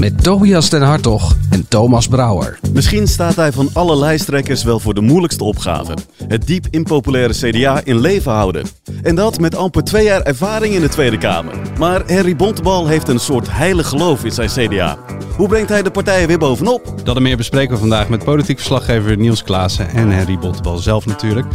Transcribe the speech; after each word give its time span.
Met 0.00 0.22
Tobias 0.22 0.70
den 0.70 0.82
Hartog 0.82 1.36
en 1.50 1.68
Thomas 1.68 2.08
Brouwer. 2.08 2.58
Misschien 2.72 3.06
staat 3.06 3.36
hij 3.36 3.52
van 3.52 3.70
alle 3.72 3.96
lijsttrekkers 3.96 4.62
wel 4.62 4.80
voor 4.80 4.94
de 4.94 5.00
moeilijkste 5.00 5.44
opgave: 5.44 5.94
het 6.28 6.46
diep 6.46 6.66
impopulaire 6.70 7.34
CDA 7.34 7.80
in 7.84 8.00
leven 8.00 8.32
houden. 8.32 8.66
En 9.02 9.14
dat 9.14 9.40
met 9.40 9.56
amper 9.56 9.84
twee 9.84 10.04
jaar 10.04 10.22
ervaring 10.22 10.74
in 10.74 10.80
de 10.80 10.88
Tweede 10.88 11.18
Kamer. 11.18 11.54
Maar 11.78 12.02
Henry 12.06 12.36
Bontebal 12.36 12.86
heeft 12.86 13.08
een 13.08 13.20
soort 13.20 13.50
heilig 13.50 13.88
geloof 13.88 14.24
in 14.24 14.32
zijn 14.32 14.48
CDA. 14.48 14.98
Hoe 15.36 15.48
brengt 15.48 15.68
hij 15.68 15.82
de 15.82 15.90
partijen 15.90 16.28
weer 16.28 16.38
bovenop? 16.38 16.94
Dat 17.04 17.16
en 17.16 17.22
meer 17.22 17.36
bespreken 17.36 17.72
we 17.72 17.80
vandaag 17.80 18.08
met 18.08 18.24
politiek 18.24 18.56
verslaggever 18.56 19.16
Niels 19.16 19.42
Klaassen 19.42 19.88
en 19.88 20.10
Henry 20.10 20.38
Bontebal 20.38 20.76
zelf 20.78 21.06
natuurlijk. 21.06 21.46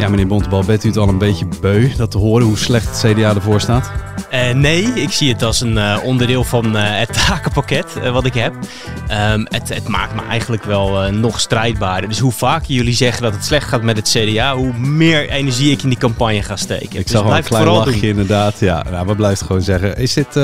Ja, 0.00 0.08
meneer 0.08 0.26
Bontebal, 0.26 0.64
bent 0.64 0.84
u 0.84 0.88
het 0.88 0.96
al 0.96 1.08
een 1.08 1.18
beetje 1.18 1.46
beu 1.60 1.90
dat 1.96 2.10
te 2.10 2.18
horen 2.18 2.46
hoe 2.46 2.58
slecht 2.58 3.02
het 3.02 3.12
CDA 3.12 3.34
ervoor 3.34 3.60
staat? 3.60 3.90
Uh, 4.32 4.50
nee, 4.50 4.82
ik 4.82 5.10
zie 5.10 5.32
het 5.32 5.42
als 5.42 5.60
een 5.60 5.76
uh, 5.76 5.96
onderdeel 6.04 6.44
van 6.44 6.76
uh, 6.76 6.82
het 6.84 7.12
takenpakket 7.26 8.10
wat 8.12 8.24
ik 8.24 8.34
heb. 8.34 8.54
Um, 8.54 9.46
het, 9.48 9.68
het, 9.68 9.88
maakt 9.88 10.14
me 10.14 10.22
eigenlijk 10.22 10.64
wel 10.64 11.12
nog 11.12 11.40
strijdbaarder. 11.40 12.08
Dus 12.08 12.18
hoe 12.18 12.32
vaker 12.32 12.72
jullie 12.72 12.94
zeggen 12.94 13.22
dat 13.22 13.32
het 13.32 13.44
slecht 13.44 13.68
gaat 13.68 13.82
met 13.82 13.96
het 13.96 14.08
CDA, 14.08 14.56
hoe 14.56 14.72
meer 14.78 15.28
energie 15.28 15.70
ik 15.70 15.82
in 15.82 15.88
die 15.88 15.98
campagne 15.98 16.42
ga 16.42 16.56
steken. 16.56 16.98
Ik 16.98 17.06
dus 17.06 17.10
zag 17.10 17.36
een 17.36 17.44
klein 17.44 17.64
lachje 17.64 18.08
inderdaad. 18.08 18.60
Ja, 18.60 18.84
nou, 18.90 19.06
we 19.06 19.14
blijven 19.14 19.46
gewoon 19.46 19.62
zeggen. 19.62 19.96
Is 19.96 20.14
dit 20.14 20.34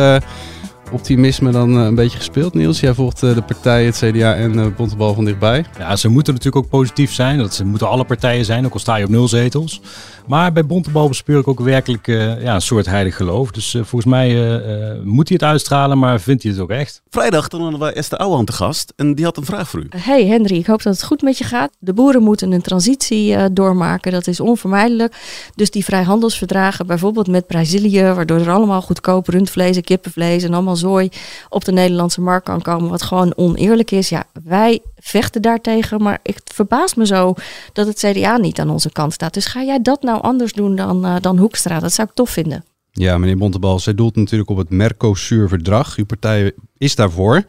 optimisme 0.93 1.51
dan 1.51 1.75
een 1.75 1.95
beetje 1.95 2.19
gespeeld, 2.19 2.55
Niels? 2.55 2.81
Jij 2.81 2.95
volgt 2.95 3.21
de 3.21 3.43
partijen, 3.47 3.87
het 3.87 3.97
CDA 3.97 4.35
en 4.35 4.59
uh, 4.59 4.67
Bontebal 4.77 5.15
van 5.15 5.25
dichtbij. 5.25 5.65
Ja, 5.79 5.97
ze 5.97 6.09
moeten 6.09 6.35
natuurlijk 6.35 6.65
ook 6.65 6.71
positief 6.71 7.13
zijn. 7.13 7.39
Dat 7.39 7.55
ze 7.55 7.65
moeten 7.65 7.89
alle 7.89 8.05
partijen 8.05 8.45
zijn, 8.45 8.65
ook 8.67 8.73
al 8.73 8.79
sta 8.79 8.97
je 8.97 9.05
op 9.05 9.11
nul 9.11 9.29
zetels. 9.29 9.81
Maar 10.27 10.53
bij 10.53 10.67
Bontebal 10.67 11.09
bespeur 11.09 11.39
ik 11.39 11.49
ook 11.49 11.61
werkelijk 11.61 12.07
uh, 12.07 12.43
ja, 12.43 12.55
een 12.55 12.61
soort 12.61 12.87
heilig 12.87 13.17
geloof. 13.17 13.51
Dus 13.51 13.75
uh, 13.75 13.83
volgens 13.85 14.11
mij 14.11 14.31
uh, 14.31 15.03
moet 15.05 15.29
hij 15.29 15.39
het 15.41 15.49
uitstralen, 15.49 15.99
maar 15.99 16.21
vindt 16.21 16.43
hij 16.43 16.53
het 16.53 16.61
ook 16.61 16.71
echt. 16.71 17.03
Vrijdag 17.11 17.49
toen 17.49 17.61
hadden 17.61 17.81
we 17.81 17.93
Esther 17.93 18.19
Ouwehand 18.19 18.47
te 18.47 18.53
gast 18.53 18.93
en 18.97 19.15
die 19.15 19.25
had 19.25 19.37
een 19.37 19.45
vraag 19.45 19.69
voor 19.69 19.81
u. 19.81 19.87
Hey 19.97 20.27
Henry, 20.27 20.57
ik 20.57 20.67
hoop 20.67 20.83
dat 20.83 20.95
het 20.95 21.05
goed 21.05 21.23
met 21.23 21.39
je 21.39 21.45
gaat. 21.45 21.71
De 21.79 21.93
boeren 21.93 22.23
moeten 22.23 22.53
een 22.53 22.63
transitie 22.63 23.53
doormaken, 23.53 24.13
dat 24.13 24.27
is 24.27 24.41
onvermijdelijk. 24.41 25.17
Dus 25.55 25.71
die 25.71 25.85
vrijhandelsverdragen, 25.85 26.87
bijvoorbeeld 26.87 27.29
met 27.29 27.47
Brazilië, 27.47 28.03
waardoor 28.03 28.39
er 28.39 28.51
allemaal 28.51 28.83
goedkoop 28.83 29.29
rundvlees 29.29 29.77
en 29.77 29.85
kippenvlees 29.85 30.43
en 30.43 30.55
allemaal 30.55 30.76
zooi 30.77 31.09
op 31.49 31.65
de 31.65 31.73
Nederlandse 31.73 32.21
markt 32.21 32.45
kan 32.45 32.63
komen, 32.63 32.91
wat 32.91 33.03
gewoon 33.03 33.37
oneerlijk 33.37 33.91
is. 33.91 34.09
Ja, 34.09 34.25
wij 34.45 34.81
vechten 34.97 35.43
daartegen, 35.43 36.03
maar 36.03 36.19
het 36.23 36.43
verbaast 36.55 36.97
me 36.97 37.07
zo 37.07 37.35
dat 37.73 37.87
het 37.87 37.99
CDA 37.99 38.37
niet 38.37 38.61
aan 38.61 38.71
onze 38.71 38.93
kant 38.93 39.13
staat. 39.13 39.35
Dus 39.35 39.47
ga 39.47 39.63
jij 39.63 39.83
dat 39.83 40.03
nou 40.03 40.23
anders 40.23 40.53
doen 40.53 40.77
dan, 40.77 41.07
uh, 41.07 41.17
dan 41.21 41.39
Hoekstra? 41.39 41.81
Dat 41.81 41.93
zou 41.93 42.09
ik 42.09 42.15
tof 42.15 42.31
vinden. 42.31 42.65
Ja, 42.99 43.19
meneer 43.19 43.37
Bontebal, 43.37 43.79
zij 43.79 43.95
doelt 43.95 44.17
natuurlijk 44.17 44.51
op 44.51 44.57
het 44.57 44.71
Mercosur-verdrag. 44.71 45.97
Uw 45.97 46.05
partij 46.05 46.53
is 46.79 46.95
daarvoor. 46.95 47.43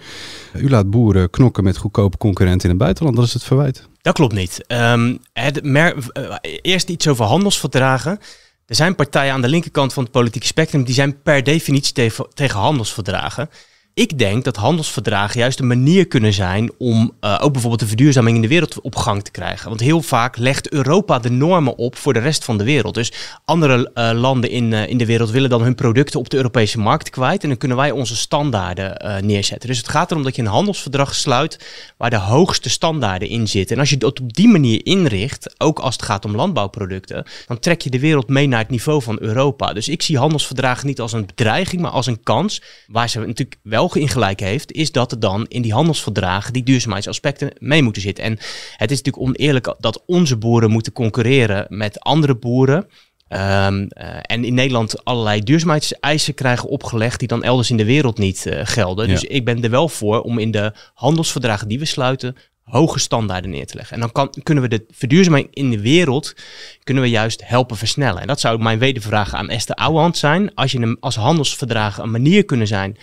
U 0.53 0.69
laat 0.69 0.89
boeren 0.89 1.30
knokken 1.30 1.64
met 1.64 1.78
goedkope 1.78 2.17
concurrenten 2.17 2.64
in 2.64 2.69
het 2.69 2.84
buitenland. 2.84 3.16
Dat 3.16 3.25
is 3.25 3.34
het 3.34 3.44
verwijt. 3.44 3.88
Dat 4.02 4.14
klopt 4.14 4.34
niet. 4.34 4.64
Um, 4.67 5.19
het 5.34 5.64
mer 5.64 5.95
uh, 6.14 6.36
eerst 6.62 6.89
iets 6.89 7.08
over 7.08 7.25
handelsverdragen. 7.25 8.19
Er 8.68 8.76
zijn 8.76 8.96
partijen 8.96 9.34
aan 9.34 9.42
de 9.42 9.48
linkerkant 9.48 9.94
van 9.94 10.04
het 10.04 10.12
politieke 10.12 10.48
spectrum 10.48 10.84
die 10.84 10.94
zijn 10.94 11.22
per 11.22 11.44
definitie 11.44 11.94
te 11.94 12.28
tegen 12.34 12.60
handelsverdragen 12.60 13.50
ik 13.97 14.18
denk 14.18 14.44
dat 14.44 14.56
handelsverdragen 14.56 15.40
juist 15.40 15.59
een 15.59 15.68
manier 15.68 16.08
kunnen 16.08 16.34
zijn 16.34 16.72
om 16.78 17.12
uh, 17.22 17.40
ook 17.41 17.52
bijvoorbeeld 17.52 17.81
de 17.81 17.88
verduurzaming 17.88 18.35
in 18.35 18.41
de 18.41 18.47
wereld 18.47 18.81
op 18.81 18.96
gang 18.96 19.24
te 19.24 19.31
krijgen. 19.31 19.69
Want 19.69 19.81
heel 19.81 20.02
vaak 20.02 20.38
legt 20.38 20.69
Europa 20.69 21.19
de 21.19 21.30
normen 21.30 21.78
op 21.78 21.96
voor 21.96 22.13
de 22.13 22.19
rest 22.19 22.44
van 22.44 22.58
de 22.58 22.63
wereld. 22.63 22.94
Dus 22.94 23.12
andere 23.46 23.91
uh, 23.94 24.12
landen 24.13 24.50
in, 24.50 24.72
uh, 24.72 24.88
in 24.88 24.97
de 24.97 25.06
wereld 25.06 25.30
willen 25.30 25.50
dan 25.50 25.62
hun 25.62 25.75
producten 25.75 26.19
op 26.19 26.30
de 26.30 26.38
Europese 26.38 26.80
markt 26.80 27.09
kwijt. 27.09 27.44
En 27.44 27.50
dan 27.50 27.58
kunnen 27.58 27.78
wij 27.78 27.91
onze 27.91 28.16
standaarden 28.16 29.25
neerzetten. 29.25 29.69
Dus 29.69 29.78
het 29.78 29.90
gaat 29.90 30.12
erom 30.12 30.24
dat 30.24 30.35
je 30.35 30.41
een 30.41 30.47
handelsverdrag 30.47 31.16
sluit 31.16 31.66
waar 31.97 32.09
de 32.09 32.18
hoogste 32.18 32.69
standaarden 32.69 33.29
in 33.29 33.47
zitten. 33.47 33.75
En 33.75 33.81
als 33.81 33.90
je 33.90 33.97
dat 33.97 34.19
op 34.19 34.34
die 34.34 34.47
manier 34.47 34.85
inricht, 34.85 35.53
ook 35.58 35.79
als 35.79 35.94
het 35.94 36.03
gaat 36.03 36.25
om 36.25 36.35
landbouwproducten, 36.35 37.25
dan 37.47 37.59
trek 37.59 37.81
je 37.81 37.90
de 37.90 38.00
wereld 38.00 38.28
mee 38.28 38.47
naar 38.47 38.59
het 38.59 38.69
niveau 38.69 39.02
van 39.02 39.18
Europa. 39.22 39.74
Dus 39.74 39.90
ik 39.90 40.02
zie 40.02 40.18
handelsverdragen 40.18 40.88
niet 40.88 41.02
als 41.02 41.14
een 41.14 41.25
bedreiging, 41.25 41.81
maar 41.81 41.91
als 41.91 42.08
een 42.08 42.24
kans 42.24 42.62
waar 42.88 43.09
ze 43.09 43.19
natuurlijk 43.19 43.58
wel 43.62 43.87
in 43.96 44.08
gelijk 44.08 44.40
heeft, 44.40 44.72
is 44.72 44.92
dat 44.92 45.12
er 45.12 45.20
dan 45.20 45.46
in 45.48 45.62
die 45.62 45.74
handelsverdragen 45.74 46.53
die 46.53 46.64
duurzaamheidsaspecten 46.64 47.52
mee 47.59 47.84
moeten 47.84 48.02
zitten. 48.02 48.24
En 48.24 48.38
het 48.75 48.92
is 48.92 49.02
natuurlijk 49.02 49.28
oneerlijk 49.28 49.75
dat 49.80 50.03
onze 50.06 50.38
boeren 50.38 50.72
moeten 50.72 50.92
concurreren 50.92 51.66
met 51.70 52.00
andere 52.00 52.36
boeren. 52.36 52.88
Um, 53.30 53.40
uh, 53.40 53.88
en 54.22 54.46
in 54.46 54.53
Nederland 54.53 55.06
allerlei 55.06 55.42
duurzaamheidseisen 55.42 56.34
krijgen 56.34 56.70
opgelegd 56.70 57.20
die 57.20 57.28
dan 57.28 57.44
elders 57.44 57.70
in 57.70 57.78
de 57.78 57.86
wereld 57.86 58.18
niet 58.18 58.46
uh, 58.46 58.59
gelden. 58.64 59.08
Ja. 59.08 59.14
Dus 59.14 59.24
ik 59.24 59.46
ben 59.46 59.64
er 59.64 59.70
wel 59.70 59.90
voor 59.90 60.22
om 60.22 60.40
in 60.40 60.52
de 60.52 60.74
handelsverdragen 60.94 61.68
die 61.68 61.80
we 61.80 61.86
sluiten 61.86 62.36
hoge 62.64 63.00
standaarden 63.00 63.50
neer 63.50 63.66
te 63.66 63.76
leggen. 63.76 63.96
En 63.96 64.02
dan 64.02 64.12
kan, 64.12 64.34
kunnen 64.44 64.64
we 64.64 64.70
de 64.70 64.86
verduurzaming 64.92 65.47
in 65.52 65.72
de 65.72 65.81
wereld 65.81 66.36
kunnen 66.84 67.03
we 67.03 67.09
juist 67.09 67.47
helpen 67.47 67.78
versnellen. 67.78 68.22
En 68.22 68.28
dat 68.28 68.40
zou 68.40 68.59
mijn 68.59 68.80
wedervraag 68.80 69.34
aan 69.34 69.50
Esther 69.50 69.76
Ouwehand 69.76 70.18
zijn. 70.18 70.53
Als 70.56 70.72
je 70.72 70.80
een, 70.80 70.97
als 71.00 71.16
handelsverdragen 71.16 72.03
een 72.03 72.12
manier 72.12 72.46
kunnen 72.46 72.68
zijn 72.68 72.97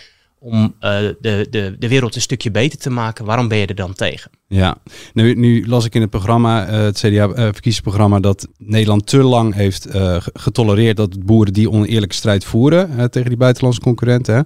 om 0.44 0.74
uh, 0.80 0.98
de, 1.20 1.46
de, 1.50 1.76
de 1.78 1.88
wereld 1.88 2.14
een 2.14 2.20
stukje 2.20 2.50
beter 2.50 2.78
te 2.78 2.90
maken, 2.90 3.24
waarom 3.24 3.48
ben 3.48 3.58
je 3.58 3.66
er 3.66 3.74
dan 3.74 3.94
tegen? 3.94 4.30
Ja, 4.46 4.76
nu, 5.12 5.34
nu 5.34 5.66
las 5.66 5.84
ik 5.84 5.94
in 5.94 6.00
het 6.00 6.10
programma, 6.10 6.68
uh, 6.68 6.74
het 6.74 6.98
CDA-verkiezingsprogramma, 6.98 8.16
uh, 8.16 8.22
dat 8.22 8.48
Nederland 8.58 9.06
te 9.06 9.22
lang 9.22 9.54
heeft 9.54 9.88
getolereerd 10.32 10.96
dat 10.96 11.24
boeren 11.24 11.52
die 11.52 11.70
oneerlijke 11.70 12.14
strijd 12.14 12.44
voeren 12.44 13.10
tegen 13.10 13.28
die 13.28 13.38
buitenlandse 13.38 13.80
concurrenten. 13.80 14.34
Hè. 14.34 14.40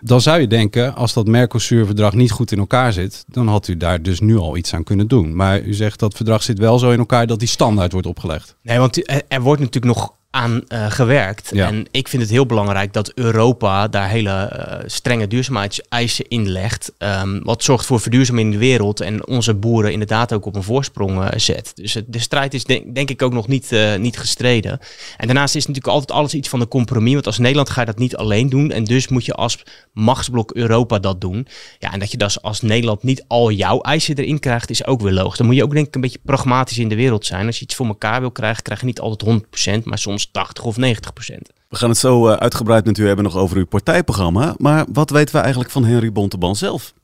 Dan 0.00 0.20
zou 0.20 0.40
je 0.40 0.46
denken, 0.46 0.94
als 0.94 1.12
dat 1.12 1.26
Mercosur-verdrag 1.26 2.14
niet 2.14 2.30
goed 2.30 2.52
in 2.52 2.58
elkaar 2.58 2.92
zit, 2.92 3.24
dan 3.28 3.48
had 3.48 3.68
u 3.68 3.76
daar 3.76 4.02
dus 4.02 4.20
nu 4.20 4.36
al 4.36 4.56
iets 4.56 4.74
aan 4.74 4.84
kunnen 4.84 5.08
doen. 5.08 5.36
Maar 5.36 5.62
u 5.62 5.74
zegt 5.74 5.98
dat 5.98 6.14
verdrag 6.14 6.42
zit 6.42 6.58
wel 6.58 6.78
zo 6.78 6.90
in 6.90 6.98
elkaar 6.98 7.26
dat 7.26 7.38
die 7.38 7.48
standaard 7.48 7.92
wordt 7.92 8.06
opgelegd. 8.06 8.56
Nee, 8.62 8.78
want 8.78 9.22
er 9.28 9.40
wordt 9.40 9.60
natuurlijk 9.60 9.94
nog 9.94 10.12
aan 10.34 10.62
uh, 10.68 10.90
gewerkt. 10.90 11.50
Ja. 11.52 11.66
En 11.66 11.86
ik 11.90 12.08
vind 12.08 12.22
het 12.22 12.30
heel 12.30 12.46
belangrijk 12.46 12.92
dat 12.92 13.12
Europa 13.14 13.88
daar 13.88 14.08
hele 14.08 14.30
uh, 14.52 14.84
strenge 14.86 15.26
duurzaamheidseisen 15.26 16.28
in 16.28 16.48
legt. 16.48 16.92
Um, 16.98 17.44
wat 17.44 17.62
zorgt 17.62 17.86
voor 17.86 18.00
verduurzaming 18.00 18.46
in 18.46 18.52
de 18.52 18.66
wereld 18.66 19.00
en 19.00 19.26
onze 19.26 19.54
boeren 19.54 19.92
inderdaad 19.92 20.32
ook 20.32 20.46
op 20.46 20.54
een 20.54 20.62
voorsprong 20.62 21.18
uh, 21.18 21.28
zet. 21.36 21.72
Dus 21.74 21.96
de 22.06 22.18
strijd 22.18 22.54
is 22.54 22.64
denk, 22.64 22.94
denk 22.94 23.10
ik 23.10 23.22
ook 23.22 23.32
nog 23.32 23.48
niet, 23.48 23.70
niet 23.98 24.18
gestreden. 24.18 24.78
En 25.16 25.26
daarnaast 25.26 25.54
is 25.54 25.66
natuurlijk 25.66 25.94
altijd 25.94 26.18
alles 26.18 26.34
iets 26.34 26.48
van 26.48 26.58
de 26.58 26.68
compromis. 26.68 27.12
Want 27.12 27.26
als 27.26 27.38
Nederland 27.38 27.70
ga 27.70 27.80
je 27.80 27.86
dat 27.86 27.98
niet 27.98 28.16
alleen 28.16 28.48
doen. 28.48 28.70
En 28.70 28.84
dus 28.84 29.08
moet 29.08 29.24
je 29.24 29.34
als 29.34 29.62
machtsblok 29.92 30.54
Europa 30.54 30.98
dat 30.98 31.20
doen. 31.20 31.46
Ja, 31.78 31.92
en 31.92 31.98
dat 31.98 32.10
je 32.10 32.16
dus 32.16 32.42
als 32.42 32.60
Nederland 32.60 33.02
niet 33.02 33.24
al 33.26 33.50
jouw 33.50 33.80
eisen 33.80 34.16
erin 34.16 34.38
krijgt, 34.38 34.70
is 34.70 34.86
ook 34.86 35.00
weer 35.00 35.12
logisch. 35.12 35.38
Dan 35.38 35.46
moet 35.46 35.56
je 35.56 35.64
ook 35.64 35.74
denk 35.74 35.86
ik 35.86 35.94
een 35.94 36.00
beetje 36.00 36.18
pragmatisch 36.24 36.78
in 36.78 36.88
de 36.88 36.96
wereld 36.96 37.26
zijn. 37.26 37.46
Als 37.46 37.58
je 37.58 37.64
iets 37.64 37.74
voor 37.74 37.86
elkaar 37.86 38.20
wil 38.20 38.30
krijgen, 38.30 38.62
krijg 38.62 38.80
je 38.80 38.86
niet 38.86 39.00
altijd 39.00 39.42
100%, 39.80 39.82
maar 39.84 39.98
soms 39.98 40.23
80 40.30 40.64
of 40.64 40.76
90 40.76 41.12
procent. 41.12 41.50
We 41.68 41.76
gaan 41.76 41.88
het 41.88 41.98
zo 41.98 42.28
uh, 42.28 42.34
uitgebreid 42.34 42.84
met 42.84 42.98
u 42.98 43.06
hebben 43.06 43.24
nog 43.24 43.36
over 43.36 43.56
uw 43.56 43.66
partijprogramma. 43.66 44.54
Maar 44.58 44.84
wat 44.92 45.10
weten 45.10 45.34
we 45.34 45.40
eigenlijk 45.40 45.70
van 45.70 45.84
Henry 45.84 46.12
Bontebal 46.12 46.54
zelf? 46.54 46.94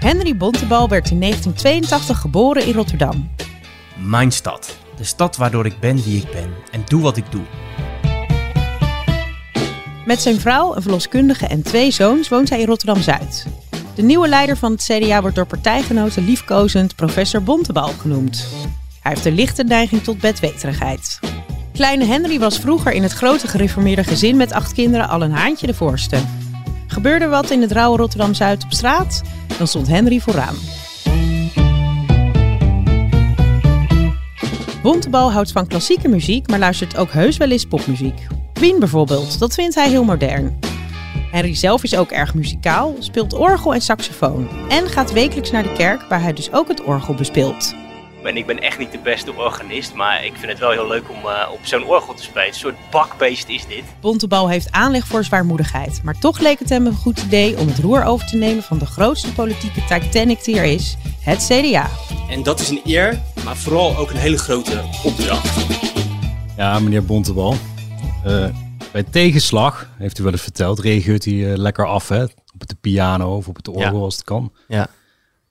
Henry 0.00 0.36
Bontebal 0.36 0.88
werd 0.88 1.10
in 1.10 1.20
1982 1.20 2.18
geboren 2.18 2.66
in 2.66 2.74
Rotterdam. 2.74 3.30
Mijn 3.96 4.32
stad. 4.32 4.76
De 4.96 5.04
stad 5.04 5.36
waardoor 5.36 5.66
ik 5.66 5.80
ben 5.80 6.02
wie 6.02 6.22
ik 6.22 6.30
ben 6.30 6.50
en 6.70 6.82
doe 6.86 7.02
wat 7.02 7.16
ik 7.16 7.24
doe. 7.30 7.44
Met 10.06 10.22
zijn 10.22 10.40
vrouw, 10.40 10.76
een 10.76 10.82
verloskundige 10.82 11.46
en 11.46 11.62
twee 11.62 11.90
zoons 11.90 12.28
woont 12.28 12.48
hij 12.48 12.60
in 12.60 12.66
Rotterdam-Zuid. 12.66 13.46
De 13.94 14.02
nieuwe 14.02 14.28
leider 14.28 14.56
van 14.56 14.72
het 14.72 14.82
CDA 14.82 15.20
wordt 15.20 15.36
door 15.36 15.46
partijgenoten 15.46 16.24
liefkozend 16.24 16.96
professor 16.96 17.42
Bontebal 17.42 17.88
genoemd. 17.88 18.48
Hij 19.06 19.14
heeft 19.14 19.26
een 19.26 19.34
lichte 19.34 19.62
neiging 19.62 20.02
tot 20.02 20.20
bedweterigheid. 20.20 21.20
Kleine 21.72 22.04
Henry 22.04 22.38
was 22.38 22.58
vroeger 22.58 22.92
in 22.92 23.02
het 23.02 23.12
grote 23.12 23.48
gereformeerde 23.48 24.04
gezin 24.04 24.36
met 24.36 24.52
acht 24.52 24.72
kinderen 24.72 25.08
al 25.08 25.22
een 25.22 25.32
haantje 25.32 25.66
de 25.66 25.74
voorste. 25.74 26.18
Gebeurde 26.86 27.26
wat 27.26 27.50
in 27.50 27.60
het 27.60 27.72
rauwe 27.72 27.96
Rotterdam-Zuid 27.96 28.64
op 28.64 28.72
straat, 28.72 29.22
dan 29.58 29.66
stond 29.66 29.88
Henry 29.88 30.20
vooraan. 30.20 30.54
Bontebal 34.82 35.32
houdt 35.32 35.52
van 35.52 35.66
klassieke 35.66 36.08
muziek, 36.08 36.48
maar 36.48 36.58
luistert 36.58 36.96
ook 36.96 37.10
heus 37.10 37.36
wel 37.36 37.50
eens 37.50 37.66
popmuziek. 37.66 38.26
Queen 38.52 38.78
bijvoorbeeld, 38.78 39.38
dat 39.38 39.54
vindt 39.54 39.74
hij 39.74 39.88
heel 39.88 40.04
modern. 40.04 40.58
Henry 41.30 41.54
zelf 41.54 41.82
is 41.82 41.96
ook 41.96 42.10
erg 42.10 42.34
muzikaal, 42.34 42.94
speelt 42.98 43.32
orgel 43.32 43.74
en 43.74 43.80
saxofoon 43.80 44.48
en 44.68 44.88
gaat 44.88 45.12
wekelijks 45.12 45.50
naar 45.50 45.62
de 45.62 45.72
kerk 45.72 46.02
waar 46.08 46.22
hij 46.22 46.32
dus 46.32 46.52
ook 46.52 46.68
het 46.68 46.84
orgel 46.84 47.14
bespeelt. 47.14 47.74
En 48.24 48.36
ik 48.36 48.46
ben 48.46 48.58
echt 48.58 48.78
niet 48.78 48.92
de 48.92 48.98
beste 48.98 49.32
organist, 49.34 49.94
maar 49.94 50.24
ik 50.24 50.32
vind 50.36 50.50
het 50.50 50.58
wel 50.58 50.70
heel 50.70 50.86
leuk 50.86 51.10
om 51.10 51.16
uh, 51.24 51.48
op 51.52 51.58
zo'n 51.62 51.84
orgel 51.84 52.14
te 52.14 52.22
spelen. 52.22 52.48
Een 52.48 52.54
soort 52.54 52.76
bakbeest 52.90 53.48
is 53.48 53.66
dit. 53.66 53.82
Bontebal 54.00 54.48
heeft 54.48 54.72
aanleg 54.72 55.06
voor 55.06 55.24
zwaarmoedigheid. 55.24 56.00
Maar 56.02 56.18
toch 56.18 56.38
leek 56.38 56.58
het 56.58 56.68
hem 56.68 56.86
een 56.86 56.94
goed 56.94 57.22
idee 57.22 57.58
om 57.58 57.68
het 57.68 57.78
roer 57.78 58.04
over 58.04 58.26
te 58.26 58.36
nemen 58.36 58.62
van 58.62 58.78
de 58.78 58.86
grootste 58.86 59.32
politieke 59.32 59.84
Titanic 59.84 60.44
die 60.44 60.58
er 60.58 60.64
is, 60.64 60.96
het 61.20 61.46
CDA. 61.46 61.88
En 62.28 62.42
dat 62.42 62.60
is 62.60 62.68
een 62.68 62.80
eer, 62.84 63.20
maar 63.44 63.56
vooral 63.56 63.96
ook 63.96 64.10
een 64.10 64.16
hele 64.16 64.38
grote 64.38 64.82
opdracht. 65.04 65.66
Ja, 66.56 66.78
meneer 66.78 67.04
Bontebal. 67.04 67.54
Uh, 68.26 68.46
bij 68.92 69.02
tegenslag, 69.02 69.90
heeft 69.98 70.18
u 70.18 70.22
wel 70.22 70.32
eens 70.32 70.42
verteld, 70.42 70.78
reageert 70.78 71.24
hij 71.24 71.34
uh, 71.34 71.56
lekker 71.56 71.86
af 71.86 72.08
hè? 72.08 72.22
op 72.22 72.68
de 72.68 72.76
piano 72.80 73.36
of 73.36 73.48
op 73.48 73.56
het 73.56 73.68
orgel 73.68 74.02
als 74.02 74.14
het 74.14 74.24
kan. 74.24 74.52
Ja. 74.68 74.88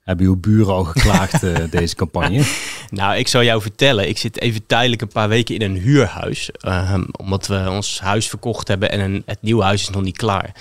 Hebben 0.06 0.26
uw 0.26 0.36
buren 0.36 0.74
al 0.74 0.84
geklaagd 0.84 1.44
uh, 1.44 1.58
deze 1.70 1.96
campagne? 1.96 2.44
Nou, 2.90 3.16
ik 3.16 3.28
zal 3.28 3.44
jou 3.44 3.62
vertellen. 3.62 4.08
Ik 4.08 4.18
zit 4.18 4.40
even 4.40 4.66
tijdelijk 4.66 5.02
een 5.02 5.08
paar 5.08 5.30
weken 5.30 5.56
in 5.56 5.62
een 5.62 5.78
huurhuis. 5.78 6.50
Uh, 6.68 6.98
omdat 7.12 7.48
we 7.48 7.66
ons 7.70 8.00
huis 8.00 8.28
verkocht 8.28 8.68
hebben 8.68 8.92
en 8.92 9.00
een, 9.00 9.24
het 9.26 9.42
nieuwe 9.42 9.64
huis 9.64 9.82
is 9.82 9.90
nog 9.90 10.02
niet 10.02 10.18
klaar. 10.18 10.56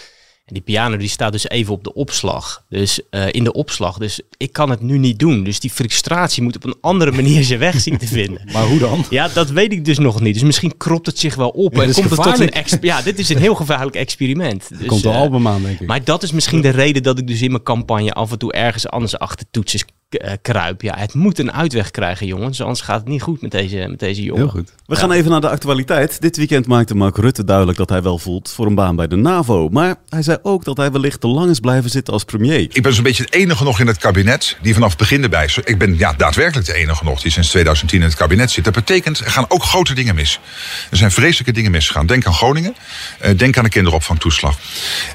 En 0.45 0.55
die 0.55 0.63
piano 0.63 0.97
die 0.97 1.09
staat 1.09 1.33
dus 1.33 1.49
even 1.49 1.73
op 1.73 1.85
de 1.85 1.95
opslag. 1.95 2.65
Dus 2.69 3.01
uh, 3.11 3.27
in 3.31 3.45
de 3.45 3.53
opslag. 3.53 3.99
Dus 3.99 4.21
ik 4.37 4.53
kan 4.53 4.71
het 4.71 4.81
nu 4.81 4.99
niet 4.99 5.19
doen. 5.19 5.45
Dus 5.45 5.61
die 5.61 5.71
frustratie 5.71 6.43
moet 6.43 6.57
op 6.57 6.65
een 6.65 6.77
andere 6.81 7.13
manier 7.23 7.45
zijn 7.45 7.59
weg 7.59 7.81
zien 7.81 7.99
te 7.99 8.07
vinden. 8.07 8.49
maar 8.53 8.65
hoe 8.65 8.79
dan? 8.79 9.05
Ja, 9.11 9.29
dat 9.29 9.51
weet 9.51 9.73
ik 9.73 9.85
dus 9.85 9.99
nog 9.99 10.21
niet. 10.21 10.35
Dus 10.35 10.43
misschien 10.43 10.77
kropt 10.77 11.07
het 11.07 11.19
zich 11.19 11.35
wel 11.35 11.49
op. 11.49 11.75
Ja, 11.75 11.83
en 11.83 11.93
komt 11.93 12.11
het 12.11 12.23
tot 12.23 12.39
een 12.39 12.79
ja, 12.81 13.03
dit 13.03 13.19
is 13.19 13.29
een 13.29 13.39
heel 13.39 13.55
gevaarlijk 13.55 13.97
experiment. 13.97 14.69
Dus, 14.79 14.87
komt 14.87 15.05
een 15.05 15.13
eh, 15.13 15.19
album 15.19 15.49
aan, 15.49 15.63
denk 15.63 15.81
ik. 15.81 15.87
Maar 15.87 16.05
dat 16.05 16.23
is 16.23 16.33
misschien 16.33 16.61
de 16.61 16.69
reden 16.69 17.03
dat 17.03 17.19
ik 17.19 17.27
dus 17.27 17.43
in 17.43 17.51
mijn 17.51 17.63
campagne 17.63 18.13
af 18.13 18.31
en 18.31 18.39
toe 18.39 18.53
ergens 18.53 18.89
anders 18.89 19.19
achter 19.19 19.47
toetsen 19.51 19.81
eh, 19.81 19.87
kruip. 20.43 20.83
Ja, 20.83 20.95
het 20.99 21.15
moet 21.15 21.39
een 21.39 21.53
uitweg 21.53 21.91
krijgen, 21.91 22.27
jongens. 22.27 22.61
Anders 22.61 22.81
gaat 22.81 23.01
het 23.01 23.09
niet 23.09 23.23
goed 23.23 23.43
met 23.43 23.51
deze, 23.51 23.87
met 23.89 23.99
deze 23.99 24.23
jongen. 24.23 24.43
Heel 24.43 24.51
goed. 24.51 24.73
We 24.87 24.97
gaan 24.97 25.13
even 25.13 25.31
naar 25.31 25.41
de 25.41 25.49
actualiteit. 25.49 26.21
Dit 26.21 26.37
weekend 26.37 26.67
maakte 26.67 26.95
Mark 26.95 27.17
Rutte 27.17 27.45
duidelijk 27.45 27.79
dat 27.79 27.89
hij 27.89 28.03
wel 28.03 28.19
voelt 28.19 28.51
voor 28.51 28.67
een 28.67 28.75
baan 28.75 28.97
bij 28.97 29.07
de 29.07 29.17
NAVO. 29.17 29.69
Maar 29.69 29.95
hij 30.09 30.23
zei 30.23 30.39
ook 30.43 30.65
dat 30.65 30.77
hij 30.77 30.91
wellicht 30.91 31.21
te 31.21 31.27
lang 31.27 31.51
is 31.51 31.61
blijven 31.61 31.91
zitten 31.91 32.13
als 32.13 32.25
premier. 32.25 32.61
Ik 32.61 32.83
ben 32.83 32.95
zo'n 32.95 33.03
beetje 33.03 33.23
het 33.25 33.33
enige 33.35 33.65
nog 33.65 33.81
in 33.81 33.87
het 33.87 33.97
kabinet 33.99 34.57
die 34.63 34.75
vanaf 34.75 34.89
het 34.89 34.99
begin 34.99 35.23
erbij 35.23 35.45
is. 35.45 35.59
Ik 35.65 35.79
ben 35.79 35.99
ja, 35.99 36.13
daadwerkelijk 36.13 36.67
de 36.67 36.75
enige 36.75 37.05
nog 37.05 37.21
die 37.23 37.31
sinds 37.31 37.49
2010 37.49 37.99
in 37.99 38.05
het 38.07 38.15
kabinet 38.15 38.51
zit. 38.51 38.65
Dat 38.65 38.75
betekent, 38.75 39.19
er 39.19 39.31
gaan 39.31 39.45
ook 39.49 39.63
grote 39.63 39.95
dingen 39.95 40.15
mis. 40.15 40.41
Er 40.91 40.97
zijn 40.97 41.11
vreselijke 41.11 41.53
dingen 41.53 41.71
misgegaan. 41.71 42.07
Denk 42.07 42.27
aan 42.27 42.35
Groningen. 42.35 42.75
eh, 43.19 43.37
denk 43.39 43.57
aan 43.59 43.65
de 43.65 43.71
kinderopvangtoeslag. 43.71 44.59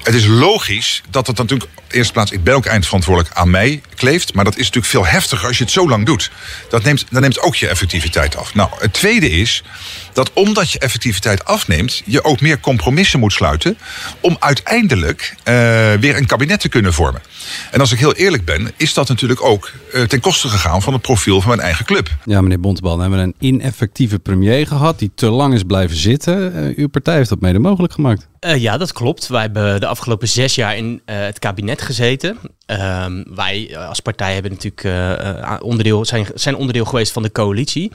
Het 0.02 0.14
is 0.14 0.26
logisch 0.26 1.02
dat 1.10 1.26
het 1.26 1.36
natuurlijk, 1.36 1.70
op 1.74 1.84
de 1.88 1.96
eerste 1.96 2.12
plaats, 2.12 2.30
ik 2.30 2.44
ben 2.44 2.54
ook 2.54 2.66
eindverantwoordelijk 2.66 3.34
aan 3.34 3.50
mij 3.50 3.80
kleeft. 3.94 4.34
Maar 4.34 4.44
dat 4.44 4.56
is 4.56 4.64
natuurlijk 4.64 4.89
veel 4.90 5.06
heftiger 5.06 5.46
als 5.46 5.58
je 5.58 5.64
het 5.64 5.72
zo 5.72 5.88
lang 5.88 6.06
doet. 6.06 6.30
Dat 6.68 6.82
neemt, 6.82 7.04
dat 7.10 7.20
neemt 7.20 7.40
ook 7.40 7.56
je 7.56 7.68
effectiviteit 7.68 8.36
af. 8.36 8.54
Nou, 8.54 8.70
het 8.78 8.92
tweede 8.92 9.30
is 9.30 9.62
dat 10.12 10.30
omdat 10.32 10.70
je 10.70 10.78
effectiviteit 10.78 11.44
afneemt, 11.44 12.02
je 12.04 12.24
ook 12.24 12.40
meer 12.40 12.60
compromissen 12.60 13.20
moet 13.20 13.32
sluiten. 13.32 13.78
om 14.20 14.36
uiteindelijk 14.38 15.34
eh, 15.42 15.54
weer 15.92 16.16
een 16.16 16.26
kabinet 16.26 16.60
te 16.60 16.68
kunnen 16.68 16.92
vormen. 16.92 17.22
En 17.70 17.80
als 17.80 17.92
ik 17.92 17.98
heel 17.98 18.14
eerlijk 18.14 18.44
ben, 18.44 18.72
is 18.76 18.94
dat 18.94 19.08
natuurlijk 19.08 19.44
ook 19.44 19.72
eh, 19.92 20.02
ten 20.02 20.20
koste 20.20 20.48
gegaan 20.48 20.82
van 20.82 20.92
het 20.92 21.02
profiel 21.02 21.40
van 21.40 21.48
mijn 21.48 21.60
eigen 21.60 21.84
club. 21.84 22.08
Ja, 22.24 22.40
meneer 22.40 22.60
Bontebal, 22.60 22.90
dan 22.90 23.00
hebben 23.00 23.18
we 23.18 23.24
een 23.24 23.48
ineffectieve 23.48 24.18
premier 24.18 24.66
gehad 24.66 24.98
die 24.98 25.10
te 25.14 25.30
lang 25.30 25.54
is 25.54 25.62
blijven 25.62 25.96
zitten. 25.96 26.54
Eh, 26.54 26.76
uw 26.76 26.88
partij 26.88 27.14
heeft 27.16 27.28
dat 27.28 27.40
mede 27.40 27.58
mogelijk 27.58 27.92
gemaakt. 27.92 28.28
Eh, 28.40 28.56
ja, 28.56 28.76
dat 28.76 28.92
klopt. 28.92 29.26
Wij 29.26 29.40
hebben 29.40 29.80
de 29.80 29.86
afgelopen 29.86 30.28
zes 30.28 30.54
jaar 30.54 30.76
in 30.76 31.02
eh, 31.04 31.18
het 31.18 31.38
kabinet 31.38 31.82
gezeten. 31.82 32.38
Ehm, 32.66 33.22
wij 33.34 33.78
als 33.88 34.00
partij 34.00 34.34
hebben 34.34 34.52
natuurlijk 34.52 35.62
onderdeel, 35.62 36.04
zijn, 36.04 36.26
zijn 36.34 36.54
onderdeel 36.56 36.84
geweest 36.84 37.12
van 37.12 37.22
de 37.22 37.32
coalitie. 37.32 37.92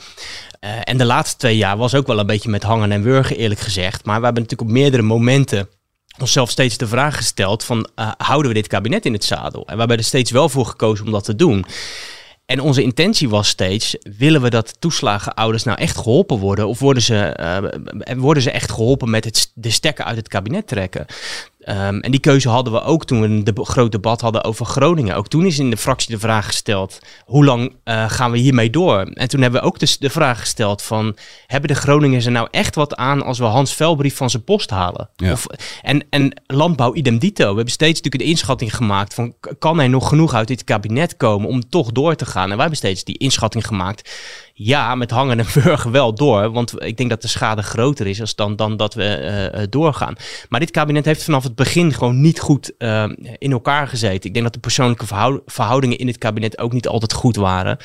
Eh, 0.65 0.71
en 0.83 0.97
de 0.97 1.05
laatste 1.05 1.37
twee 1.37 1.57
jaar 1.57 1.77
was 1.77 1.95
ook 1.95 2.07
wel 2.07 2.19
een 2.19 2.25
beetje 2.25 2.49
met 2.49 2.63
hangen 2.63 2.91
en 2.91 3.01
wurgen, 3.01 3.37
eerlijk 3.37 3.59
gezegd. 3.59 4.05
Maar 4.05 4.19
we 4.19 4.25
hebben 4.25 4.43
natuurlijk 4.43 4.69
op 4.69 4.77
meerdere 4.77 5.03
momenten 5.03 5.69
onszelf 6.19 6.49
steeds 6.49 6.77
de 6.77 6.87
vraag 6.87 7.15
gesteld 7.15 7.63
van 7.63 7.89
eh, 7.95 8.11
houden 8.17 8.47
we 8.47 8.57
dit 8.57 8.67
kabinet 8.67 9.05
in 9.05 9.13
het 9.13 9.23
zadel? 9.23 9.65
En 9.65 9.73
we 9.73 9.79
hebben 9.79 9.97
er 9.97 10.03
steeds 10.03 10.31
wel 10.31 10.49
voor 10.49 10.65
gekozen 10.65 11.05
om 11.05 11.11
dat 11.11 11.23
te 11.23 11.35
doen. 11.35 11.65
En 12.45 12.59
onze 12.59 12.81
intentie 12.81 13.29
was 13.29 13.47
steeds, 13.47 13.97
willen 14.17 14.41
we 14.41 14.49
dat 14.49 14.81
toeslagenouders 14.81 15.63
nou 15.63 15.77
echt 15.77 15.97
geholpen 15.97 16.37
worden? 16.37 16.67
Of 16.67 16.79
worden 16.79 17.03
ze, 17.03 17.17
eh, 17.17 18.17
worden 18.17 18.43
ze 18.43 18.51
echt 18.51 18.71
geholpen 18.71 19.09
met 19.09 19.25
het, 19.25 19.51
de 19.53 19.69
stekker 19.69 20.05
uit 20.05 20.17
het 20.17 20.27
kabinet 20.27 20.67
trekken? 20.67 21.05
Ehm, 21.65 21.99
en 21.99 22.11
die 22.11 22.19
keuze 22.19 22.49
hadden 22.49 22.73
we 22.73 22.81
ook 22.81 23.05
toen 23.05 23.21
we 23.21 23.27
een 23.27 23.43
deb- 23.43 23.67
groot 23.67 23.91
debat 23.91 24.21
hadden 24.21 24.43
over 24.43 24.65
Groningen. 24.65 25.15
Ook 25.15 25.27
toen 25.27 25.45
is 25.45 25.59
in 25.59 25.69
de 25.69 25.77
fractie 25.77 26.11
de 26.13 26.19
vraag 26.19 26.45
gesteld, 26.45 26.99
hoe 27.25 27.45
lang 27.45 27.75
eh, 27.83 28.09
gaan 28.09 28.31
we 28.31 28.37
hiermee 28.37 28.69
door? 28.69 28.99
En 28.99 29.27
toen 29.27 29.41
hebben 29.41 29.61
we 29.61 29.67
ook 29.67 29.79
dus 29.79 29.97
de 29.97 30.09
vraag 30.09 30.39
gesteld 30.39 30.81
van, 30.81 31.17
hebben 31.47 31.69
de 31.69 31.75
Groningers 31.75 32.25
er 32.25 32.31
nou 32.31 32.47
echt 32.51 32.75
wat 32.75 32.95
aan 32.95 33.23
als 33.23 33.39
we 33.39 33.45
Hans 33.45 33.73
Velbrief 33.73 34.15
van 34.15 34.29
zijn 34.29 34.43
post 34.43 34.69
halen? 34.69 35.09
Ja. 35.15 35.31
Of, 35.31 35.45
en, 35.81 36.05
en 36.09 36.41
landbouw 36.45 36.93
idem 36.93 37.17
dito. 37.19 37.49
We 37.49 37.55
hebben 37.55 37.73
steeds 37.73 37.95
natuurlijk 38.01 38.23
een 38.23 38.29
inschatting 38.29 38.75
gemaakt 38.75 39.13
van, 39.13 39.33
kan 39.59 39.79
er 39.79 39.89
nog 39.89 40.07
genoeg 40.09 40.33
uit 40.33 40.47
dit 40.47 40.63
kabinet 40.63 41.17
komen 41.17 41.49
om 41.49 41.69
toch 41.69 41.91
door 41.91 42.15
te 42.15 42.25
gaan? 42.25 42.43
En 42.43 42.49
wij 42.49 42.57
hebben 42.59 42.77
steeds 42.77 43.03
die 43.03 43.17
inschatting 43.17 43.67
gemaakt. 43.67 44.11
Ja, 44.57 44.95
met 44.95 45.11
hangen 45.11 45.39
en 45.39 45.45
burger 45.63 45.91
wel 45.91 46.13
door. 46.13 46.51
Want 46.51 46.83
ik 46.83 46.97
denk 46.97 47.09
dat 47.09 47.21
de 47.21 47.27
schade 47.27 47.61
groter 47.61 48.07
is 48.07 48.21
als 48.21 48.35
dan, 48.35 48.55
dan 48.55 48.77
dat 48.77 48.93
we 48.93 49.03
eh, 49.03 49.61
eh, 49.61 49.67
doorgaan. 49.69 50.15
Maar 50.49 50.59
dit 50.59 50.71
kabinet 50.71 51.05
heeft 51.05 51.23
vanaf 51.23 51.43
het 51.43 51.55
begin 51.55 51.93
gewoon 51.93 52.21
niet 52.21 52.39
goed 52.39 52.77
eh, 52.77 53.09
in 53.37 53.51
elkaar 53.51 53.87
gezeten. 53.87 54.27
Ik 54.27 54.33
denk 54.33 54.45
dat 54.45 54.53
de 54.53 54.59
persoonlijke 54.59 55.05
verhou- 55.05 55.41
verhoudingen 55.45 55.97
in 55.97 56.07
het 56.07 56.17
kabinet 56.17 56.57
ook 56.57 56.73
niet 56.73 56.87
altijd 56.87 57.13
goed 57.13 57.35
waren. 57.35 57.77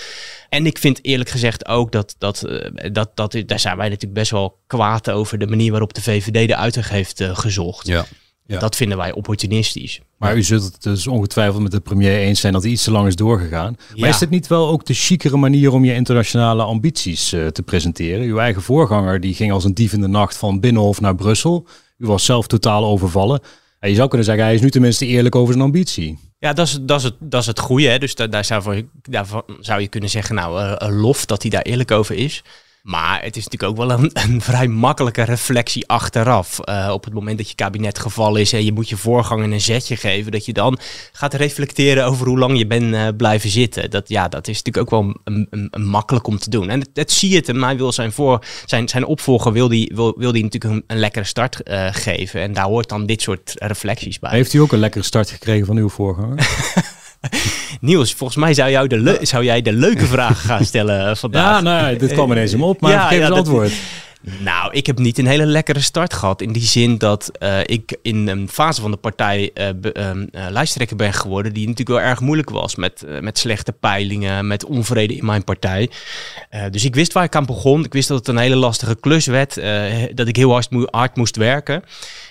En 0.49 0.67
ik 0.67 0.79
vind 0.79 1.05
eerlijk 1.05 1.31
gezegd 1.31 1.67
ook 1.67 1.93
dat, 1.93 2.15
dat, 2.19 2.45
dat, 2.93 3.17
dat 3.17 3.43
daar 3.47 3.61
zijn 3.61 3.77
wij 3.77 3.89
natuurlijk 3.89 4.15
best 4.15 4.31
wel 4.31 4.59
kwaad 4.67 5.11
over 5.11 5.39
de 5.39 5.47
manier 5.47 5.71
waarop 5.71 5.95
de 5.95 6.03
VVD 6.03 6.49
de 6.49 6.57
uitweg 6.57 6.89
heeft 6.89 7.25
gezocht. 7.33 7.87
Ja. 7.87 8.05
Ja. 8.51 8.59
Dat 8.59 8.77
vinden 8.77 8.99
wij 8.99 9.13
opportunistisch. 9.13 10.01
Maar 10.17 10.37
u 10.37 10.43
zult 10.43 10.63
het 10.63 10.83
dus 10.83 11.07
ongetwijfeld 11.07 11.63
met 11.63 11.73
de 11.73 11.81
premier 11.81 12.19
eens 12.19 12.41
zijn 12.41 12.53
dat 12.53 12.63
hij 12.63 12.71
iets 12.71 12.83
te 12.85 12.91
lang 12.91 13.07
is 13.07 13.17
doorgegaan. 13.17 13.77
Ja. 13.95 14.01
Maar 14.01 14.09
is 14.09 14.19
dit 14.19 14.31
niet 14.31 14.47
wel 14.47 14.69
ook 14.69 14.87
de 14.87 14.95
chicere 14.95 15.37
manier 15.37 15.73
om 15.73 15.85
je 15.85 15.95
internationale 15.95 16.63
ambities 16.63 17.33
eh, 17.33 17.47
te 17.47 17.63
presenteren? 17.63 18.27
Uw 18.27 18.39
eigen 18.39 18.63
voorganger 18.63 19.21
die 19.21 19.35
ging 19.35 19.53
als 19.53 19.65
een 19.65 19.75
dief 19.75 19.93
in 19.93 20.01
de 20.01 20.09
nacht 20.09 20.37
van 20.37 20.61
Binnenhof 20.61 21.01
naar 21.01 21.15
Brussel. 21.15 21.67
U 21.99 22.07
was 22.07 22.25
zelf 22.25 22.47
totaal 22.47 22.85
overvallen. 22.85 23.41
En 23.81 23.89
je 23.89 23.95
zou 23.97 24.09
kunnen 24.09 24.27
zeggen, 24.27 24.45
hij 24.45 24.55
is 24.55 24.61
nu 24.61 24.71
tenminste 24.71 25.07
eerlijk 25.07 25.35
over 25.35 25.53
zijn 25.53 25.65
ambitie. 25.65 26.19
Ja, 26.39 26.53
dat 26.53 26.67
is, 26.67 26.79
dat 26.81 26.99
is, 26.99 27.05
het, 27.05 27.15
dat 27.21 27.41
is 27.41 27.47
het 27.47 27.59
goede. 27.59 27.87
Hè? 27.89 27.99
Dus 27.99 28.15
da- 28.15 28.27
daar 28.27 28.45
zou, 28.45 28.63
voor, 28.63 28.83
daarvan 29.03 29.43
zou 29.61 29.81
je 29.81 29.89
kunnen 29.89 30.11
zeggen, 30.11 30.35
nou, 30.35 30.75
een 30.79 30.95
lof 30.95 31.27
dat 31.27 31.43
hij 31.43 31.51
daar 31.51 31.63
eerlijk 31.63 31.91
over 31.91 32.15
is. 32.15 32.43
Maar 32.83 33.23
het 33.23 33.37
is 33.37 33.45
natuurlijk 33.45 33.73
ook 33.73 33.89
wel 33.89 33.99
een, 33.99 34.11
een 34.13 34.41
vrij 34.41 34.69
makkelijke 34.69 35.23
reflectie 35.23 35.89
achteraf. 35.89 36.59
Eh, 36.59 36.91
op 36.93 37.05
het 37.05 37.15
moment 37.15 37.39
dat 37.39 37.49
je 37.49 37.55
kabinet 37.55 37.99
gevallen 37.99 38.41
is 38.41 38.53
en 38.53 38.65
je 38.65 38.73
moet 38.73 38.89
je 38.89 38.97
voorganger 38.97 39.53
een 39.53 39.61
zetje 39.61 39.97
geven, 39.97 40.33
dat 40.33 40.45
je 40.45 40.53
dan 40.53 40.79
gaat 41.13 41.35
reflecteren 41.35 42.05
over 42.05 42.27
hoe 42.27 42.39
lang 42.39 42.59
je 42.59 42.67
bent 42.67 42.95
eh, 42.95 43.09
blijven 43.17 43.51
zitten. 43.51 43.91
Dat, 43.91 44.09
ja, 44.09 44.29
dat 44.29 44.49
is 44.49 44.63
natuurlijk 44.63 44.93
ook 44.93 45.03
wel 45.03 45.17
een, 45.25 45.47
een, 45.51 45.69
een 45.71 45.87
makkelijk 45.87 46.27
om 46.27 46.39
te 46.39 46.51
doen. 46.51 46.69
En 46.69 46.89
het 46.95 47.13
zie 47.13 47.31
je 47.31 47.37
het 47.37 47.47
hem. 47.47 47.63
Hij 47.63 47.77
wil 47.77 47.93
zijn, 47.93 48.13
voor, 48.13 48.45
zijn, 48.65 48.89
zijn 48.89 49.05
opvolger 49.05 49.53
wil 49.53 49.69
die, 49.69 49.93
wil, 49.95 50.15
wil 50.19 50.33
die 50.33 50.43
natuurlijk 50.43 50.75
een, 50.75 50.85
een 50.87 50.99
lekkere 51.01 51.25
start 51.25 51.63
eh, 51.63 51.89
geven. 51.91 52.41
En 52.41 52.53
daar 52.53 52.65
hoort 52.65 52.89
dan 52.89 53.07
dit 53.07 53.23
soort 53.23 53.55
reflecties 53.57 54.19
bij. 54.19 54.31
Heeft 54.31 54.53
u 54.53 54.59
ook 54.59 54.73
een 54.73 54.79
lekkere 54.79 55.05
start 55.05 55.31
gekregen 55.31 55.67
van 55.67 55.77
uw 55.77 55.89
voorganger? 55.89 56.39
Niels, 57.81 58.15
volgens 58.15 58.39
mij 58.39 58.55
zou, 58.55 58.71
jou 58.71 58.87
de 58.87 59.19
zou 59.23 59.45
jij 59.45 59.63
de 59.63 59.73
leuke 59.73 60.07
vragen 60.07 60.37
gaan 60.37 60.65
stellen 60.65 61.09
eh, 61.09 61.15
vandaag. 61.15 61.57
Ja, 61.57 61.61
nou, 61.61 61.97
dit 61.97 62.13
kwam 62.13 62.31
ineens 62.33 62.53
hem 62.53 62.63
op, 62.63 62.81
maar 62.81 62.91
Ja, 62.93 63.09
geef 63.09 63.19
ja, 63.19 63.27
eens 63.27 63.37
antwoord. 63.37 63.73
Nou, 64.39 64.73
ik 64.73 64.87
heb 64.87 64.99
niet 64.99 65.19
een 65.19 65.27
hele 65.27 65.47
lekkere 65.47 65.81
start 65.81 66.13
gehad. 66.15 66.43
In 66.43 66.53
die 66.53 66.63
zin 66.63 66.99
dat 66.99 67.31
eh, 67.39 67.59
ik 67.63 67.97
in 68.03 68.29
een 68.29 68.49
fase 68.49 68.81
van 68.81 68.91
de 68.91 68.97
partij 68.97 69.51
eh, 69.55 69.69
eh, 69.69 70.17
lijsttrekker 70.51 70.97
ben 70.97 71.13
geworden. 71.13 71.53
Die 71.53 71.69
natuurlijk 71.69 71.99
wel 71.99 72.09
erg 72.09 72.21
moeilijk 72.21 72.51
was. 72.51 72.75
Met, 72.75 73.03
eh, 73.03 73.21
met 73.21 73.39
slechte 73.39 73.73
peilingen, 73.73 74.47
met 74.47 74.65
onvrede 74.65 75.17
in 75.17 75.25
mijn 75.25 75.45
partij. 75.45 75.91
Eh, 76.51 76.63
dus 76.71 76.85
ik 76.85 76.95
wist 76.95 77.13
waar 77.13 77.25
ik 77.25 77.35
aan 77.37 77.47
begon. 77.47 77.85
Ik 77.85 77.93
wist 77.93 78.09
dat 78.09 78.19
het 78.19 78.29
een 78.29 78.37
hele 78.39 78.57
lastige 78.57 78.97
klus 79.01 79.27
werd. 79.27 79.57
eh, 79.57 79.93
dat 80.15 80.29
ik 80.29 80.37
heel 80.37 80.51
hard, 80.53 80.69
hard 80.91 81.17
moest 81.17 81.37
werken. 81.37 81.83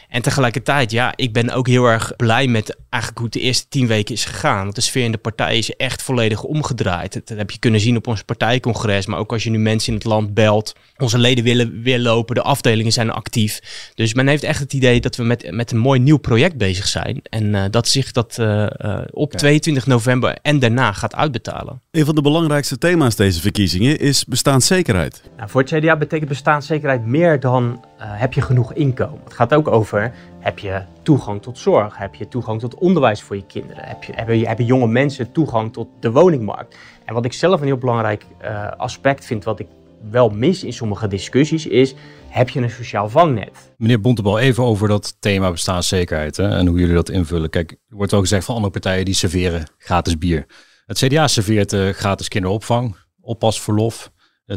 En 0.09 0.21
tegelijkertijd, 0.21 0.91
ja, 0.91 1.13
ik 1.15 1.33
ben 1.33 1.49
ook 1.49 1.67
heel 1.67 1.85
erg 1.85 2.15
blij 2.15 2.47
met 2.47 2.77
eigenlijk 2.89 3.17
hoe 3.17 3.29
het 3.31 3.33
de 3.33 3.47
eerste 3.47 3.67
tien 3.67 3.87
weken 3.87 4.13
is 4.13 4.25
gegaan. 4.25 4.63
Want 4.63 4.75
de 4.75 4.81
sfeer 4.81 5.03
in 5.03 5.11
de 5.11 5.17
partij 5.17 5.57
is 5.57 5.75
echt 5.75 6.01
volledig 6.01 6.43
omgedraaid. 6.43 7.13
Dat 7.13 7.37
heb 7.37 7.51
je 7.51 7.59
kunnen 7.59 7.79
zien 7.79 7.97
op 7.97 8.07
ons 8.07 8.23
partijcongres. 8.23 9.05
Maar 9.05 9.19
ook 9.19 9.31
als 9.31 9.43
je 9.43 9.49
nu 9.49 9.57
mensen 9.57 9.87
in 9.87 9.97
het 9.97 10.07
land 10.07 10.33
belt. 10.33 10.75
Onze 10.97 11.17
leden 11.17 11.43
willen 11.43 11.81
weer 11.81 11.99
lopen, 11.99 12.35
de 12.35 12.41
afdelingen 12.41 12.91
zijn 12.91 13.11
actief. 13.11 13.59
Dus 13.95 14.13
men 14.13 14.27
heeft 14.27 14.43
echt 14.43 14.59
het 14.59 14.73
idee 14.73 15.01
dat 15.01 15.15
we 15.15 15.23
met, 15.23 15.51
met 15.51 15.71
een 15.71 15.77
mooi 15.77 15.99
nieuw 15.99 16.17
project 16.17 16.57
bezig 16.57 16.87
zijn. 16.87 17.19
En 17.23 17.55
eh, 17.55 17.63
dat 17.69 17.87
zich 17.87 18.11
dat 18.11 18.37
eh, 18.39 18.63
eh, 18.63 19.05
op 19.11 19.33
22 19.33 19.85
november 19.85 20.37
en 20.41 20.59
daarna 20.59 20.91
gaat 20.91 21.15
uitbetalen. 21.15 21.81
Een 21.91 22.05
van 22.05 22.15
de 22.15 22.21
belangrijkste 22.21 22.77
thema's 22.77 23.15
deze 23.15 23.41
verkiezingen 23.41 23.99
is 23.99 24.25
bestaanszekerheid. 24.25 25.21
Nou, 25.37 25.49
voor 25.49 25.61
het 25.61 25.71
CDA 25.71 25.95
betekent 25.95 26.29
bestaanszekerheid 26.29 27.05
meer 27.05 27.39
dan 27.39 27.83
heb 28.07 28.33
je 28.33 28.41
genoeg 28.41 28.73
inkomen? 28.73 29.21
Het 29.23 29.33
gaat 29.33 29.53
ook 29.53 29.67
over, 29.67 30.13
heb 30.39 30.59
je 30.59 30.81
toegang 31.01 31.41
tot 31.41 31.57
zorg? 31.57 31.97
Heb 31.97 32.15
je 32.15 32.27
toegang 32.27 32.59
tot 32.59 32.75
onderwijs 32.75 33.21
voor 33.21 33.35
je 33.35 33.45
kinderen? 33.45 33.83
Heb 33.83 34.03
je, 34.03 34.13
hebben, 34.15 34.39
hebben 34.39 34.65
jonge 34.65 34.87
mensen 34.87 35.31
toegang 35.31 35.73
tot 35.73 35.87
de 35.99 36.11
woningmarkt? 36.11 36.77
En 37.05 37.13
wat 37.13 37.25
ik 37.25 37.33
zelf 37.33 37.59
een 37.59 37.65
heel 37.65 37.77
belangrijk 37.77 38.25
uh, 38.41 38.71
aspect 38.77 39.25
vind, 39.25 39.43
wat 39.43 39.59
ik 39.59 39.67
wel 40.11 40.29
mis 40.29 40.63
in 40.63 40.73
sommige 40.73 41.07
discussies, 41.07 41.67
is 41.67 41.93
heb 42.27 42.49
je 42.49 42.61
een 42.61 42.69
sociaal 42.69 43.09
vangnet? 43.09 43.73
Meneer 43.77 44.01
Bontebal, 44.01 44.39
even 44.39 44.63
over 44.63 44.87
dat 44.87 45.15
thema 45.19 45.51
bestaanszekerheid 45.51 46.37
hè, 46.37 46.47
en 46.49 46.67
hoe 46.67 46.79
jullie 46.79 46.95
dat 46.95 47.09
invullen. 47.09 47.49
Kijk, 47.49 47.71
er 47.71 47.95
wordt 47.95 48.13
ook 48.13 48.21
gezegd 48.21 48.45
van 48.45 48.55
andere 48.55 48.73
partijen 48.73 49.05
die 49.05 49.13
serveren 49.13 49.71
gratis 49.77 50.17
bier. 50.17 50.45
Het 50.85 50.97
CDA 50.97 51.27
serveert 51.27 51.73
uh, 51.73 51.89
gratis 51.89 52.27
kinderopvang, 52.27 52.95
oppasverlof, 53.21 54.11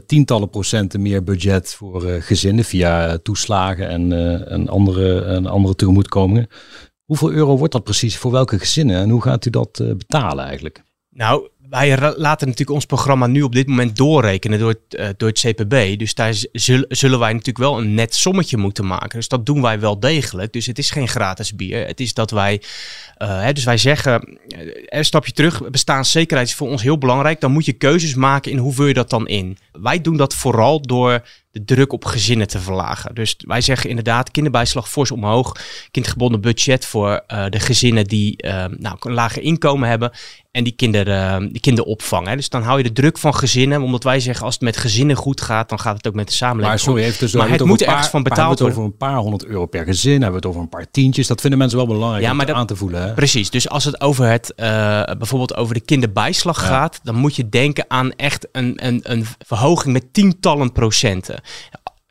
tientallen 0.07 0.51
procenten 0.51 1.03
meer 1.03 1.25
budget 1.25 1.75
voor 1.75 2.05
uh, 2.07 2.23
gezinnen 2.23 2.65
via 2.65 3.19
toeslagen 3.19 3.89
en, 3.89 4.13
en, 4.49 4.69
andere, 4.69 5.25
en 5.25 5.47
andere 5.47 5.75
tegemoetkomingen. 5.75 6.47
Hoeveel 7.05 7.31
euro 7.31 7.57
wordt 7.57 7.73
dat 7.73 7.85
precies 7.85 8.17
voor 8.17 8.31
welke 8.31 8.59
gezinnen 8.59 8.97
en 8.97 9.11
hoe 9.11 9.23
gaat 9.23 9.47
u 9.47 9.51
dat 9.51 9.83
betalen 9.97 10.45
eigenlijk? 10.45 10.83
Nou, 11.09 11.49
wij 11.73 11.99
laten 12.17 12.47
natuurlijk 12.47 12.71
ons 12.71 12.87
programma 12.87 13.27
nu 13.27 13.43
op 13.43 13.55
dit 13.55 13.67
moment 13.67 13.97
doorrekenen 13.97 14.59
door 14.59 14.69
het, 14.69 15.01
uh, 15.01 15.09
door 15.17 15.33
CPB. 15.33 15.99
Dus 15.99 16.15
daar 16.15 16.35
zullen, 16.53 17.19
wij 17.19 17.33
natuurlijk 17.33 17.59
wel 17.59 17.79
een 17.79 17.95
net 17.95 18.15
sommetje 18.15 18.57
moeten 18.57 18.87
maken. 18.87 19.19
Dus 19.19 19.29
dat 19.29 19.47
doen 19.47 19.63
wij 19.63 19.81
wel 19.81 20.01
degelijk. 20.01 20.53
Dus 20.53 20.67
het 20.67 20.79
is 20.79 20.91
geen 20.91 21.09
gratis 21.09 21.55
bier. 21.55 21.87
Het 21.87 22.01
is 22.01 22.15
dat 22.15 22.31
wij, 22.31 22.63
uh, 23.19 23.41
hè, 23.41 23.53
dus 23.53 23.65
wij 23.65 23.77
zeggen, 23.77 24.13
een 24.49 24.85
eh, 24.87 25.03
stapje 25.03 25.33
terug, 25.33 25.71
bestaanszekerheid 25.71 26.49
is 26.49 26.55
voor 26.55 26.69
ons 26.69 26.83
heel 26.83 26.99
belangrijk. 26.99 27.41
Dan 27.41 27.53
moet 27.53 27.65
je 27.65 27.73
keuzes 27.73 28.15
maken 28.15 28.51
in 28.51 28.59
hoe 28.59 28.73
vul 28.73 28.87
je 28.87 28.95
dat 28.95 29.11
dan 29.11 29.29
in. 29.29 29.59
Wij 29.73 30.01
doen 30.01 30.17
dat 30.17 30.35
vooral 30.35 30.81
door 30.81 31.23
de 31.53 31.65
druk 31.65 31.93
op 31.93 32.05
gezinnen 32.05 32.47
te 32.47 32.59
verlagen. 32.59 33.15
Dus 33.15 33.37
wij 33.39 33.61
zeggen 33.61 33.89
inderdaad 33.89 34.31
kinderbijslag 34.31 34.91
fors 34.91 35.11
omhoog, 35.11 35.57
kindgebonden 35.91 36.41
budget 36.41 36.87
voor 36.87 37.23
uh, 37.29 37.45
de 37.49 37.61
gezinnen 37.61 38.05
die 38.05 38.45
uh, 38.45 38.65
nou, 38.79 38.97
een 39.01 39.13
lager 39.13 39.43
inkomen 39.43 39.89
hebben 39.89 40.11
en 40.51 40.65
die, 40.65 40.73
kinder, 40.73 41.09
uh, 41.09 41.37
die 41.39 41.61
kinderopvang. 41.61 42.27
Hè. 42.27 42.37
Dus 42.37 42.49
dan 42.49 42.63
hou 42.63 42.79
je 42.79 42.85
de 42.85 42.93
druk 42.93 43.19
van 43.19 43.35
gezinnen, 43.35 43.83
omdat 43.83 44.03
wij 44.03 44.21
zeggen 44.21 44.45
als 44.45 44.55
het 44.55 44.63
met 44.63 44.77
gezinnen 44.77 45.17
goed 45.17 45.41
gaat, 45.41 45.69
dan 45.69 45.81
gaat 45.81 45.97
het 45.97 46.07
ook 46.07 46.15
met 46.15 46.27
de 46.27 46.33
samenleving 46.33 46.71
maar 46.71 46.79
sorry, 46.79 47.03
even 47.03 47.19
dus 47.19 47.33
maar 47.33 47.49
het, 47.49 47.59
het 47.59 47.69
moet 47.69 47.83
ergens 47.83 48.09
van 48.09 48.23
betaald 48.23 48.59
worden. 48.59 48.67
We 48.67 48.73
hebben 48.73 48.85
het 48.85 48.95
over 49.01 49.07
een 49.07 49.15
paar 49.15 49.23
honderd 49.23 49.51
euro 49.51 49.67
per 49.67 49.85
gezin, 49.85 50.13
hebben 50.13 50.31
we 50.31 50.37
het 50.37 50.47
over 50.47 50.61
een 50.61 50.69
paar 50.69 50.91
tientjes. 50.91 51.27
Dat 51.27 51.41
vinden 51.41 51.59
mensen 51.59 51.79
wel 51.79 51.87
belangrijk 51.87 52.25
ja, 52.25 52.33
maar 52.33 52.49
om 52.49 52.55
aan 52.55 52.67
te 52.67 52.77
voelen. 52.77 53.03
Hè? 53.03 53.13
Precies, 53.13 53.51
dus 53.51 53.69
als 53.69 53.85
het 53.85 54.01
over 54.01 54.27
het, 54.27 54.53
bijvoorbeeld 55.19 55.57
over 55.57 55.75
de 55.75 55.81
kinderbijslag 55.81 56.61
ja. 56.61 56.67
gaat, 56.67 57.01
dan 57.03 57.15
moet 57.15 57.37
je 57.37 57.49
denken 57.49 57.85
aan 57.89 58.13
echt 58.13 58.49
een, 58.53 58.87
een, 58.87 59.01
een 59.03 59.27
verhoging 59.47 59.93
met 59.93 60.13
tientallen 60.13 60.73
procenten. 60.73 61.42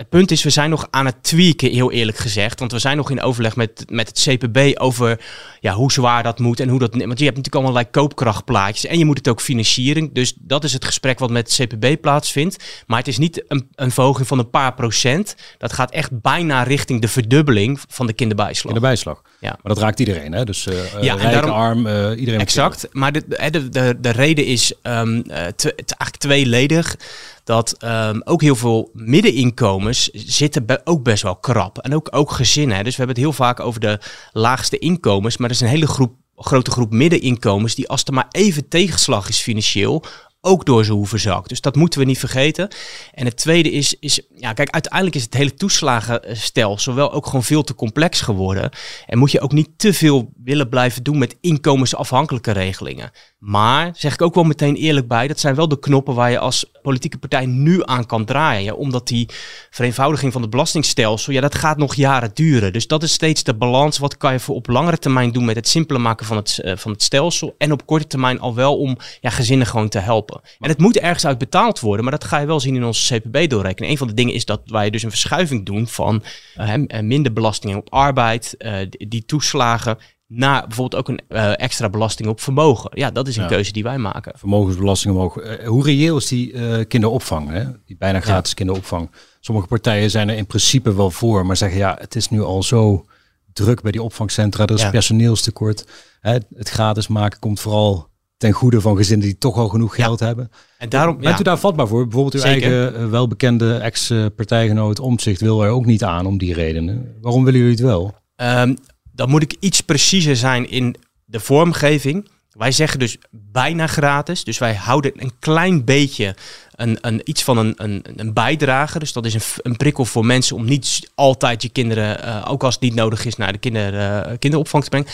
Het 0.02 0.10
punt 0.10 0.32
is, 0.32 0.44
we 0.44 0.50
zijn 0.50 0.70
nog 0.70 0.88
aan 0.90 1.06
het 1.06 1.24
tweaken, 1.24 1.72
heel 1.72 1.92
eerlijk 1.92 2.18
gezegd. 2.18 2.60
Want 2.60 2.72
we 2.72 2.80
zijn 2.80 2.98
nog 2.98 3.10
in 3.10 3.22
overleg 3.22 3.56
met, 3.56 3.86
met 3.90 4.08
het 4.08 4.28
CPB 4.28 4.80
over 4.80 5.20
ja, 5.60 5.74
hoe 5.74 5.92
zwaar 5.92 6.24
dat 6.24 6.40
moet 6.40 6.60
en 6.60 6.70
hoe 6.70 6.80
dat. 6.80 6.96
Want 6.96 7.20
je 7.20 7.26
hebt 7.26 7.38
natuurlijk 7.38 7.56
allerlei 7.56 7.86
koopkrachtplaatjes 7.92 8.86
en 8.86 8.98
je 8.98 9.06
moet 9.06 9.18
het 9.18 9.28
ook 9.28 9.42
financieren. 9.42 10.14
Dus 10.14 10.34
dat 10.38 10.64
is 10.64 10.74
het 10.74 10.86
gesprek 10.86 11.20
wat 11.20 11.30
met 11.30 11.58
het 11.58 11.68
CPB 11.68 12.02
plaatsvindt. 12.02 12.84
Maar 12.88 12.98
het 12.98 13.08
is 13.08 13.18
niet 13.18 13.44
een, 13.48 13.70
een 13.76 13.92
verhoging 13.92 14.28
van 14.28 14.40
een 14.40 14.50
paar 14.50 14.74
procent. 14.74 15.36
Dat 15.58 15.74
gaat 15.74 15.92
echt 15.92 16.22
bijna 16.22 16.64
richting 16.64 17.02
de 17.02 17.08
verdubbeling 17.08 17.80
van 17.88 18.08
de 18.08 18.14
kinderbijslag. 18.14 18.74
Kinderbijslag. 18.74 19.22
Ja. 19.40 19.50
Maar 19.50 19.74
dat 19.74 19.84
raakt 19.84 20.00
iedereen, 20.00 20.32
hè? 20.32 20.44
Dus 20.44 20.66
uh, 20.66 21.02
ja, 21.02 21.16
daarom, 21.16 21.52
arm, 21.52 21.88
uh, 21.88 22.20
iedereen. 22.20 22.40
Exact. 22.40 22.88
Maar 22.92 23.12
de, 23.12 23.24
de, 23.28 23.70
de, 23.70 23.98
de 24.00 24.12
reden 24.12 24.46
is 24.46 24.74
um, 24.84 25.24
te, 25.56 25.74
eigenlijk 25.76 26.18
tweeledig 26.18 26.96
dat 27.44 27.76
um, 27.84 28.22
ook 28.24 28.42
heel 28.42 28.56
veel 28.56 28.90
middeninkomens 28.94 30.10
zitten 30.12 30.66
ook 30.84 31.04
best 31.04 31.24
wel 31.24 31.36
krap. 31.36 31.78
En 31.78 31.96
ook, 31.96 32.08
ook 32.12 32.32
gezinnen. 32.32 32.84
Dus 32.84 32.96
we 32.96 33.04
hebben 33.04 33.16
het 33.16 33.26
heel 33.26 33.46
vaak 33.46 33.60
over 33.60 33.80
de 33.80 34.00
laagste 34.32 34.80
inkomens. 34.80 35.38
Maar 35.38 35.50
er 35.50 35.56
is 35.56 35.62
een 35.62 35.68
hele 35.68 35.88
groep, 35.88 36.14
grote 36.36 36.72
groep 36.72 36.92
middeninkomens 36.92 37.76
die 37.76 37.90
als 37.90 38.04
er 38.04 38.14
maar 38.14 38.28
even 38.32 38.68
tegenslag 38.68 39.30
is 39.30 39.40
financieel 39.40 40.04
ook 40.42 40.66
door 40.66 40.86
ze 40.86 40.92
hoeven 40.92 41.20
zakt. 41.20 41.50
Dus 41.50 41.62
dat 41.62 41.76
moeten 41.76 42.00
we 42.00 42.06
niet 42.06 42.20
vergeten. 42.20 42.68
En 43.14 43.26
het 43.26 43.38
tweede 43.38 43.72
is, 43.72 43.96
is 44.00 44.22
ja, 44.36 44.54
kijk, 44.54 44.70
uiteindelijk 44.70 45.16
is 45.16 45.24
het 45.24 45.34
hele 45.34 45.54
toeslagenstelsel 45.54 46.94
wel 46.94 47.12
ook 47.12 47.26
gewoon 47.26 47.44
veel 47.44 47.64
te 47.64 47.76
complex 47.76 48.22
geworden. 48.22 48.70
En 49.06 49.18
moet 49.18 49.32
je 49.32 49.42
ook 49.42 49.52
niet 49.52 49.70
te 49.78 49.94
veel 49.94 50.32
willen 50.44 50.70
blijven 50.70 51.04
doen 51.04 51.18
met 51.18 51.38
inkomensafhankelijke 51.42 52.52
regelingen. 52.52 53.12
Maar, 53.40 53.92
zeg 53.96 54.14
ik 54.14 54.22
ook 54.22 54.36
wel 54.36 54.44
meteen 54.44 54.76
eerlijk 54.76 55.08
bij, 55.08 55.28
dat 55.28 55.40
zijn 55.40 55.56
wel 55.56 55.68
de 55.68 55.80
knoppen 55.80 56.16
waar 56.16 56.32
je 56.32 56.40
als 56.40 56.72
politieke 56.82 57.18
partij 57.18 57.46
nu 57.46 57.82
aan 57.86 58.06
kan 58.06 58.26
draaien. 58.26 58.78
Omdat 58.78 59.08
die 59.08 59.30
vereenvoudiging 59.70 60.32
van 60.32 60.42
het 60.42 60.50
belastingstelsel, 60.50 61.34
ja, 61.34 61.42
dat 61.42 61.56
gaat 61.56 61.78
nog 61.78 61.96
jaren 61.96 62.32
duren. 62.34 62.74
Dus 62.74 62.88
dat 62.88 63.04
is 63.04 63.14
steeds 63.14 63.44
de 63.44 63.54
balans. 63.54 63.98
Wat 63.98 64.18
kan 64.18 64.34
je 64.34 64.40
voor 64.40 64.56
op 64.56 64.68
langere 64.68 64.98
termijn 64.98 65.32
doen 65.32 65.46
met 65.46 65.56
het 65.56 65.68
simpeler 65.68 66.02
maken 66.02 66.26
van 66.26 66.38
het, 66.38 66.60
uh, 66.64 66.76
van 66.76 66.92
het 66.92 67.04
stelsel. 67.04 67.56
En 67.58 67.72
op 67.72 67.86
korte 67.86 68.08
termijn 68.08 68.40
al 68.40 68.56
wel 68.56 68.78
om 68.78 68.98
ja, 69.22 69.30
gezinnen 69.30 69.68
gewoon 69.68 69.90
te 69.90 70.00
helpen. 70.00 70.42
En 70.60 70.70
het 70.70 70.80
moet 70.80 70.98
ergens 70.98 71.26
uit 71.26 71.38
betaald 71.38 71.80
worden, 71.80 72.04
maar 72.04 72.20
dat 72.20 72.24
ga 72.24 72.40
je 72.40 72.46
wel 72.46 72.60
zien 72.60 72.76
in 72.76 72.84
onze 72.84 73.20
CPB 73.20 73.50
doorrekenen. 73.50 73.90
Een 73.90 73.98
van 73.98 74.08
de 74.08 74.14
dingen 74.14 74.34
is 74.34 74.46
dat 74.46 74.62
wij 74.66 74.90
dus 74.90 75.04
een 75.04 75.10
verschuiving 75.10 75.66
doen 75.66 75.88
van 75.88 76.24
uh, 76.58 77.02
minder 77.02 77.34
belastingen 77.34 77.78
op 77.78 77.94
arbeid, 77.94 78.56
die 78.92 79.26
toeslagen 79.26 79.98
naar 80.34 80.68
bijvoorbeeld 80.68 81.02
ook 81.02 81.08
een 81.08 81.22
uh, 81.30 81.60
extra 81.60 81.90
belasting 81.90 82.30
op 82.30 82.42
vermogen. 82.42 82.90
Ja, 82.94 83.12
dat 83.12 83.28
is 83.28 83.36
een 83.36 83.44
ja. 83.44 83.50
keuze 83.50 83.72
die 83.72 83.84
wij 83.84 83.98
maken. 83.98 84.34
Vermogensbelasting 84.38 85.14
omhoog. 85.14 85.44
Uh, 85.44 85.68
hoe 85.68 85.84
reëel 85.84 86.18
is 86.18 86.28
die 86.28 86.54
uh, 86.54 86.86
kinderopvang? 86.88 87.50
Hè? 87.50 87.66
Die 87.86 87.98
bijna 87.98 88.20
gratis 88.20 88.50
ja. 88.50 88.56
kinderopvang. 88.56 89.12
Sommige 89.40 89.68
partijen 89.68 90.10
zijn 90.10 90.30
er 90.30 90.36
in 90.36 90.46
principe 90.46 90.96
wel 90.96 91.12
voor, 91.12 91.46
maar 91.46 91.58
zeggen 91.58 91.78
ja, 91.78 91.98
het 92.00 92.16
is 92.16 92.30
nu 92.30 92.42
al 92.42 92.64
zo 92.64 93.06
druk 93.54 93.82
bij 93.82 93.92
die 93.92 94.04
opvangcentra. 94.04 94.66
Er 94.66 94.74
is 94.74 94.82
ja. 94.82 94.90
personeelstekort. 94.90 95.86
Hè? 96.20 96.38
Het 96.56 96.70
gratis 96.70 97.08
maken 97.08 97.40
komt 97.40 97.60
vooral 97.60 98.10
ten 98.38 98.52
goede 98.52 98.82
van 98.82 98.98
gezinnen 98.98 99.28
die 99.28 99.38
toch 99.38 99.58
al 99.58 99.68
genoeg 99.68 99.96
geld 99.96 100.20
hebben. 100.20 100.52
En 100.78 100.90
daarom 100.90 101.18
bent 101.18 101.40
u 101.40 101.44
daar 101.44 101.58
vatbaar 101.58 101.88
voor? 101.88 102.04
Bijvoorbeeld 102.04 102.34
uw 102.34 102.52
Zeker. 102.52 102.84
eigen 102.84 103.10
welbekende 103.10 103.76
ex-partijgenoot 103.76 105.00
Omzicht 105.00 105.42
wil 105.42 105.64
er 105.64 105.70
ook 105.70 105.86
niet 105.86 106.04
aan 106.04 106.26
om 106.26 106.38
die 106.38 106.54
redenen. 106.54 107.18
Waarom 107.22 107.44
willen 107.44 107.60
jullie 107.60 107.76
het 107.76 107.86
wel? 107.86 108.16
Um, 108.36 108.78
dan 109.22 109.30
moet 109.30 109.42
ik 109.44 109.56
iets 109.60 109.82
preciezer 109.82 110.36
zijn 110.36 110.70
in 110.70 110.96
de 111.26 111.40
vormgeving. 111.40 112.30
Wij 112.52 112.72
zeggen 112.72 113.00
dus 113.00 113.18
bijna 113.30 113.88
gratis. 113.88 114.44
Dus 114.44 114.58
wij 114.58 114.76
houden 114.76 115.12
een 115.16 115.32
klein 115.40 115.86
beetje 115.86 116.36
een, 116.76 116.98
een, 117.02 117.22
iets 117.24 117.44
van 117.44 117.58
een, 117.58 117.74
een, 117.78 118.04
een 118.16 118.34
bijdrage. 118.34 119.00
Dus 119.00 119.14
dat 119.14 119.26
is 119.26 119.34
een, 119.34 119.42
een 119.58 119.78
prikkel 119.78 120.06
voor 120.06 120.26
mensen 120.26 120.56
om 120.56 120.66
niet 120.66 121.12
altijd 121.16 121.62
je 121.62 121.70
kinderen, 121.70 122.26
uh, 122.26 122.46
ook 122.48 122.64
als 122.64 122.74
het 122.74 122.84
niet 122.84 122.96
nodig 122.96 123.26
is, 123.26 123.36
naar 123.36 123.52
de 123.52 123.58
kinder, 123.58 123.94
uh, 123.94 124.38
kinderopvang 124.40 124.84
te 124.84 124.90
brengen. 124.90 125.08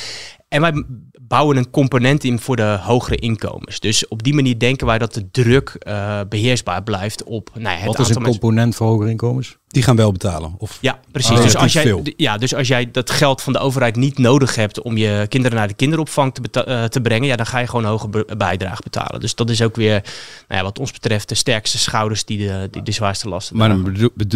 En 0.48 0.62
wij 0.62 0.84
bouwen 1.22 1.58
een 1.58 1.70
component 1.70 2.24
in 2.24 2.40
voor 2.40 2.56
de 2.56 2.78
hogere 2.82 3.16
inkomens. 3.16 3.80
Dus 3.80 4.08
op 4.08 4.24
die 4.24 4.34
manier 4.34 4.60
denken 4.60 4.88
wij 4.88 4.98
dat 4.98 5.14
de 5.14 5.32
druk 5.32 5.76
uh, 5.88 6.20
beheersbaar 6.30 6.84
blijft 6.84 7.24
op. 7.24 7.50
Nou 7.54 7.64
ja, 7.64 7.76
het 7.76 7.86
Wat 7.86 8.00
is 8.00 8.16
een 8.16 8.24
component 8.24 8.76
voor 8.76 8.88
hogere 8.88 9.10
inkomens? 9.10 9.58
Die 9.68 9.84
gaan 9.84 9.96
wel 9.96 10.12
betalen. 10.12 10.56
Of 10.58 10.78
ja, 10.82 11.00
precies. 11.12 11.38
Oh, 11.38 11.44
dus, 11.44 11.56
als 11.56 11.74
jij, 11.74 12.14
ja, 12.18 12.38
dus 12.38 12.56
als 12.56 12.68
jij 12.68 12.92
dat 12.92 13.10
geld 13.10 13.42
van 13.42 13.54
de 13.54 13.60
overheid 13.60 13.96
niet 13.96 14.18
nodig 14.18 14.56
hebt 14.56 14.82
om 14.82 14.98
je 14.98 15.26
kinderen 15.30 15.58
naar 15.58 15.68
de 15.68 15.74
kinderopvang 15.74 16.34
te, 16.34 16.66
uh, 16.68 16.84
te 16.84 17.02
brengen, 17.02 17.28
ja, 17.28 17.36
dan 17.36 17.46
ga 17.46 17.60
je 17.60 17.68
gewoon 17.68 17.86
hoge 17.86 18.26
bijdrage 18.38 18.82
betalen. 18.84 19.20
Dus 19.20 19.36
dat 19.36 19.50
is 19.50 19.62
ook 19.62 19.76
weer, 19.76 20.04
nou 20.48 20.60
ja, 20.60 20.64
wat 20.64 20.80
ons 20.80 20.92
betreft, 20.92 21.30
de 21.30 21.36
sterkste 21.36 21.78
schouders 21.78 22.26
die 22.26 22.38
de, 22.38 22.68
die 22.72 22.84
de 22.84 22.92
zwaarste 22.92 23.30
lasten. 23.30 23.58
Maar 23.58 23.76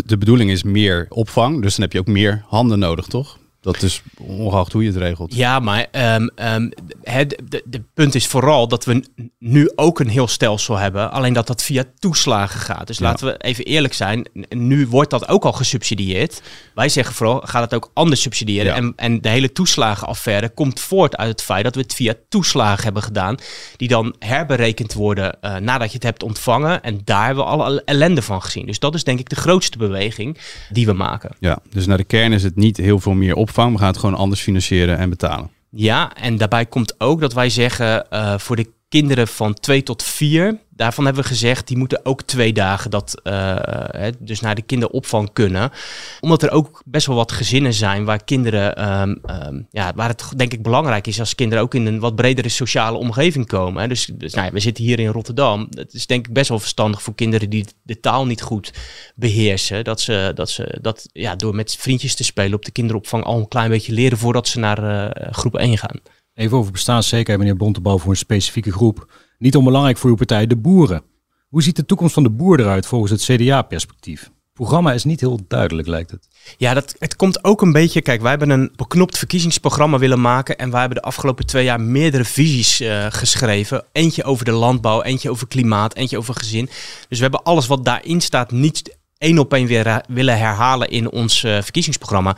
de 0.06 0.18
bedoeling 0.18 0.52
is 0.52 0.64
meer 0.64 1.06
opvang, 1.10 1.62
dus 1.62 1.76
dan 1.76 1.84
heb 1.84 1.94
je 1.94 2.00
ook 2.00 2.08
meer 2.08 2.44
handen 2.48 2.80
nodig, 2.80 3.06
toch? 3.06 3.40
Dat 3.62 3.82
is 3.82 4.02
ongeacht 4.18 4.72
hoe 4.72 4.84
je 4.84 4.88
het 4.88 4.98
regelt. 4.98 5.36
Ja, 5.36 5.60
maar 5.60 5.88
um, 6.16 6.30
um, 6.36 6.72
het 7.04 7.42
de, 7.50 7.64
de 7.66 7.84
punt 7.94 8.16
is 8.16 8.28
vooral 8.28 8.68
dat 8.68 8.86
we 8.86 9.04
nu 9.40 9.72
ook 9.76 10.00
een 10.00 10.08
heel 10.08 10.28
stelsel 10.28 10.78
hebben. 10.78 11.12
Alleen 11.12 11.34
dat 11.34 11.48
dat 11.48 11.64
via 11.64 11.84
toeslagen 12.00 12.60
gaat. 12.60 12.88
Dus 12.88 12.98
ja. 12.98 13.04
laten 13.04 13.28
we 13.28 13.38
even 13.38 13.66
eerlijk 13.66 13.94
zijn. 13.94 14.28
Nu 14.50 14.88
wordt 14.88 15.10
dat 15.10 15.28
ook 15.28 15.46
al 15.46 15.52
gesubsidieerd. 15.52 16.42
Wij 16.76 16.90
zeggen 16.90 17.16
vooral, 17.16 17.42
gaat 17.46 17.62
het 17.62 17.74
ook 17.74 17.92
anders 17.94 18.22
subsidiëren. 18.22 18.66
Ja. 18.66 18.76
En, 18.76 18.94
en 18.96 19.22
de 19.22 19.30
hele 19.30 19.52
toeslagenaffaire 19.52 20.50
komt 20.50 20.80
voort 20.80 21.18
uit 21.18 21.30
het 21.30 21.42
feit 21.42 21.64
dat 21.64 21.76
we 21.76 21.82
het 21.82 21.94
via 21.94 22.14
toeslagen 22.30 22.84
hebben 22.84 23.04
gedaan. 23.04 23.38
Die 23.76 23.88
dan 23.88 24.16
herberekend 24.20 24.94
worden 24.94 25.38
uh, 25.42 25.56
nadat 25.56 25.88
je 25.88 25.96
het 25.96 26.04
hebt 26.04 26.24
ontvangen. 26.24 26.84
En 26.84 27.02
daar 27.04 27.26
hebben 27.26 27.44
we 27.44 27.50
alle 27.50 27.82
ellende 27.86 28.22
van 28.22 28.42
gezien. 28.42 28.66
Dus 28.66 28.80
dat 28.80 28.96
is 28.96 29.04
denk 29.04 29.20
ik 29.20 29.30
de 29.30 29.36
grootste 29.36 29.78
beweging 29.78 30.38
die 30.70 30.86
we 30.86 30.94
maken. 30.94 31.36
Ja, 31.40 31.60
dus 31.70 31.86
naar 31.86 31.98
de 31.98 32.04
kern 32.04 32.34
is 32.34 32.44
het 32.44 32.56
niet 32.56 32.78
heel 32.78 33.00
veel 33.00 33.14
meer 33.14 33.36
op 33.36 33.50
we 33.56 33.78
gaan 33.78 33.88
het 33.88 33.98
gewoon 33.98 34.16
anders 34.16 34.42
financieren 34.42 34.98
en 34.98 35.10
betalen. 35.10 35.52
Ja, 35.70 36.16
en 36.16 36.38
daarbij 36.38 36.66
komt 36.66 36.96
ook 36.98 37.22
dat 37.22 37.34
wij 37.34 37.50
zeggen 37.50 38.06
uh, 38.14 38.38
voor 38.38 38.56
de 38.56 38.70
kinderen 38.92 39.28
van 39.28 39.54
2 39.54 39.84
tot 39.84 40.04
4, 40.04 40.60
daarvan 40.70 41.06
hebben 41.06 41.24
we 41.24 41.30
gezegd, 41.30 41.68
die 41.68 41.78
moeten 41.78 42.06
ook 42.06 42.22
twee 42.22 42.54
dagen 42.54 42.92
dat, 42.92 43.20
hè, 43.24 44.10
dus 44.20 44.40
naar 44.40 44.56
de 44.56 44.62
kinderopvang 44.62 45.34
kunnen. 45.34 45.72
Omdat 46.20 46.44
er 46.44 46.52
ook 46.52 46.82
best 46.86 47.08
wel 47.08 47.16
wat 47.16 47.32
gezinnen 47.32 47.74
zijn 47.74 48.06
waar 48.06 48.24
kinderen, 48.24 48.92
um, 49.02 49.22
um, 49.48 49.68
ja, 49.72 49.92
waar 49.96 50.10
het 50.10 50.24
denk 50.36 50.54
ik 50.54 50.62
belangrijk 50.62 51.08
is 51.08 51.20
als 51.20 51.36
kinderen 51.36 51.64
ook 51.64 51.74
in 51.74 51.86
een 51.86 52.00
wat 52.00 52.16
bredere 52.16 52.50
sociale 52.50 52.98
omgeving 52.98 53.48
komen. 53.48 53.82
Hè. 53.82 53.88
Dus, 53.88 54.10
dus 54.14 54.34
nou 54.34 54.46
ja, 54.46 54.54
we 54.54 54.60
zitten 54.60 54.84
hier 54.84 55.00
in 55.00 55.08
Rotterdam. 55.08 55.68
Het 55.70 55.94
is 55.94 56.08
denk 56.08 56.28
ik 56.28 56.34
best 56.34 56.50
wel 56.50 56.60
verstandig 56.60 57.02
voor 57.02 57.16
kinderen 57.16 57.50
die 57.50 57.66
de 57.82 58.00
taal 58.00 58.26
niet 58.26 58.42
goed 58.42 58.74
beheersen. 59.16 59.84
Dat 59.84 60.02
ze 60.02 60.32
dat, 60.36 60.50
ze, 60.50 60.78
dat 60.82 61.10
ja, 61.14 61.36
door 61.36 61.56
met 61.56 61.76
vriendjes 61.80 62.16
te 62.16 62.24
spelen 62.24 62.54
op 62.54 62.66
de 62.66 62.72
kinderopvang 62.72 63.24
al 63.24 63.38
een 63.38 63.48
klein 63.48 63.70
beetje 63.70 63.94
leren 63.94 64.18
voordat 64.18 64.48
ze 64.48 64.60
naar 64.60 64.84
uh, 64.84 65.32
groep 65.32 65.58
1 65.58 65.78
gaan. 65.78 66.00
Even 66.34 66.58
over 66.58 66.72
bestaanszekerheid, 66.72 67.40
meneer 67.40 67.58
Bontebal, 67.58 68.00
voor 68.00 68.12
een 68.12 68.18
specifieke 68.18 68.72
groep. 68.72 69.12
Niet 69.38 69.56
onbelangrijk 69.56 69.98
voor 69.98 70.10
uw 70.10 70.16
partij, 70.16 70.48
de 70.48 70.58
boeren. 70.58 71.04
Hoe 71.50 71.64
ziet 71.64 71.76
de 71.76 71.86
toekomst 71.86 72.14
van 72.14 72.24
de 72.24 72.30
boer 72.30 72.60
eruit 72.60 72.86
volgens 72.86 73.12
het 73.12 73.24
CDA-perspectief? 73.24 74.32
Programma 74.54 74.94
is 74.94 75.04
niet 75.04 75.20
heel 75.20 75.40
duidelijk, 75.48 75.88
lijkt 75.88 76.12
het. 76.12 76.28
Ja, 76.58 76.74
dat, 76.74 76.96
het 77.00 77.16
komt 77.16 77.44
ook 77.44 77.62
een 77.62 77.72
beetje. 77.72 78.02
Kijk, 78.02 78.22
wij 78.22 78.30
hebben 78.30 78.50
een 78.50 78.72
beknopt 78.76 79.18
verkiezingsprogramma 79.18 79.98
willen 79.98 80.22
maken. 80.22 80.58
En 80.58 80.72
wij 80.72 80.80
hebben 80.80 80.98
de 80.98 81.08
afgelopen 81.08 81.46
twee 81.46 81.64
jaar 81.64 81.82
meerdere 81.82 82.26
visies 82.26 82.82
uh, 82.82 83.06
geschreven. 83.10 83.84
Eentje 83.92 84.24
over 84.24 84.46
de 84.46 84.52
landbouw, 84.52 85.02
eentje 85.02 85.30
over 85.30 85.48
klimaat, 85.48 85.96
eentje 85.96 86.18
over 86.18 86.34
gezin. 86.34 86.66
Dus 87.08 87.18
we 87.18 87.24
hebben 87.24 87.44
alles 87.44 87.68
wat 87.68 87.86
daarin 87.86 88.22
staat 88.22 88.52
niet 88.52 88.98
één 89.22 89.40
op 89.40 89.54
één 89.54 89.68
weer 89.68 90.02
willen 90.08 90.38
herhalen 90.38 90.90
in 90.90 91.12
ons 91.12 91.44
uh, 91.44 91.62
verkiezingsprogramma. 91.62 92.38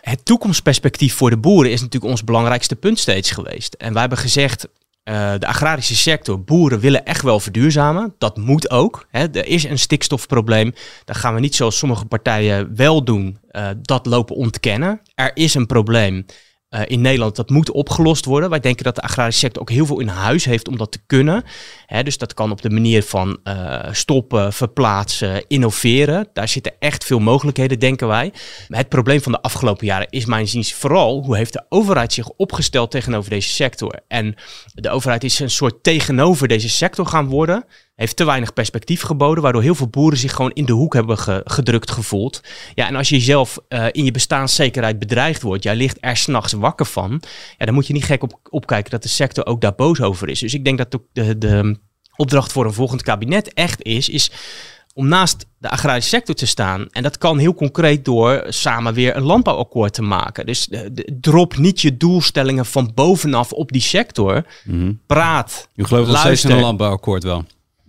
Het 0.00 0.24
toekomstperspectief 0.24 1.14
voor 1.14 1.30
de 1.30 1.36
boeren 1.36 1.72
is 1.72 1.80
natuurlijk 1.80 2.12
ons 2.12 2.24
belangrijkste 2.24 2.76
punt 2.76 2.98
steeds 2.98 3.30
geweest. 3.30 3.74
En 3.74 3.92
wij 3.92 4.00
hebben 4.00 4.18
gezegd, 4.18 4.68
uh, 5.04 5.32
de 5.38 5.46
agrarische 5.46 5.96
sector, 5.96 6.44
boeren 6.44 6.80
willen 6.80 7.04
echt 7.04 7.22
wel 7.22 7.40
verduurzamen. 7.40 8.14
Dat 8.18 8.36
moet 8.36 8.70
ook. 8.70 9.06
Hè. 9.10 9.26
Er 9.32 9.46
is 9.46 9.64
een 9.64 9.78
stikstofprobleem. 9.78 10.74
Dat 11.04 11.16
gaan 11.16 11.34
we 11.34 11.40
niet 11.40 11.54
zoals 11.54 11.78
sommige 11.78 12.04
partijen 12.04 12.76
wel 12.76 13.04
doen, 13.04 13.38
dat 13.82 14.06
lopen 14.06 14.36
ontkennen. 14.36 15.00
Er 15.14 15.30
is 15.34 15.54
een 15.54 15.66
probleem. 15.66 16.26
Uh, 16.74 16.80
in 16.86 17.00
Nederland, 17.00 17.36
dat 17.36 17.50
moet 17.50 17.70
opgelost 17.70 18.24
worden. 18.24 18.50
Wij 18.50 18.60
denken 18.60 18.84
dat 18.84 18.94
de 18.94 19.00
agrarische 19.02 19.40
sector 19.40 19.62
ook 19.62 19.70
heel 19.70 19.86
veel 19.86 20.00
in 20.00 20.08
huis 20.08 20.44
heeft 20.44 20.68
om 20.68 20.76
dat 20.76 20.92
te 20.92 20.98
kunnen. 21.06 21.44
Hè, 21.86 22.02
dus 22.02 22.18
dat 22.18 22.34
kan 22.34 22.50
op 22.50 22.62
de 22.62 22.70
manier 22.70 23.02
van 23.02 23.38
uh, 23.44 23.78
stoppen, 23.90 24.52
verplaatsen, 24.52 25.44
innoveren. 25.48 26.28
Daar 26.32 26.48
zitten 26.48 26.72
echt 26.78 27.04
veel 27.04 27.18
mogelijkheden, 27.18 27.78
denken 27.78 28.08
wij. 28.08 28.32
Maar 28.68 28.78
het 28.78 28.88
probleem 28.88 29.22
van 29.22 29.32
de 29.32 29.42
afgelopen 29.42 29.86
jaren 29.86 30.10
is 30.10 30.24
mijn 30.24 30.48
ziens 30.48 30.74
vooral 30.74 31.22
hoe 31.22 31.36
heeft 31.36 31.52
de 31.52 31.64
overheid 31.68 32.12
zich 32.12 32.28
opgesteld 32.28 32.90
tegenover 32.90 33.30
deze 33.30 33.48
sector. 33.48 34.00
En 34.08 34.34
de 34.74 34.90
overheid 34.90 35.24
is 35.24 35.38
een 35.38 35.50
soort 35.50 35.82
tegenover 35.82 36.48
deze 36.48 36.68
sector 36.68 37.06
gaan 37.06 37.26
worden 37.26 37.64
heeft 38.02 38.16
te 38.16 38.24
weinig 38.24 38.52
perspectief 38.52 39.02
geboden, 39.02 39.42
waardoor 39.42 39.62
heel 39.62 39.74
veel 39.74 39.88
boeren 39.88 40.18
zich 40.18 40.32
gewoon 40.32 40.50
in 40.52 40.64
de 40.64 40.72
hoek 40.72 40.94
hebben 40.94 41.18
ge 41.18 41.40
gedrukt 41.44 41.90
gevoeld. 41.90 42.40
Ja, 42.74 42.86
en 42.86 42.96
als 42.96 43.08
je 43.08 43.14
jezelf 43.14 43.58
uh, 43.68 43.86
in 43.90 44.04
je 44.04 44.10
bestaanszekerheid 44.10 44.98
bedreigd 44.98 45.42
wordt, 45.42 45.62
jij 45.62 45.76
ligt 45.76 45.98
er 46.00 46.16
s'nachts 46.16 46.52
wakker 46.52 46.86
van, 46.86 47.22
ja, 47.58 47.64
dan 47.64 47.74
moet 47.74 47.86
je 47.86 47.92
niet 47.92 48.04
gek 48.04 48.22
op, 48.22 48.38
opkijken 48.50 48.90
dat 48.90 49.02
de 49.02 49.08
sector 49.08 49.46
ook 49.46 49.60
daar 49.60 49.74
boos 49.74 50.00
over 50.00 50.28
is. 50.28 50.40
Dus 50.40 50.54
ik 50.54 50.64
denk 50.64 50.78
dat 50.78 50.90
de, 50.90 51.00
de, 51.12 51.38
de 51.38 51.76
opdracht 52.16 52.52
voor 52.52 52.64
een 52.64 52.72
volgend 52.72 53.02
kabinet 53.02 53.52
echt 53.54 53.82
is, 53.82 54.08
is 54.08 54.30
om 54.94 55.08
naast 55.08 55.46
de 55.58 55.70
agrarische 55.70 56.08
sector 56.08 56.34
te 56.34 56.46
staan. 56.46 56.86
En 56.90 57.02
dat 57.02 57.18
kan 57.18 57.38
heel 57.38 57.54
concreet 57.54 58.04
door 58.04 58.44
samen 58.48 58.94
weer 58.94 59.16
een 59.16 59.22
landbouwakkoord 59.22 59.94
te 59.94 60.02
maken. 60.02 60.46
Dus 60.46 60.66
de, 60.66 61.16
drop 61.20 61.56
niet 61.56 61.80
je 61.80 61.96
doelstellingen 61.96 62.66
van 62.66 62.92
bovenaf 62.94 63.52
op 63.52 63.72
die 63.72 63.80
sector. 63.80 64.44
Mm 64.64 64.80
-hmm. 64.80 65.00
Praat. 65.06 65.68
U 65.74 65.84
gelooft 65.84 66.08
nog 66.08 66.18
steeds 66.18 66.44
in 66.44 66.50
een 66.50 66.60
landbouwakkoord 66.60 67.22
wel? 67.22 67.44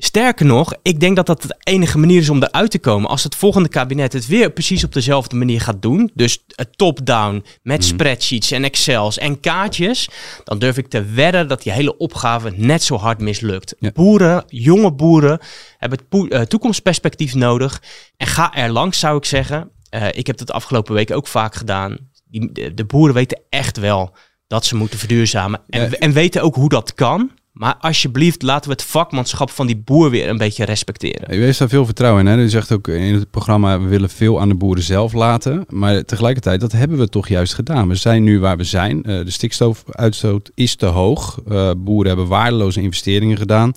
Sterker 0.06 0.46
nog, 0.46 0.74
ik 0.82 1.00
denk 1.00 1.16
dat 1.16 1.26
dat 1.26 1.42
de 1.42 1.56
enige 1.64 1.98
manier 1.98 2.20
is 2.20 2.30
om 2.30 2.44
eruit 2.44 2.72
te 2.72 2.80
komen. 2.80 3.10
Als 3.10 3.24
het 3.24 3.36
volgende 3.36 3.70
kabinet 3.70 4.14
het 4.14 4.28
weer 4.28 4.52
precies 4.52 4.84
op 4.84 4.94
dezelfde 4.94 5.36
manier 5.36 5.62
gaat 5.62 5.82
doen. 5.82 6.12
Dus 6.14 6.46
top-down 6.76 7.46
met 7.62 7.78
mm. 7.78 7.84
spreadsheets 7.84 8.52
en 8.52 8.64
excels 8.64 9.18
en 9.18 9.40
kaartjes. 9.40 10.10
Dan 10.44 10.60
durf 10.60 10.78
ik 10.78 10.88
te 10.88 11.04
wedden 11.04 11.48
dat 11.48 11.64
die 11.64 11.72
hele 11.72 11.98
opgave 11.98 12.54
net 12.56 12.84
zo 12.84 12.96
hard 12.98 13.22
mislukt. 13.22 13.76
Ja. 13.80 13.92
Boeren, 13.92 14.44
jonge 14.48 14.94
boeren, 14.94 15.40
hebben 15.78 16.00
het 16.10 16.32
uh, 16.32 16.42
toekomstperspectief 16.42 17.34
nodig. 17.34 17.82
En 18.18 18.28
ga 18.28 18.54
er 18.54 18.70
langs, 18.70 19.00
zou 19.00 19.18
ik 19.18 19.26
zeggen. 19.26 19.72
Uh, 19.96 20.08
ik 20.12 20.28
heb 20.28 20.38
dat 20.38 20.48
de 20.48 20.54
afgelopen 20.54 20.94
weken 20.94 21.16
ook 21.16 21.28
vaak 21.28 21.56
gedaan. 21.56 21.98
Die, 22.26 22.52
de, 22.52 22.74
de, 22.74 22.86
boeren 22.86 23.16
weten 23.16 23.42
echt 23.50 23.78
wel 23.78 24.16
dat 24.48 24.66
ze 24.66 24.76
moeten 24.76 25.00
verduurzamen. 25.00 25.62
En, 25.70 25.82
ja. 25.82 25.98
en 25.98 26.12
weten 26.12 26.42
ook 26.42 26.56
hoe 26.56 26.70
dat 26.70 26.94
kan. 26.94 27.32
Maar 27.54 27.76
alsjeblieft, 27.80 28.42
laten 28.42 28.70
we 28.70 28.76
het 28.76 28.84
vakmanschap 28.84 29.50
van 29.50 29.68
die 29.68 29.78
boer 29.78 30.10
weer 30.10 30.30
een 30.30 30.38
beetje 30.38 30.66
respecteren. 30.66 31.36
U 31.36 31.44
heeft 31.44 31.60
daar 31.60 31.70
veel 31.70 31.86
vertrouwen 31.86 32.28
in. 32.28 32.32
Hè? 32.32 32.44
U 32.44 32.50
zegt 32.50 32.72
ook 32.72 32.88
in 32.88 33.14
het 33.14 33.32
programma, 33.32 33.80
we 33.80 33.88
willen 33.88 34.10
veel 34.10 34.40
aan 34.40 34.48
de 34.48 34.56
boeren 34.56 34.84
zelf 34.84 35.14
laten. 35.14 35.66
Maar 35.70 36.06
tegelijkertijd, 36.06 36.60
dat 36.60 36.72
hebben 36.72 36.98
we 36.98 37.10
toch 37.10 37.28
juist 37.28 37.54
gedaan. 37.54 37.88
We 37.88 37.96
zijn 37.96 38.24
nu 38.24 38.40
waar 38.40 38.58
we 38.58 38.64
zijn. 38.64 38.98
Uh, 38.98 39.04
de 39.04 39.32
stikstofuitstoot 39.32 40.52
is 40.56 40.76
te 40.76 40.86
hoog. 40.86 41.40
Uh, 41.48 41.72
boeren 41.78 42.08
hebben 42.08 42.28
waardeloze 42.28 42.82
investeringen 42.82 43.38
gedaan 43.38 43.74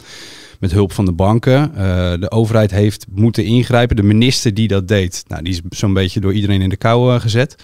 met 0.61 0.73
hulp 0.73 0.93
van 0.93 1.05
de 1.05 1.13
banken. 1.13 1.71
Uh, 1.71 1.79
de 2.21 2.31
overheid 2.31 2.71
heeft 2.71 3.07
moeten 3.11 3.45
ingrijpen. 3.45 3.97
De 3.97 4.03
minister 4.03 4.55
die 4.55 4.69
dat 4.69 4.89
deed, 4.89 5.25
nou, 5.29 5.43
die 5.43 5.53
is 5.53 5.79
zo'n 5.79 5.93
beetje 5.93 6.21
door 6.21 6.33
iedereen 6.33 6.63
in 6.63 6.69
de 6.69 6.77
kou 6.77 7.21
gezet. 7.21 7.57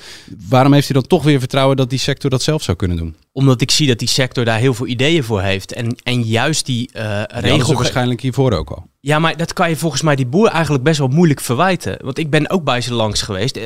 Waarom 0.48 0.72
heeft 0.72 0.88
hij 0.88 1.00
dan 1.00 1.08
toch 1.08 1.22
weer 1.22 1.38
vertrouwen 1.38 1.76
dat 1.76 1.90
die 1.90 1.98
sector 1.98 2.30
dat 2.30 2.42
zelf 2.42 2.62
zou 2.62 2.76
kunnen 2.76 2.96
doen? 2.96 3.14
Omdat 3.32 3.60
ik 3.60 3.70
zie 3.70 3.86
dat 3.86 3.98
die 3.98 4.08
sector 4.08 4.44
daar 4.44 4.58
heel 4.58 4.74
veel 4.74 4.86
ideeën 4.86 5.24
voor 5.24 5.40
heeft. 5.40 5.72
En, 5.72 5.96
en 6.02 6.22
juist 6.22 6.66
die 6.66 6.90
uh, 6.96 7.22
regels. 7.26 7.72
waarschijnlijk 7.72 8.20
hiervoor 8.20 8.52
ook 8.52 8.70
al. 8.70 8.86
Ja, 9.00 9.18
maar 9.18 9.36
dat 9.36 9.52
kan 9.52 9.68
je 9.68 9.76
volgens 9.76 10.02
mij 10.02 10.16
die 10.16 10.26
boer 10.26 10.48
eigenlijk 10.48 10.84
best 10.84 10.98
wel 10.98 11.08
moeilijk 11.08 11.40
verwijten. 11.40 11.98
Want 12.04 12.18
ik 12.18 12.30
ben 12.30 12.50
ook 12.50 12.64
bij 12.64 12.80
ze 12.80 12.94
langs 12.94 13.22
geweest. 13.22 13.56
Uh, 13.56 13.62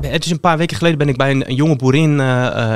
het 0.00 0.24
is 0.24 0.30
een 0.30 0.40
paar 0.40 0.58
weken 0.58 0.76
geleden 0.76 0.98
ben 0.98 1.08
ik 1.08 1.16
bij 1.16 1.30
een, 1.30 1.48
een 1.48 1.54
jonge 1.54 1.76
boerin 1.76 2.18
uh, 2.18 2.74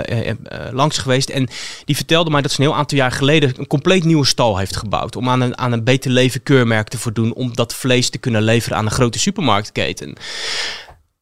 langs 0.73 0.99
geweest. 0.99 1.29
En 1.29 1.49
die 1.85 1.97
vertelde 1.97 2.31
mij 2.31 2.43
dat 2.43 2.51
ze 2.51 2.61
een 2.61 2.67
heel 2.67 2.77
aantal 2.77 2.99
jaar 2.99 3.13
geleden 3.13 3.53
een 3.57 3.67
compleet 3.67 4.05
nieuwe 4.05 4.27
stal 4.27 4.59
heeft 4.59 4.77
gebouwd. 4.77 5.17
Om 5.17 5.29
aan 5.29 5.41
een, 5.41 5.59
aan 5.59 5.73
een 5.73 5.85
beter 5.85 6.11
leven 6.11 6.43
keurmerk 6.43 6.89
te 6.89 6.99
voldoen. 6.99 7.35
Om 7.35 7.55
dat 7.55 7.75
vlees 7.75 8.11
te 8.11 8.19
kunnen 8.19 8.43
leveren 8.43 8.79
aan 8.79 8.85
een 8.85 8.91
grote 8.91 9.19
supermarktketen. 9.19 10.17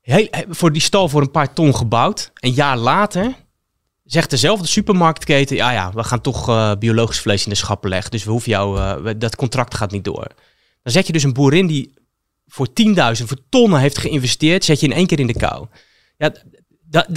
Heel, 0.00 0.28
voor 0.48 0.72
die 0.72 0.82
stal 0.82 1.08
voor 1.08 1.20
een 1.20 1.30
paar 1.30 1.52
ton 1.52 1.76
gebouwd. 1.76 2.30
Een 2.34 2.52
jaar 2.52 2.76
later 2.76 3.34
zegt 4.12 4.30
dezelfde 4.30 4.66
supermarktketen, 4.66 5.56
ja 5.56 5.72
ja, 5.72 5.92
we 5.92 6.04
gaan 6.04 6.20
toch 6.20 6.48
uh, 6.48 6.72
biologisch 6.78 7.20
vlees 7.20 7.44
in 7.44 7.50
de 7.50 7.56
schappen 7.56 7.90
leggen. 7.90 8.10
Dus 8.10 8.24
we 8.24 8.30
hoeven 8.30 8.50
jou, 8.50 8.78
uh, 8.78 9.12
dat 9.18 9.36
contract 9.36 9.74
gaat 9.74 9.90
niet 9.90 10.04
door. 10.04 10.26
Dan 10.82 10.92
zet 10.92 11.06
je 11.06 11.12
dus 11.12 11.22
een 11.22 11.32
boerin 11.32 11.66
die 11.66 11.94
voor 12.46 12.68
10.000, 12.68 12.92
voor 13.24 13.38
tonnen 13.48 13.80
heeft 13.80 13.98
geïnvesteerd, 13.98 14.64
zet 14.64 14.80
je 14.80 14.86
in 14.86 14.92
één 14.92 15.06
keer 15.06 15.20
in 15.20 15.26
de 15.26 15.36
kou. 15.36 15.66
Ja, 16.16 16.32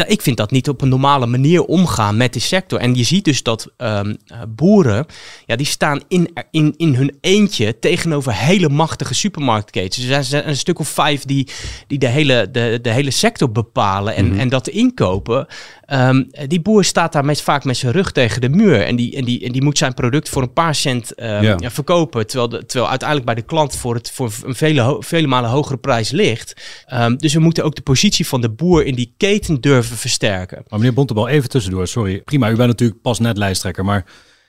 ik 0.08 0.22
vind 0.22 0.38
dat 0.38 0.52
niet 0.52 0.70
op 0.70 0.82
een 0.82 0.90
normale 0.90 1.26
manier 1.26 1.64
omgaan 1.66 2.18
met 2.18 2.34
die 2.34 2.42
sector. 2.42 2.80
En 2.80 2.96
je 2.96 3.04
ziet 3.04 3.26
dus 3.26 3.44
dat 3.44 3.74
um, 3.78 4.18
boeren, 4.50 5.06
ja, 5.46 5.56
die 5.56 5.66
staan 5.66 6.02
in, 6.08 6.34
in, 6.52 6.74
in 6.78 6.96
hun 6.96 7.18
eentje 7.22 7.80
tegenover 7.80 8.34
hele 8.34 8.70
machtige 8.70 9.14
supermarktketens. 9.14 10.08
Er 10.08 10.24
zijn 10.24 10.48
een 10.48 10.58
stuk 10.58 10.80
of 10.80 10.88
vijf 10.88 11.24
die, 11.24 11.48
die 11.88 11.98
de, 11.98 12.08
hele, 12.08 12.52
de, 12.52 12.80
de 12.82 12.90
hele 12.90 13.12
sector 13.12 13.52
bepalen 13.52 14.16
en, 14.16 14.26
mm 14.26 14.32
-hmm. 14.32 14.40
en 14.40 14.50
dat 14.50 14.68
inkopen. 14.68 15.48
Um, 15.94 16.30
die 16.48 16.62
boer 16.62 16.84
staat 16.84 17.14
daar 17.14 17.26
met, 17.26 17.42
vaak 17.42 17.64
met 17.64 17.78
zijn 17.78 17.92
rug 17.92 18.12
tegen 18.12 18.42
de 18.42 18.50
muur. 18.50 18.82
En 18.82 18.96
die, 18.96 19.16
en, 19.16 19.26
die, 19.26 19.46
en 19.46 19.52
die 19.52 19.64
moet 19.64 19.78
zijn 19.78 19.94
product 19.94 20.30
voor 20.30 20.42
een 20.42 20.54
paar 20.54 20.76
cent 20.76 21.22
um, 21.22 21.42
ja. 21.42 21.72
Verkopen. 21.72 22.28
Terwijl, 22.28 22.50
de, 22.50 22.66
terwijl 22.66 22.90
uiteindelijk 22.90 23.28
bij 23.28 23.36
de 23.36 23.48
klant 23.48 23.76
voor, 23.76 23.96
het, 23.96 24.12
voor 24.12 24.32
een 24.44 24.56
vele, 24.56 24.96
vele 25.00 25.28
malen 25.28 25.50
hogere 25.50 25.78
prijs 25.78 26.12
ligt. 26.12 26.62
Um, 26.94 27.18
dus 27.18 27.34
we 27.34 27.40
moeten 27.40 27.64
ook 27.64 27.76
de 27.76 27.82
positie 27.82 28.28
van 28.28 28.42
de 28.42 28.50
boer 28.50 28.86
in 28.86 28.96
die 28.96 29.14
keten 29.18 29.62
durven 29.62 29.98
versterken. 29.98 30.64
Maar 30.68 30.80
meneer 30.80 30.94
Bontebal, 30.94 31.28
even 31.28 31.50
tussendoor, 31.50 31.88
sorry. 31.88 32.20
Prima, 32.20 32.50
u 32.50 32.56
bent 32.56 32.70
natuurlijk 32.70 33.02
pas 33.02 33.20
net 33.20 33.38
lijsttrekker. 33.38 33.86
Maar 33.86 34.06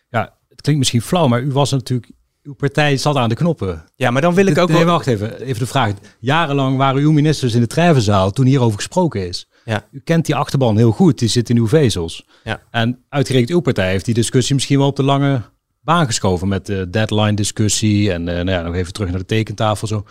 ja, 0.08 0.34
het 0.48 0.60
klinkt 0.60 0.80
misschien 0.80 1.02
flauw, 1.02 1.26
maar 1.26 1.40
u 1.40 1.52
was 1.52 1.70
natuurlijk 1.70 2.10
uw 2.42 2.54
partij 2.54 2.96
zat 2.96 3.16
aan 3.16 3.28
de 3.28 3.34
knoppen. 3.34 3.84
Ja, 3.96 4.10
maar 4.10 4.22
dan 4.22 4.34
wil 4.34 4.46
ik 4.46 4.58
ook... 4.58 4.68
Nee, 4.68 4.84
wacht 4.84 5.06
even. 5.06 5.40
Even 5.40 5.60
de 5.60 5.66
vraag. 5.66 5.92
Jarenlang 6.18 6.76
waren 6.76 7.00
uw 7.00 7.12
ministers 7.12 7.54
in 7.54 7.60
de 7.60 7.66
treffenzaal 7.66 8.30
toen 8.30 8.46
hierover 8.46 8.76
gesproken 8.76 9.28
is. 9.28 9.48
Ja. 9.66 9.84
U 9.90 10.00
kent 10.04 10.26
die 10.26 10.34
achterban 10.34 10.76
heel 10.76 10.90
goed, 10.90 11.18
die 11.18 11.28
zit 11.28 11.50
in 11.50 11.56
uw 11.56 11.68
vezels. 11.68 12.26
Ja. 12.44 12.60
En 12.70 13.04
uitgerekend 13.08 13.50
uw 13.50 13.60
partij 13.60 13.90
heeft 13.90 14.04
die 14.04 14.14
discussie 14.14 14.54
misschien 14.54 14.78
wel 14.78 14.86
op 14.86 14.96
de 14.96 15.02
lange 15.02 15.42
baan 15.80 16.06
geschoven 16.06 16.48
met 16.48 16.66
de 16.66 16.90
deadline 16.90 17.34
discussie 17.34 18.12
en 18.12 18.20
uh, 18.20 18.34
nou 18.34 18.50
ja, 18.50 18.62
nog 18.62 18.74
even 18.74 18.92
terug 18.92 19.08
naar 19.10 19.18
de 19.18 19.26
tekentafel 19.26 19.86
zo. 19.86 20.04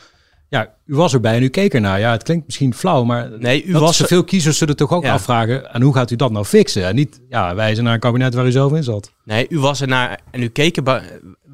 Ja, 0.49 0.73
u 0.85 0.95
was 0.95 1.13
erbij 1.13 1.35
en 1.35 1.43
u 1.43 1.47
keek 1.47 1.73
ernaar. 1.73 1.99
Ja, 1.99 2.11
het 2.11 2.23
klinkt 2.23 2.45
misschien 2.45 2.73
flauw, 2.73 3.03
maar 3.03 3.29
nee, 3.39 3.63
u 3.63 3.73
was 3.73 3.97
veel 3.97 4.23
kiezers 4.23 4.57
zullen 4.57 4.75
toch 4.75 4.91
ook 4.91 5.03
ja. 5.03 5.13
afvragen. 5.13 5.73
En 5.73 5.81
hoe 5.81 5.93
gaat 5.93 6.11
u 6.11 6.15
dat 6.15 6.31
nou 6.31 6.45
fixen? 6.45 6.85
En 6.85 6.95
niet 6.95 7.21
ja, 7.29 7.55
wijzen 7.55 7.83
naar 7.83 7.93
een 7.93 7.99
kabinet 7.99 8.33
waar 8.33 8.45
u 8.45 8.51
zelf 8.51 8.73
in 8.73 8.83
zat. 8.83 9.11
Nee, 9.23 9.45
u 9.49 9.59
was 9.59 9.81
er 9.81 9.87
naar 9.87 10.19
en 10.31 10.41
u 10.43 10.47
keek 10.47 10.77
er 10.77 10.83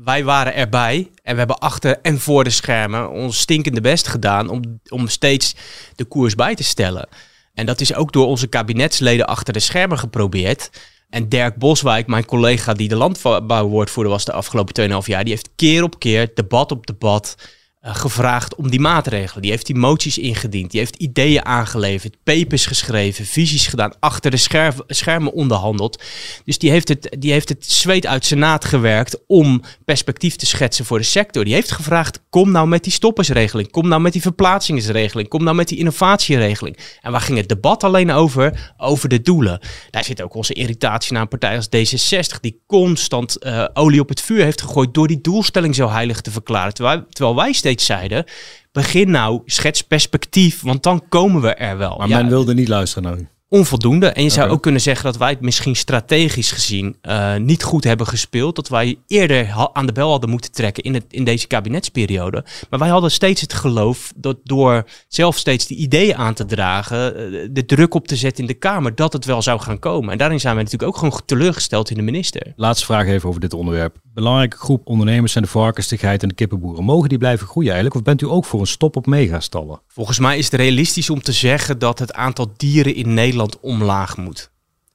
wij 0.03 0.23
waren 0.23 0.55
erbij 0.55 1.11
en 1.23 1.31
we 1.31 1.37
hebben 1.37 1.59
achter 1.59 1.99
en 2.01 2.19
voor 2.19 2.43
de 2.43 2.49
schermen 2.49 3.09
ons 3.09 3.39
stinkende 3.39 3.81
best 3.81 4.07
gedaan 4.07 4.49
om, 4.49 4.61
om 4.89 5.07
steeds 5.07 5.55
de 5.95 6.05
koers 6.05 6.35
bij 6.35 6.55
te 6.55 6.63
stellen. 6.63 7.07
En 7.53 7.65
dat 7.65 7.81
is 7.81 7.93
ook 7.93 8.13
door 8.13 8.25
onze 8.25 8.47
kabinetsleden 8.47 9.27
achter 9.27 9.53
de 9.53 9.59
schermen 9.59 9.99
geprobeerd. 9.99 10.69
En 11.09 11.29
Dirk 11.29 11.55
Boswijk, 11.55 12.07
mijn 12.07 12.25
collega 12.25 12.73
die 12.73 12.87
de 12.87 12.95
landbouwwoordvoerder 12.95 14.11
was 14.11 14.25
de 14.25 14.31
afgelopen 14.31 14.89
2,5 14.89 14.97
jaar, 15.05 15.23
die 15.23 15.33
heeft 15.33 15.49
keer 15.55 15.83
op 15.83 15.99
keer, 15.99 16.31
debat 16.33 16.71
op 16.71 16.87
debat, 16.87 17.35
gevraagd 17.81 18.55
om 18.55 18.69
die 18.69 18.79
maatregelen. 18.79 19.41
Die 19.41 19.51
heeft 19.51 19.65
die 19.65 19.75
moties 19.75 20.17
ingediend, 20.17 20.71
die 20.71 20.79
heeft 20.79 20.95
ideeën 20.95 21.45
aangeleverd, 21.45 22.17
papers 22.23 22.65
geschreven, 22.65 23.25
visies 23.25 23.67
gedaan, 23.67 23.93
achter 23.99 24.31
de 24.31 24.37
scherm, 24.37 24.73
schermen 24.87 25.33
onderhandeld. 25.33 26.03
Dus 26.45 26.57
die 26.57 26.71
heeft, 26.71 26.87
het, 26.87 27.15
die 27.19 27.31
heeft 27.31 27.49
het 27.49 27.65
zweet 27.71 28.05
uit 28.05 28.25
zijn 28.25 28.39
naad 28.39 28.65
gewerkt 28.65 29.17
om 29.27 29.61
perspectief 29.85 30.35
te 30.35 30.45
schetsen 30.45 30.85
voor 30.85 30.97
de 30.97 31.03
sector. 31.03 31.43
Die 31.43 31.53
heeft 31.53 31.71
gevraagd, 31.71 32.21
kom 32.29 32.51
nou 32.51 32.67
met 32.67 32.83
die 32.83 32.93
stoppersregeling, 32.93 33.71
kom 33.71 33.87
nou 33.87 34.01
met 34.01 34.13
die 34.13 34.21
verplaatsingsregeling, 34.21 35.27
kom 35.27 35.43
nou 35.43 35.55
met 35.55 35.67
die 35.67 35.77
innovatieregeling. 35.77 36.77
En 37.01 37.11
waar 37.11 37.21
ging 37.21 37.37
het 37.37 37.49
debat 37.49 37.83
alleen 37.83 38.11
over? 38.11 38.73
Over 38.77 39.09
de 39.09 39.21
doelen. 39.21 39.59
Daar 39.89 40.03
zit 40.03 40.21
ook 40.21 40.35
onze 40.35 40.53
irritatie 40.53 41.13
naar 41.13 41.21
een 41.21 41.27
partij 41.27 41.55
als 41.55 41.67
D66, 41.67 42.39
die 42.41 42.61
constant 42.67 43.45
uh, 43.45 43.65
olie 43.73 43.99
op 43.99 44.09
het 44.09 44.21
vuur 44.21 44.43
heeft 44.43 44.61
gegooid 44.61 44.93
door 44.93 45.07
die 45.07 45.21
doelstelling 45.21 45.75
zo 45.75 45.89
heilig 45.89 46.21
te 46.21 46.31
verklaren. 46.31 46.73
Terwijl, 46.73 47.05
terwijl 47.09 47.35
wij 47.35 47.51
steeds 47.51 47.69
zeiden, 47.79 48.25
begin 48.71 49.11
nou, 49.11 49.41
schets 49.45 49.81
perspectief, 49.81 50.61
want 50.61 50.83
dan 50.83 51.07
komen 51.09 51.41
we 51.41 51.53
er 51.53 51.77
wel. 51.77 51.97
Maar 51.97 52.09
men 52.09 52.27
wilde 52.27 52.53
niet 52.53 52.67
luisteren 52.67 53.03
naar 53.03 53.19
u 53.19 53.27
onvoldoende. 53.51 54.07
En 54.07 54.23
je 54.23 54.29
zou 54.29 54.49
ook 54.49 54.61
kunnen 54.61 54.81
zeggen 54.81 55.05
dat 55.05 55.17
wij 55.17 55.29
het 55.29 55.41
misschien 55.41 55.75
strategisch 55.75 56.51
gezien 56.51 56.95
uh, 57.03 57.35
niet 57.35 57.63
goed 57.63 57.83
hebben 57.83 58.07
gespeeld. 58.07 58.55
Dat 58.55 58.69
wij 58.69 58.97
eerder 59.07 59.69
aan 59.73 59.85
de 59.85 59.91
bel 59.91 60.09
hadden 60.09 60.29
moeten 60.29 60.51
trekken 60.51 60.83
in, 60.83 60.93
het, 60.93 61.05
in 61.09 61.23
deze 61.23 61.47
kabinetsperiode. 61.47 62.43
Maar 62.69 62.79
wij 62.79 62.89
hadden 62.89 63.11
steeds 63.11 63.41
het 63.41 63.53
geloof 63.53 64.13
dat 64.15 64.37
door 64.43 64.85
zelf 65.07 65.37
steeds 65.37 65.67
die 65.67 65.77
ideeën 65.77 66.15
aan 66.15 66.33
te 66.33 66.45
dragen, 66.45 67.33
uh, 67.33 67.47
de 67.51 67.65
druk 67.65 67.93
op 67.93 68.07
te 68.07 68.15
zetten 68.15 68.41
in 68.41 68.49
de 68.49 68.53
Kamer, 68.53 68.95
dat 68.95 69.13
het 69.13 69.25
wel 69.25 69.41
zou 69.41 69.59
gaan 69.59 69.79
komen. 69.79 70.11
En 70.11 70.17
daarin 70.17 70.39
zijn 70.39 70.55
we 70.55 70.61
natuurlijk 70.61 70.89
ook 70.89 70.97
gewoon 70.97 71.21
teleurgesteld 71.25 71.89
in 71.89 71.95
de 71.95 72.01
minister. 72.01 72.53
Laatste 72.55 72.85
vraag 72.85 73.07
even 73.07 73.29
over 73.29 73.41
dit 73.41 73.53
onderwerp. 73.53 73.95
Belangrijke 74.13 74.57
groep 74.57 74.87
ondernemers 74.87 75.31
zijn 75.31 75.43
de 75.43 75.49
varkenstigheid 75.49 76.21
en 76.21 76.29
de 76.29 76.35
kippenboeren. 76.35 76.83
Mogen 76.83 77.09
die 77.09 77.17
blijven 77.17 77.47
groeien 77.47 77.71
eigenlijk? 77.71 77.99
Of 77.99 78.03
bent 78.03 78.21
u 78.21 78.25
ook 78.25 78.45
voor 78.45 78.59
een 78.59 78.67
stop 78.67 78.95
op 78.95 79.05
megastallen? 79.05 79.81
Volgens 79.87 80.19
mij 80.19 80.37
is 80.37 80.45
het 80.45 80.53
realistisch 80.53 81.09
om 81.09 81.21
te 81.21 81.31
zeggen 81.31 81.79
dat 81.79 81.99
het 81.99 82.13
aantal 82.13 82.51
dieren 82.57 82.95
in 82.95 83.13
Nederland 83.13 83.39
omlaag 83.61 84.17
moet. 84.17 84.51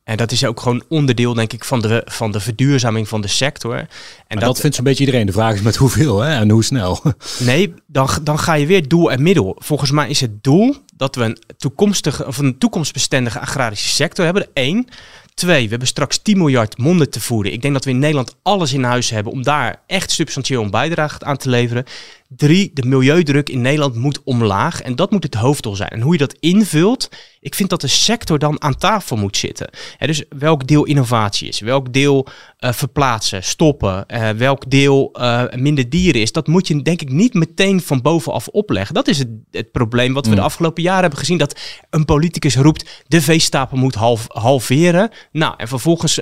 En 0.07 0.17
dat 0.17 0.33
is 0.33 0.45
ook 0.45 0.61
gewoon 0.61 0.83
onderdeel, 0.89 1.35
denk 1.35 1.53
ik, 1.53 1.65
van 1.65 1.81
de, 1.81 2.03
van 2.05 2.33
de 2.33 2.41
verduurzaming 2.41 3.09
van 3.09 3.21
de 3.21 3.29
sector. 3.29 3.77
En 3.77 3.87
dat, 4.29 4.41
dat 4.41 4.61
vindt 4.61 4.77
zo'n 4.77 4.85
beetje 4.85 5.05
iedereen. 5.05 5.27
De 5.27 5.33
vraag 5.33 5.55
is 5.55 5.61
met 5.61 5.77
hoeveel 5.77 6.21
hè? 6.21 6.35
en 6.35 6.51
hoe 6.51 6.65
snel. 6.65 7.03
Nee, 7.39 7.75
dan, 7.87 8.09
dan 8.23 8.39
ga 8.39 8.55
je 8.55 8.67
weer 8.67 8.89
doel 8.89 9.11
en 9.11 9.23
middel. 9.23 9.57
Volgens 9.59 9.91
mij 9.91 10.09
is 10.09 10.21
het 10.21 10.43
doel 10.43 10.77
dat 10.97 11.15
we 11.15 11.25
een 11.25 11.39
toekomstige 11.57 12.27
of 12.27 12.39
een 12.39 12.59
toekomstbestendige 12.59 13.41
agrarische 13.41 13.89
sector 13.89 14.25
hebben. 14.25 14.47
Eén. 14.55 14.89
Twee, 15.35 15.63
we 15.65 15.71
hebben 15.71 15.89
straks 15.89 16.19
10 16.19 16.39
miljard 16.39 16.79
monden 16.79 17.11
te 17.11 17.21
voeden. 17.21 17.53
Ik 17.53 17.63
denk 17.63 17.75
dat 17.75 17.85
we 17.85 17.91
in 17.91 17.99
Nederland 17.99 18.37
alles 18.43 18.73
in 18.73 18.83
huis 18.83 19.11
hebben 19.11 19.33
om 19.33 19.43
daar 19.43 19.83
echt 19.87 20.11
substantieel 20.11 20.63
een 20.63 20.71
bijdrage 20.71 21.25
aan 21.25 21.37
te 21.37 21.49
leveren. 21.49 21.85
Drie, 22.29 22.71
de 22.75 22.87
milieudruk 22.87 23.49
in 23.49 23.61
Nederland 23.61 23.95
moet 23.95 24.23
omlaag. 24.25 24.83
En 24.83 24.97
dat 24.97 25.11
moet 25.11 25.23
het 25.23 25.35
hoofddoel 25.35 25.77
zijn. 25.77 25.91
En 25.91 26.01
hoe 26.01 26.12
je 26.12 26.19
dat 26.19 26.37
invult, 26.41 27.09
ik 27.41 27.55
vind 27.55 27.71
dat 27.71 27.81
de 27.81 27.87
sector 27.87 28.39
dan 28.39 28.62
aan 28.62 28.77
tafel 28.77 29.17
moet 29.17 29.37
zitten. 29.37 29.71
dus 29.99 30.25
welk 30.29 30.67
deel 30.67 30.85
innovatie 30.85 31.49
is, 31.49 31.61
welk 31.61 31.93
deel 31.93 32.27
uh, 32.61 32.73
verplaatsen, 32.73 33.45
stoppen, 33.45 34.05
uh, 34.09 34.31
welk 34.31 34.71
deel 34.71 35.11
uh, 35.21 35.43
minder 35.55 35.89
dieren 35.89 36.21
is, 36.21 36.33
dat 36.33 36.47
moet 36.47 36.69
je 36.69 36.83
denk 36.83 37.01
ik 37.01 37.11
niet 37.11 37.35
meteen 37.35 37.81
van 37.81 38.03
bovenaf 38.03 38.49
opleggen. 38.49 38.95
Dat 38.95 39.09
is 39.09 39.19
het, 39.19 39.29
het 39.51 39.73
probleem 39.73 40.15
wat 40.15 40.27
we 40.27 40.35
de 40.35 40.41
afgelopen 40.41 40.83
jaren 40.83 41.01
hebben 41.01 41.19
gezien. 41.19 41.39
Dat 41.39 41.61
een 41.91 42.05
politicus 42.05 42.57
roept, 42.57 43.05
de 43.07 43.21
veestapel 43.21 43.77
moet 43.77 43.95
half, 43.95 44.27
halveren. 44.29 45.11
Nou, 45.33 45.55
en 45.57 45.69
vervolgens 45.69 46.21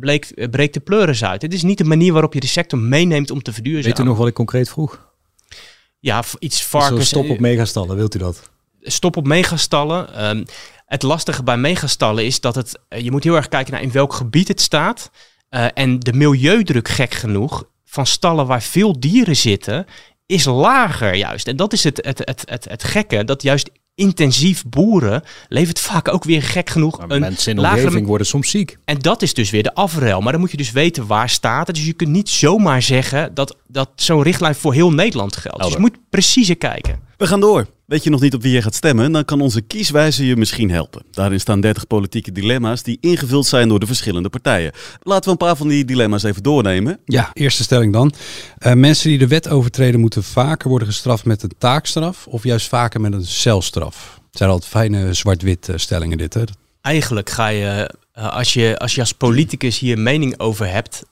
bleek, 0.00 0.48
breekt 0.50 0.74
de 0.74 0.80
pleuris 0.80 1.24
uit. 1.24 1.42
Het 1.42 1.54
is 1.54 1.62
niet 1.62 1.78
de 1.78 1.84
manier 1.84 2.12
waarop 2.12 2.34
je 2.34 2.40
de 2.40 2.46
sector 2.46 2.78
meeneemt 2.78 3.30
om 3.30 3.42
te 3.42 3.52
verduurzamen. 3.52 3.96
Weet 3.96 4.06
u 4.06 4.08
nog 4.08 4.18
wat 4.18 4.28
ik 4.28 4.34
concreet 4.34 4.68
vroeg? 4.68 5.03
Ja, 6.04 6.22
iets 6.38 6.64
varkens. 6.64 7.06
stop 7.06 7.30
op 7.30 7.38
megastallen, 7.38 7.96
wilt 7.96 8.14
u 8.14 8.18
dat? 8.18 8.50
Stop 8.80 9.16
op 9.16 9.26
megastallen. 9.26 10.28
Um, 10.28 10.44
het 10.86 11.02
lastige 11.02 11.42
bij 11.42 11.56
megastallen 11.56 12.24
is 12.24 12.40
dat 12.40 12.54
het, 12.54 12.78
je 12.88 13.10
moet 13.10 13.24
heel 13.24 13.36
erg 13.36 13.48
kijken 13.48 13.72
naar 13.72 13.82
in 13.82 13.92
welk 13.92 14.12
gebied 14.12 14.48
het 14.48 14.60
staat. 14.60 15.10
Uh, 15.50 15.66
en 15.74 15.98
de 15.98 16.12
milieudruk, 16.12 16.88
gek 16.88 17.14
genoeg, 17.14 17.64
van 17.84 18.06
stallen 18.06 18.46
waar 18.46 18.62
veel 18.62 19.00
dieren 19.00 19.36
zitten, 19.36 19.86
is 20.26 20.44
lager 20.44 21.14
juist. 21.14 21.48
En 21.48 21.56
dat 21.56 21.72
is 21.72 21.84
het, 21.84 22.04
het, 22.04 22.18
het, 22.18 22.42
het, 22.44 22.64
het 22.68 22.84
gekke, 22.84 23.24
dat 23.24 23.42
juist 23.42 23.70
intensief 23.94 24.64
boeren 24.66 25.22
levert 25.48 25.80
vaak 25.80 26.08
ook 26.08 26.24
weer 26.24 26.42
gek 26.42 26.70
genoeg 26.70 26.98
maar 26.98 27.10
een 27.10 27.20
mensen 27.20 27.50
in 27.50 27.62
de 27.62 27.68
omgeving 27.68 28.06
worden 28.06 28.26
soms 28.26 28.50
ziek. 28.50 28.78
En 28.84 28.98
dat 28.98 29.22
is 29.22 29.34
dus 29.34 29.50
weer 29.50 29.62
de 29.62 29.74
afruil. 29.74 30.20
Maar 30.20 30.32
dan 30.32 30.40
moet 30.40 30.50
je 30.50 30.56
dus 30.56 30.72
weten 30.72 31.06
waar 31.06 31.28
staat 31.28 31.66
het. 31.66 31.76
Dus 31.76 31.84
je 31.84 31.92
kunt 31.92 32.10
niet 32.10 32.28
zomaar 32.28 32.82
zeggen 32.82 33.34
dat, 33.34 33.56
dat 33.66 33.90
zo'n 33.94 34.22
richtlijn 34.22 34.54
voor 34.54 34.72
heel 34.74 34.92
Nederland 34.92 35.36
geldt. 35.36 35.62
Dus 35.62 35.72
je 35.72 35.78
moet 35.78 35.96
preciezer 36.10 36.56
kijken. 36.56 37.00
We 37.16 37.26
gaan 37.26 37.40
door. 37.40 37.66
Weet 37.86 38.04
je 38.04 38.10
nog 38.10 38.20
niet 38.20 38.34
op 38.34 38.42
wie 38.42 38.52
je 38.52 38.62
gaat 38.62 38.74
stemmen? 38.74 39.12
Dan 39.12 39.24
kan 39.24 39.40
onze 39.40 39.60
kieswijze 39.60 40.26
je 40.26 40.36
misschien 40.36 40.70
helpen. 40.70 41.02
Daarin 41.10 41.40
staan 41.40 41.60
30 41.60 41.86
politieke 41.86 42.32
dilemma's 42.32 42.82
die 42.82 42.98
ingevuld 43.00 43.46
zijn 43.46 43.68
door 43.68 43.80
de 43.80 43.86
verschillende 43.86 44.28
partijen. 44.28 44.72
Laten 45.02 45.24
we 45.24 45.30
een 45.30 45.46
paar 45.46 45.56
van 45.56 45.68
die 45.68 45.84
dilemma's 45.84 46.22
even 46.22 46.42
doornemen. 46.42 46.98
Ja, 47.04 47.30
eerste 47.32 47.62
stelling 47.62 47.92
dan. 47.92 48.12
Uh, 48.58 48.72
mensen 48.72 49.08
die 49.08 49.18
de 49.18 49.26
wet 49.26 49.48
overtreden 49.48 50.00
moeten 50.00 50.22
vaker 50.22 50.68
worden 50.68 50.88
gestraft 50.88 51.24
met 51.24 51.42
een 51.42 51.52
taakstraf 51.58 52.26
of 52.26 52.44
juist 52.44 52.68
vaker 52.68 53.00
met 53.00 53.12
een 53.12 53.26
celstraf. 53.26 54.20
Het 54.28 54.38
zijn 54.38 54.50
altijd 54.50 54.70
fijne 54.70 55.14
zwart-wit 55.14 55.68
uh, 55.68 55.76
stellingen 55.76 56.18
dit 56.18 56.34
hè? 56.34 56.42
Eigenlijk 56.80 57.30
ga 57.30 57.48
je, 57.48 57.94
uh, 58.18 58.28
als 58.28 58.52
je, 58.52 58.78
als 58.78 58.94
je 58.94 59.00
als 59.00 59.12
politicus 59.12 59.78
hier 59.78 59.98
mening 59.98 60.38
over 60.38 60.70
hebt, 60.70 61.02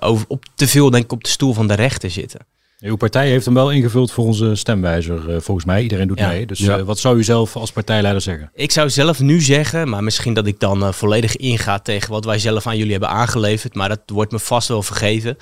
over, 0.00 0.24
op 0.28 0.44
te 0.54 0.68
veel 0.68 0.90
denk 0.90 1.04
ik 1.04 1.12
op 1.12 1.24
de 1.24 1.30
stoel 1.30 1.52
van 1.52 1.66
de 1.66 1.74
rechter 1.74 2.10
zitten. 2.10 2.40
Uw 2.82 2.96
partij 2.96 3.28
heeft 3.28 3.44
hem 3.44 3.54
wel 3.54 3.70
ingevuld 3.70 4.12
voor 4.12 4.24
onze 4.24 4.54
stemwijzer, 4.54 5.28
uh, 5.28 5.36
volgens 5.40 5.66
mij. 5.66 5.82
Iedereen 5.82 6.08
doet 6.08 6.20
mee. 6.20 6.46
Dus 6.46 6.58
ja. 6.58 6.78
uh, 6.78 6.84
wat 6.84 6.98
zou 6.98 7.18
u 7.18 7.24
zelf 7.24 7.56
als 7.56 7.72
partijleider 7.72 8.22
zeggen? 8.22 8.50
Ik 8.54 8.70
zou 8.70 8.90
zelf 8.90 9.20
nu 9.20 9.40
zeggen, 9.40 9.88
maar 9.88 10.04
misschien 10.04 10.34
dat 10.34 10.46
ik 10.46 10.60
dan 10.60 10.82
uh, 10.82 10.92
volledig 10.92 11.36
inga 11.36 11.78
tegen 11.78 12.10
wat 12.10 12.24
wij 12.24 12.38
zelf 12.38 12.66
aan 12.66 12.76
jullie 12.76 12.92
hebben 12.92 13.08
aangeleverd. 13.08 13.74
Maar 13.74 13.88
dat 13.88 14.00
wordt 14.06 14.32
me 14.32 14.38
vast 14.38 14.68
wel 14.68 14.82
vergeven. 14.82 15.36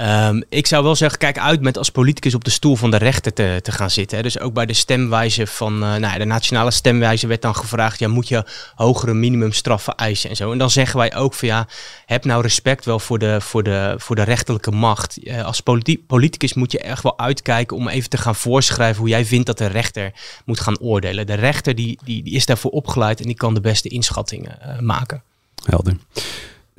Um, 0.00 0.44
ik 0.48 0.66
zou 0.66 0.84
wel 0.84 0.96
zeggen, 0.96 1.18
kijk 1.18 1.38
uit 1.38 1.60
met 1.60 1.78
als 1.78 1.90
politicus 1.90 2.34
op 2.34 2.44
de 2.44 2.50
stoel 2.50 2.76
van 2.76 2.90
de 2.90 2.96
rechter 2.96 3.32
te, 3.32 3.58
te 3.62 3.72
gaan 3.72 3.90
zitten. 3.90 4.16
Hè. 4.16 4.22
Dus 4.22 4.38
ook 4.38 4.52
bij 4.54 4.66
de 4.66 4.72
stemwijze 4.72 5.46
van, 5.46 5.78
nou, 5.78 6.18
de 6.18 6.24
nationale 6.24 6.70
stemwijze 6.70 7.26
werd 7.26 7.42
dan 7.42 7.56
gevraagd, 7.56 7.98
ja, 7.98 8.08
moet 8.08 8.28
je 8.28 8.44
hogere 8.74 9.14
minimumstraffen 9.14 9.94
eisen 9.94 10.30
en 10.30 10.36
zo. 10.36 10.52
En 10.52 10.58
dan 10.58 10.70
zeggen 10.70 10.98
wij 10.98 11.14
ook 11.14 11.34
van, 11.34 11.48
ja, 11.48 11.66
heb 12.06 12.24
nou 12.24 12.42
respect 12.42 12.84
wel 12.84 12.98
voor 12.98 13.18
de, 13.18 13.40
voor 13.40 13.62
de, 13.62 13.94
voor 13.96 14.16
de 14.16 14.22
rechterlijke 14.22 14.70
macht. 14.70 15.18
als 15.44 15.60
politi 15.60 16.04
politicus 16.06 16.54
moet 16.54 16.72
je 16.72 16.80
echt 16.80 17.02
wel 17.02 17.18
uitkijken 17.18 17.76
om 17.76 17.88
even 17.88 18.10
te 18.10 18.18
gaan 18.18 18.34
voorschrijven 18.34 19.00
hoe 19.00 19.08
jij 19.08 19.24
vindt 19.24 19.46
dat 19.46 19.58
de 19.58 19.66
rechter 19.66 20.12
moet 20.44 20.60
gaan 20.60 20.78
oordelen. 20.78 21.26
De 21.26 21.34
rechter 21.34 21.74
die, 21.74 21.98
die, 22.04 22.22
die 22.22 22.34
is 22.34 22.46
daarvoor 22.46 22.70
opgeleid 22.70 23.20
en 23.20 23.26
die 23.26 23.36
kan 23.36 23.54
de 23.54 23.60
beste 23.60 23.88
inschattingen 23.88 24.58
uh, 24.66 24.78
maken. 24.78 25.22
Helder. 25.64 25.96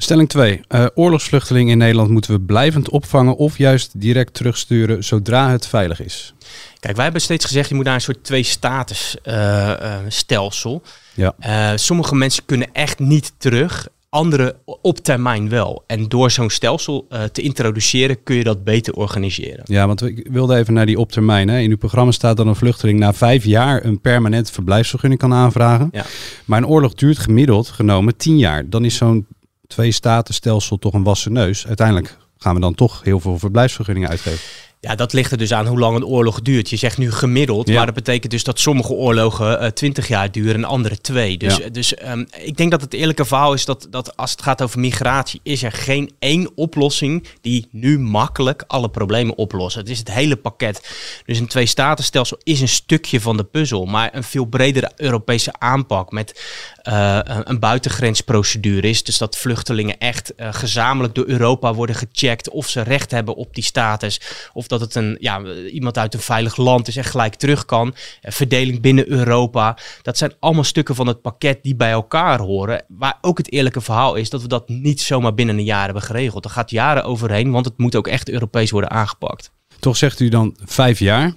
Stelling 0.01 0.29
2. 0.29 0.51
Uh, 0.51 0.59
eh, 0.67 0.87
oorlogsvluchtelingen 0.95 1.71
in 1.71 1.77
Nederland 1.77 2.09
moeten 2.09 2.31
we 2.31 2.39
blijvend 2.39 2.89
opvangen 2.89 3.35
of 3.35 3.57
juist 3.57 3.99
direct 4.01 4.33
terugsturen 4.33 5.03
zodra 5.03 5.51
het 5.51 5.67
veilig 5.67 6.03
is. 6.03 6.33
Kijk, 6.79 6.95
wij 6.95 7.03
hebben 7.03 7.21
steeds 7.21 7.45
gezegd, 7.45 7.69
je 7.69 7.75
moet 7.75 7.85
naar 7.85 7.93
een 7.93 8.01
soort 8.01 8.23
twee-status 8.23 9.17
uh, 9.23 9.73
stelsel. 10.07 10.81
Ja. 11.13 11.77
sommige 11.77 12.15
mensen 12.15 12.45
kunnen 12.45 12.67
echt 12.73 12.99
niet 12.99 13.33
terug 13.37 13.87
anderen 14.09 14.55
op 14.81 14.97
termijn 14.97 15.49
wel. 15.49 15.83
En 15.87 16.07
door 16.07 16.31
zo'n 16.31 16.49
stelsel 16.49 17.07
uh, 17.09 17.23
te 17.23 17.41
introduceren 17.41 18.23
kun 18.23 18.35
je 18.35 18.43
dat 18.43 18.63
beter 18.63 18.93
organiseren. 18.93 19.63
Ja, 19.65 19.87
want 19.87 20.01
ik 20.01 20.27
wilde 20.31 20.55
even 20.55 20.73
naar 20.73 20.85
die 20.85 20.99
op 20.99 21.11
termijn. 21.11 21.47
Hè. 21.47 21.59
In 21.59 21.69
uw 21.69 21.77
programma 21.77 22.11
staat 22.11 22.37
dat 22.37 22.45
een 22.45 22.55
vluchteling 22.55 22.99
na 22.99 23.13
vijf 23.13 23.43
jaar 23.43 23.85
een 23.85 24.01
permanent 24.01 24.51
verblijfsvergunning 24.51 25.21
kan 25.21 25.33
aanvragen. 25.33 25.89
Ja. 25.91 26.05
Maar 26.45 26.57
een 26.57 26.67
oorlog 26.67 26.93
duurt 26.93 27.17
gemiddeld 27.17 27.69
genomen 27.69 28.17
tien 28.17 28.37
jaar. 28.37 28.69
Dan 28.69 28.85
is 28.85 28.95
zo'n 28.95 29.25
twee-statenstelsel 29.69 30.77
toch 30.77 30.93
een 30.93 31.03
wassen 31.03 31.31
neus. 31.31 31.67
Uiteindelijk 31.67 32.17
gaan 32.37 32.55
we 32.55 32.61
dan 32.61 32.75
toch 32.75 33.03
heel 33.03 33.19
veel 33.19 33.39
verblijfsvergunningen 33.39 34.09
uitgeven. 34.09 34.68
Ja, 34.81 34.95
dat 34.95 35.13
ligt 35.13 35.31
er 35.31 35.37
dus 35.37 35.53
aan 35.53 35.67
hoe 35.67 35.79
lang 35.79 35.95
een 35.95 36.05
oorlog 36.05 36.41
duurt. 36.41 36.69
Je 36.69 36.75
zegt 36.75 36.97
nu 36.97 37.11
gemiddeld, 37.11 37.67
maar 37.67 37.85
dat 37.85 37.95
betekent 37.95 38.31
dus 38.31 38.43
dat 38.43 38.59
sommige 38.59 38.93
oorlogen 38.93 39.59
uh, 39.59 39.65
eh, 39.65 39.73
20 39.73 40.07
jaar 40.07 40.31
duren 40.31 40.55
en 40.55 40.63
andere 40.63 41.01
twee. 41.01 41.37
Dus, 41.37 41.59
dus 41.71 41.93
um, 42.05 42.27
ik 42.37 42.57
denk 42.57 42.71
dat 42.71 42.81
het 42.81 42.93
eerlijke 42.93 43.25
verhaal 43.25 43.53
is 43.53 43.65
dat, 43.65 43.87
dat 43.89 44.17
als 44.17 44.31
het 44.31 44.41
gaat 44.41 44.61
over 44.61 44.79
migratie, 44.79 45.39
is 45.43 45.63
er 45.63 45.71
geen 45.71 46.11
één 46.19 46.51
oplossing 46.55 47.27
die 47.41 47.67
nu 47.71 47.99
makkelijk 47.99 48.63
alle 48.67 48.89
problemen 48.89 49.37
oplost. 49.37 49.75
Het 49.75 49.89
is 49.89 49.99
het 49.99 50.11
hele 50.11 50.35
pakket. 50.35 50.89
Dus 51.25 51.39
een 51.39 51.47
twee-statenstelsel 51.47 52.39
is 52.43 52.61
een 52.61 52.67
stukje 52.67 53.21
van 53.21 53.37
de 53.37 53.43
puzzel, 53.43 53.85
maar 53.85 54.09
een 54.15 54.23
veel 54.23 54.45
bredere 54.45 54.91
Europese 54.95 55.53
aanpak 55.57 56.11
met 56.11 56.43
uh, 56.83 57.19
een 57.23 57.59
buitengrensprocedure 57.59 58.89
is. 58.89 59.03
Dus 59.03 59.17
dat 59.17 59.37
vluchtelingen 59.37 59.97
echt 59.97 60.33
uh, 60.37 60.47
gezamenlijk 60.53 61.15
door 61.15 61.27
Europa 61.27 61.73
worden 61.73 61.95
gecheckt 61.95 62.49
of 62.49 62.69
ze 62.69 62.81
recht 62.81 63.11
hebben 63.11 63.35
op 63.35 63.55
die 63.55 63.63
status. 63.63 64.21
Of 64.53 64.67
dat 64.69 64.81
het 64.81 64.95
een, 64.95 65.17
ja, 65.19 65.41
iemand 65.71 65.97
uit 65.97 66.13
een 66.13 66.19
veilig 66.19 66.57
land 66.57 66.87
is 66.87 66.95
en 66.95 67.03
gelijk 67.03 67.35
terug 67.35 67.65
kan. 67.65 67.95
Eh, 68.21 68.31
verdeling 68.31 68.81
binnen 68.81 69.09
Europa. 69.09 69.77
Dat 70.01 70.17
zijn 70.17 70.33
allemaal 70.39 70.63
stukken 70.63 70.95
van 70.95 71.07
het 71.07 71.21
pakket 71.21 71.63
die 71.63 71.75
bij 71.75 71.91
elkaar 71.91 72.39
horen. 72.39 72.83
Waar 72.87 73.17
ook 73.21 73.37
het 73.37 73.51
eerlijke 73.51 73.81
verhaal 73.81 74.15
is 74.15 74.29
dat 74.29 74.41
we 74.41 74.47
dat 74.47 74.69
niet 74.69 75.01
zomaar 75.01 75.33
binnen 75.33 75.57
een 75.57 75.63
jaar 75.63 75.85
hebben 75.85 76.03
geregeld. 76.03 76.45
Er 76.45 76.51
gaat 76.51 76.69
jaren 76.69 77.03
overheen, 77.03 77.51
want 77.51 77.65
het 77.65 77.77
moet 77.77 77.95
ook 77.95 78.07
echt 78.07 78.29
Europees 78.29 78.71
worden 78.71 78.89
aangepakt. 78.89 79.51
Toch 79.79 79.97
zegt 79.97 80.19
u 80.19 80.29
dan 80.29 80.55
vijf 80.65 80.99
jaar 80.99 81.33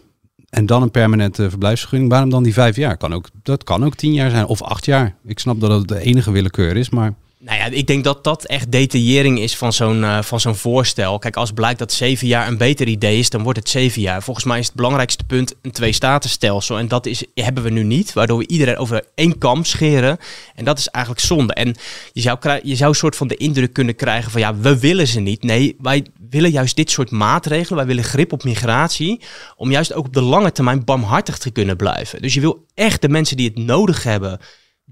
en 0.49 0.67
dan 0.67 0.83
een 0.83 0.91
permanente 0.91 1.51
verblijfsvergunning. 1.51 2.11
Waarom 2.11 2.31
dan 2.31 2.43
die 2.43 2.53
vijf 2.53 2.77
jaar? 2.77 2.97
Kan 2.97 3.13
ook, 3.13 3.29
dat 3.43 3.65
kan 3.65 3.85
ook 3.85 3.95
tien 3.95 4.13
jaar 4.13 4.31
zijn 4.31 4.47
of 4.47 4.63
acht 4.63 4.85
jaar. 4.85 5.17
Ik 5.25 5.39
snap 5.39 5.61
dat 5.61 5.71
het 5.71 5.89
de 5.89 6.01
enige 6.01 6.31
willekeur 6.31 6.77
is, 6.77 6.91
maar... 6.91 7.15
Nou 7.45 7.59
ja, 7.59 7.65
ik 7.65 7.87
denk 7.87 8.05
dat 8.05 8.25
dat 8.25 8.45
echt 8.45 8.73
detaillering 8.73 9.39
is 9.39 9.57
van 9.57 9.73
zo'n 9.73 10.05
eh, 10.05 10.23
van 10.23 10.41
zo'n 10.41 10.55
voorstel. 10.55 11.19
Kijk, 11.19 11.37
als 11.37 11.53
blijkt 11.53 11.79
dat 11.79 11.93
zeven 11.93 12.27
jaar 12.27 12.49
een 12.49 12.57
beter 12.57 12.87
idee 12.87 13.19
is, 13.19 13.31
dan 13.31 13.43
wordt 13.43 13.59
het 13.59 13.69
zeven 13.69 14.03
jaar. 14.03 14.23
Volgens 14.23 14.47
mij 14.47 14.59
is 14.59 14.67
het 14.67 14.75
belangrijkste 14.75 15.25
punt 15.25 15.55
een 15.63 15.71
twee-statenstelsel. 15.71 16.79
En 16.79 16.89
dat 16.89 17.07
is, 17.07 17.25
hebben 17.35 17.63
we 17.63 17.71
nu 17.71 17.83
niet, 17.83 18.13
waardoor 18.13 18.39
we 18.39 18.47
iedereen 18.47 18.77
over 18.77 19.05
één 19.15 19.39
kam 19.39 19.65
scheren. 19.65 20.19
En 20.55 20.65
dat 20.65 20.79
is 20.79 20.89
eigenlijk 20.89 21.25
zonde. 21.25 21.55
En 21.55 21.75
je 22.13 22.21
zou, 22.21 22.39
je 22.63 22.77
zou 22.77 22.91
een 22.91 22.97
soort 22.97 23.17
van 23.17 23.29
de 23.29 23.37
indruk 23.37 23.73
kunnen 23.73 23.97
krijgen 23.97 24.31
van 24.31 24.41
ja, 24.41 24.57
we 24.57 24.79
willen 24.79 25.07
ze 25.07 25.21
niet. 25.21 25.43
Nee, 25.43 25.77
wij 25.79 26.07
willen 26.31 26.51
juist 26.51 26.77
dit 26.77 26.91
soort 26.91 27.11
maatregelen. 27.11 27.77
Wij 27.77 27.87
willen 27.87 28.05
grip 28.05 28.33
op 28.33 28.45
migratie. 28.45 29.21
Om 29.57 29.71
juist 29.71 29.93
ook 29.93 30.07
op 30.07 30.15
de 30.15 30.23
lange 30.23 30.53
termijn 30.53 30.85
barmhartig 30.85 31.39
te 31.39 31.51
kunnen 31.51 31.77
blijven. 31.77 32.23
Dus 32.23 32.35
je 32.35 32.41
wil 32.41 32.67
echt 32.75 33.03
de 33.03 33.09
mensen 33.09 33.37
die 33.37 33.49
het 33.49 33.59
nodig 33.59 34.03
hebben 34.03 34.41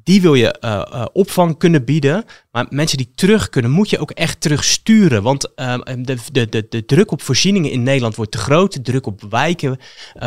die 0.05 0.23
wil 0.23 0.35
je 0.35 0.57
uh, 0.65 1.05
opvang 1.13 1.59
kunnen 1.59 1.85
bieden. 1.85 2.25
Maar 2.51 2.67
mensen 2.71 2.99
die 2.99 3.13
terug 3.15 3.49
kunnen, 3.49 3.71
moet 3.71 3.91
je 3.91 3.99
ook 3.99 4.11
echt 4.11 4.41
terugsturen. 4.41 5.23
Want 5.23 5.53
uh, 5.57 5.79
de, 5.99 6.17
de, 6.33 6.49
de, 6.49 6.67
de 6.69 6.85
druk 6.85 7.11
op 7.11 7.23
voorzieningen 7.23 7.71
in 7.71 7.83
Nederland 7.83 8.17
wordt 8.17 8.33
te 8.33 8.39
groot. 8.39 8.73
De 8.73 8.83
druk 8.83 9.07
op 9.07 9.23
wijken 9.31 9.79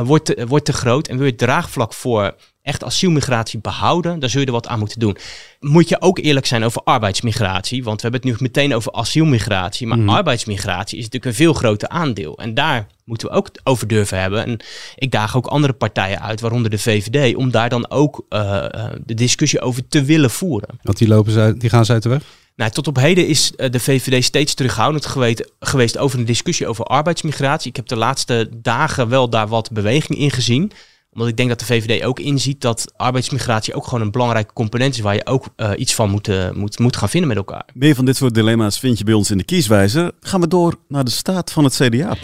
wordt, 0.04 0.26
te, 0.26 0.48
wordt 0.48 0.66
te 0.66 0.74
groot. 0.74 1.08
En 1.08 1.18
wil 1.18 1.26
je 1.26 1.36
draagvlak 1.36 1.94
voor 1.94 2.36
echt 2.64 2.84
asielmigratie 2.84 3.60
behouden, 3.60 4.20
dan 4.20 4.30
zul 4.30 4.42
je 4.42 4.46
er 4.46 4.52
wat 4.54 4.68
aan 4.68 4.80
moeten 4.80 5.00
doen. 5.00 5.18
Moet 5.60 5.90
je 5.90 6.02
ook 6.02 6.20
eerlijk 6.20 6.46
zijn 6.46 6.64
over 6.64 6.82
arbeidsmigratie, 6.84 7.84
want 7.84 8.02
we 8.02 8.08
hebben 8.10 8.30
het 8.30 8.40
nu 8.40 8.46
meteen 8.48 8.76
over 8.76 8.92
asielmigratie, 8.92 9.88
maar 9.88 9.98
mhm. 9.98 10.10
arbeidsmigratie 10.10 10.98
is 10.98 11.04
natuurlijk 11.04 11.32
een 11.32 11.46
veel 11.46 11.54
groter 11.54 11.88
aandeel. 11.88 12.38
En 12.38 12.54
daar 12.54 12.88
moeten 13.06 13.28
we 13.28 13.34
ook 13.34 13.50
over 13.64 13.88
durven 13.88 14.20
hebben. 14.20 14.46
En 14.46 14.60
ik 14.96 15.12
daag 15.12 15.38
ook 15.38 15.46
andere 15.46 15.74
partijen 15.74 16.22
uit, 16.22 16.42
waaronder 16.42 16.72
de 16.72 16.78
VVD, 16.78 17.36
om 17.36 17.52
daar 17.52 17.70
dan 17.70 17.90
ook 17.90 18.26
uh, 18.30 18.66
de 19.06 19.14
discussie 19.14 19.62
over 19.62 19.88
te 19.88 20.04
willen 20.04 20.32
voeren. 20.32 20.70
Want 20.82 20.98
die, 20.98 21.08
lopen 21.08 21.32
ze 21.32 21.56
die 21.58 21.70
gaan 21.70 21.86
ze 21.86 21.92
uit 21.92 22.04
de 22.04 22.10
weg? 22.10 22.22
Nou, 22.56 22.72
tot 22.72 22.88
op 22.88 22.96
heden 22.96 23.28
is 23.28 23.56
eh, 23.56 23.70
de 23.72 23.80
VVD 23.80 24.24
steeds 24.24 24.54
terughoudend 24.54 25.06
geweest, 25.06 25.52
geweest 25.60 25.98
over 25.98 26.20
een 26.20 26.26
discussie 26.26 26.68
over 26.68 26.86
arbeidsmigratie. 26.86 27.70
Ik 27.70 27.76
heb 27.76 27.88
de 27.88 27.96
laatste 27.96 28.50
dagen 28.56 29.10
wel 29.10 29.30
daar 29.30 29.48
wat 29.48 29.72
beweging 29.72 30.20
in 30.20 30.32
gezien 30.32 30.72
omdat 31.14 31.28
ik 31.28 31.38
denk 31.38 31.50
dat 31.50 31.60
de 31.60 31.66
VVD 31.66 32.04
ook 32.04 32.20
inziet 32.20 32.62
dat 32.62 32.94
arbeidsmigratie 32.98 33.74
ook 33.74 33.84
gewoon 33.84 34.02
een 34.02 34.12
belangrijke 34.12 34.54
component 34.54 34.94
is 34.94 35.00
waar 35.00 35.16
je 35.16 35.26
ook 35.26 35.46
uh, 35.58 35.72
iets 35.76 35.96
van 35.96 36.10
moet, 36.10 36.28
uh, 36.28 36.52
moet, 36.52 36.80
moet 36.80 36.98
gaan 36.98 37.10
vinden 37.10 37.30
met 37.30 37.38
elkaar. 37.38 37.66
Meer 37.74 37.96
van 37.96 38.06
dit 38.06 38.16
soort 38.16 38.34
dilemma's 38.34 38.80
vind 38.80 38.98
je 38.98 39.04
bij 39.04 39.14
ons 39.14 39.32
in 39.32 39.38
de 39.38 39.44
kieswijzer. 39.44 40.12
Gaan 40.20 40.42
we 40.42 40.48
door 40.48 40.76
naar 40.88 41.04
de 41.04 41.12
staat 41.12 41.52
van 41.52 41.64
het 41.64 41.76
CDA. 41.76 42.16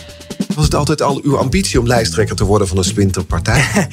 Was 0.56 0.66
het 0.66 0.76
altijd 0.76 1.02
al 1.02 1.20
uw 1.24 1.38
ambitie 1.38 1.80
om 1.80 1.88
lijsttrekker 1.88 2.36
te 2.36 2.44
worden 2.44 2.68
van 2.68 2.78
een 2.78 2.84
splinterpartij? 2.84 3.88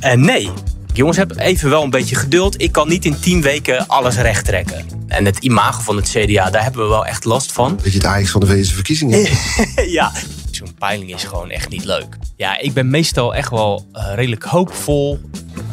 uh, 0.00 0.12
nee. 0.30 0.50
Jongens, 0.92 1.16
heb 1.16 1.36
even 1.36 1.70
wel 1.70 1.82
een 1.82 1.90
beetje 1.90 2.14
geduld. 2.14 2.62
Ik 2.62 2.72
kan 2.72 2.88
niet 2.88 3.04
in 3.04 3.20
tien 3.20 3.42
weken 3.42 3.86
alles 3.86 4.16
recht 4.16 4.44
trekken. 4.44 4.86
En 5.06 5.24
het 5.24 5.38
imago 5.38 5.82
van 5.82 5.96
het 5.96 6.08
CDA, 6.08 6.50
daar 6.50 6.62
hebben 6.62 6.82
we 6.82 6.88
wel 6.88 7.06
echt 7.06 7.24
last 7.24 7.52
van. 7.52 7.76
Beetje 7.76 7.98
het 7.98 8.04
eigenlijk 8.06 8.46
van 8.46 8.56
de 8.56 8.64
verkiezingen. 8.64 9.28
ja, 9.98 10.12
zo'n 10.58 10.74
peiling 10.78 11.14
is 11.14 11.24
gewoon 11.24 11.50
echt 11.50 11.68
niet 11.68 11.84
leuk. 11.84 12.16
Ja, 12.36 12.58
ik 12.58 12.72
ben 12.72 12.90
meestal 12.90 13.34
echt 13.34 13.50
wel 13.50 13.86
uh, 13.92 14.14
redelijk 14.14 14.42
hoopvol. 14.42 15.20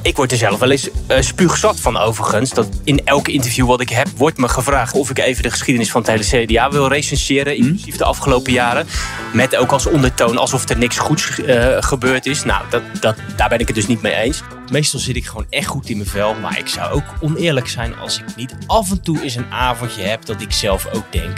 Ik 0.01 0.15
word 0.15 0.31
er 0.31 0.37
zelf 0.37 0.59
wel 0.59 0.71
eens 0.71 0.89
uh, 1.11 1.21
spuugzat 1.21 1.79
van 1.79 1.97
overigens. 1.97 2.49
Dat 2.49 2.67
in 2.83 3.01
elk 3.05 3.27
interview 3.27 3.67
wat 3.67 3.81
ik 3.81 3.89
heb, 3.89 4.07
wordt 4.17 4.37
me 4.37 4.47
gevraagd 4.47 4.93
of 4.93 5.09
ik 5.09 5.19
even 5.19 5.43
de 5.43 5.51
geschiedenis 5.51 5.91
van 5.91 6.01
het 6.01 6.09
hele 6.09 6.45
CDA 6.45 6.69
wil 6.69 6.87
recenseren. 6.87 7.53
Mhm. 7.53 7.63
Inclusief 7.67 7.95
de 7.95 8.03
afgelopen 8.03 8.53
jaren. 8.53 8.87
Met 9.33 9.55
ook 9.55 9.71
als 9.71 9.85
ondertoon 9.85 10.37
alsof 10.37 10.69
er 10.69 10.77
niks 10.77 10.97
goeds 10.97 11.39
uh, 11.39 11.77
gebeurd 11.79 12.25
is. 12.25 12.43
Nou, 12.43 12.63
dat, 12.69 12.81
dat, 12.99 13.15
daar 13.35 13.49
ben 13.49 13.59
ik 13.59 13.67
het 13.67 13.75
dus 13.75 13.87
niet 13.87 14.01
mee 14.01 14.13
eens. 14.13 14.41
Meestal 14.71 14.99
zit 14.99 15.15
ik 15.15 15.25
gewoon 15.25 15.45
echt 15.49 15.67
goed 15.67 15.89
in 15.89 15.97
mijn 15.97 16.09
vel. 16.09 16.33
Maar 16.33 16.59
ik 16.59 16.67
zou 16.67 16.91
ook 16.91 17.13
oneerlijk 17.21 17.67
zijn 17.67 17.97
als 17.97 18.17
ik 18.17 18.35
niet 18.35 18.55
af 18.67 18.91
en 18.91 19.01
toe 19.01 19.23
eens 19.23 19.35
een 19.35 19.51
avondje 19.51 20.01
heb 20.01 20.25
dat 20.25 20.41
ik 20.41 20.51
zelf 20.51 20.87
ook 20.93 21.05
denk. 21.11 21.37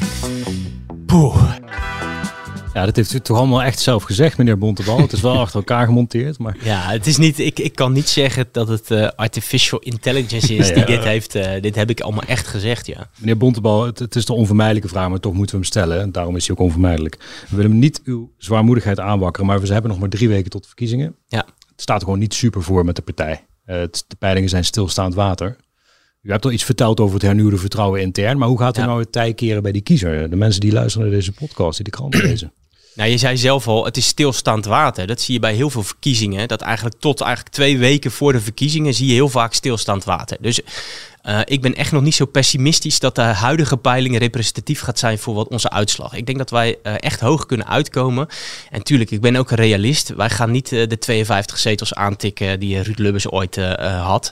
Poeh. 1.06 1.44
Ja, 2.78 2.86
dat 2.86 2.96
heeft 2.96 3.14
u 3.14 3.20
toch 3.20 3.38
allemaal 3.38 3.64
echt 3.64 3.80
zelf 3.80 4.04
gezegd, 4.04 4.38
meneer 4.38 4.58
Bontebal. 4.58 4.98
Het 5.02 5.12
is 5.12 5.22
wel 5.22 5.40
achter 5.46 5.60
elkaar 5.60 5.86
gemonteerd. 5.86 6.40
Maar... 6.40 6.58
Ja, 6.64 6.82
het 6.82 7.08
is 7.08 7.18
niet, 7.18 7.40
ik, 7.40 7.60
ik 7.60 7.76
kan 7.76 7.92
niet 7.92 8.10
zeggen 8.10 8.50
dat 8.52 8.68
het 8.68 8.92
uh, 8.92 9.08
artificial 9.16 9.80
intelligence 9.80 10.56
is 10.56 10.68
die 10.74 10.86
dit 10.86 11.04
heeft. 11.04 11.36
Uh, 11.36 11.62
dit 11.62 11.76
heb 11.76 11.90
ik 11.90 12.02
allemaal 12.02 12.24
echt 12.24 12.48
gezegd, 12.48 12.86
ja. 12.86 13.10
Meneer 13.18 13.38
Bontebal, 13.38 13.86
het, 13.86 14.00
het, 14.00 14.16
is 14.16 14.26
de 14.26 14.34
onvermijdelijke 14.34 14.88
vraag, 14.88 15.10
maar 15.10 15.20
toch 15.20 15.34
moeten 15.34 15.56
we 15.56 15.62
hem 15.62 15.70
stellen. 15.70 16.02
En 16.02 16.12
daarom 16.12 16.36
is 16.36 16.48
hij 16.48 16.56
ook 16.56 16.64
onvermijdelijk. 16.64 17.18
We 17.50 17.56
willen 17.56 17.80
niet 17.80 18.02
uw 18.04 18.32
zwaarmoedigheid 18.38 19.00
aanwakkeren, 19.00 19.48
maar 19.48 19.62
we 19.62 19.74
hebben 19.74 19.92
nog 19.92 20.00
maar 20.00 20.10
drie 20.10 20.30
weken 20.30 20.50
tot 20.50 20.62
de 20.62 20.68
verkiezingen. 20.68 21.16
Ja. 21.28 21.46
Het 21.72 21.82
staat 21.82 22.04
gewoon 22.04 22.20
niet 22.20 22.34
super 22.34 22.64
voor 22.64 22.86
met 22.86 22.96
de 22.96 23.02
partij. 23.02 23.46
Uh, 23.66 23.76
het, 23.76 24.06
de 24.08 24.16
peilingen 24.16 24.50
zijn 24.50 24.66
stilstaand 24.66 25.14
water. 25.14 25.58
U 26.22 26.32
hebt 26.32 26.46
al 26.46 26.52
iets 26.52 26.64
verteld 26.64 27.00
over 27.00 27.14
het 27.14 27.24
hernieuwde 27.24 27.58
vertrouwen 27.58 28.02
intern, 28.02 28.38
maar 28.38 28.48
hoe 28.48 28.60
gaat 28.60 28.78
u 28.78 28.82
nou 28.82 29.00
het 29.00 29.12
tij 29.12 29.34
keren 29.34 29.64
bij 29.64 29.72
die 29.72 29.82
kiezer? 29.82 30.30
De 30.30 30.36
mensen 30.36 30.62
die 30.62 30.72
luisteren 30.72 31.08
naar 31.08 31.16
deze 31.16 31.32
podcast, 31.32 31.76
die 31.76 31.86
de 31.86 31.92
krant 31.92 32.22
lezen. 32.22 32.54
Nou, 32.98 33.10
je 33.10 33.18
zei 33.18 33.38
zelf 33.38 33.68
al, 33.68 33.86
het 33.86 33.98
is 33.98 34.08
stilstaand 34.08 34.66
water. 34.66 35.08
Dat 35.08 35.22
zie 35.22 35.34
je 35.34 35.40
bij 35.40 35.54
heel 35.54 35.70
veel 35.70 35.84
verkiezingen. 35.84 36.48
Dat 36.48 36.62
eigenlijk 36.62 36.96
tot 37.00 37.22
eigenlijk 37.22 37.56
twee 37.56 37.78
weken 37.78 38.12
voor 38.12 38.34
de 38.34 38.42
verkiezingen 38.42 38.94
zie 38.94 39.08
je 39.08 39.14
heel 39.14 39.30
vaak 39.30 39.54
stilstaand 39.54 40.04
water. 40.04 40.38
Dus 40.42 40.62
uh, 41.24 41.40
ik 41.46 41.62
ben 41.62 41.76
echt 41.76 41.92
nog 41.92 42.02
niet 42.02 42.16
zo 42.16 42.26
pessimistisch 42.26 43.00
dat 43.00 43.16
de 43.16 43.22
huidige 43.22 43.78
peiling 43.78 44.18
representatief 44.18 44.82
gaat 44.82 45.00
zijn 45.00 45.20
voor 45.20 45.34
wat 45.34 45.48
onze 45.48 45.70
uitslag. 45.70 46.14
Ik 46.14 46.26
denk 46.26 46.38
dat 46.38 46.50
wij 46.50 46.78
uh, 46.84 46.94
echt 46.98 47.20
hoog 47.20 47.46
kunnen 47.46 47.68
uitkomen. 47.68 48.28
En 48.70 48.84
tuurlijk, 48.84 49.12
ik 49.12 49.22
ben 49.22 49.36
ook 49.36 49.52
een 49.52 49.58
realist. 49.58 50.14
Wij 50.16 50.30
gaan 50.30 50.52
niet 50.52 50.72
uh, 50.72 50.88
de 50.88 50.98
52 50.98 51.58
zetels 51.58 51.94
aantikken 51.94 52.60
die 52.60 52.82
Ruud 52.82 53.00
Lubbers 53.00 53.30
ooit 53.30 53.56
had. 54.02 54.32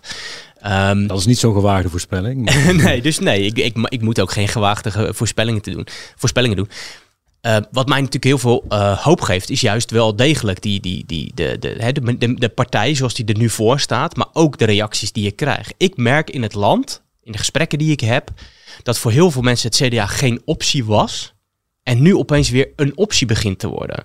Um, 0.67 1.08
dat 1.08 1.19
is 1.19 1.25
niet 1.25 1.39
zo'n 1.39 1.54
gewaagde 1.54 1.89
voorspelling. 1.89 2.51
nee, 2.84 3.01
dus 3.01 3.19
nee, 3.19 3.45
ik, 3.45 3.58
ik, 3.58 3.88
ik, 3.89 4.01
moet 4.01 4.19
ook 4.19 4.32
geen 4.32 4.47
gewaagde 4.47 5.13
voorspellingen, 5.13 5.62
te 5.62 5.71
doen, 5.71 5.88
voorspellingen 6.15 6.58
doen. 6.58 6.69
Uh, 7.45 7.58
wat 7.71 7.88
mij 7.88 7.97
natuurlijk 7.97 8.23
heel 8.23 8.38
veel 8.38 8.65
uh, 8.69 8.97
hoop 8.97 9.21
geeft, 9.21 9.49
is 9.49 9.62
juist 9.62 9.91
wel 9.91 10.15
degelijk 10.15 10.62
die, 10.62 10.79
die, 10.79 11.03
die, 11.05 11.31
de, 11.36 11.58
de, 11.60 11.91
de, 11.93 12.17
de, 12.17 12.34
de 12.34 12.49
partij 12.49 12.95
zoals 12.95 13.13
die 13.13 13.25
er 13.25 13.38
nu 13.38 13.49
voor 13.49 13.79
staat, 13.79 14.15
maar 14.15 14.27
ook 14.34 14.58
de 14.58 14.65
reacties 14.65 15.12
die 15.12 15.23
je 15.23 15.31
krijgt. 15.31 15.73
Ik 15.77 15.97
merk 15.97 16.29
in 16.29 16.41
het 16.41 16.53
land, 16.53 17.03
in 17.23 17.31
de 17.31 17.38
gesprekken 17.38 17.77
die 17.77 17.91
ik 17.91 17.99
heb, 17.99 18.29
dat 18.84 18.97
voor 18.97 19.12
heel 19.12 19.31
veel 19.31 19.41
mensen 19.41 19.69
het 19.69 19.88
CDA 19.88 20.05
geen 20.05 20.41
optie 20.45 20.86
was 20.86 21.34
en 21.84 22.01
nu 22.01 22.15
opeens 22.15 22.49
weer 22.49 22.69
een 22.75 22.97
optie 22.97 23.27
begint 23.27 23.60
te 23.60 23.67
worden. 23.67 24.03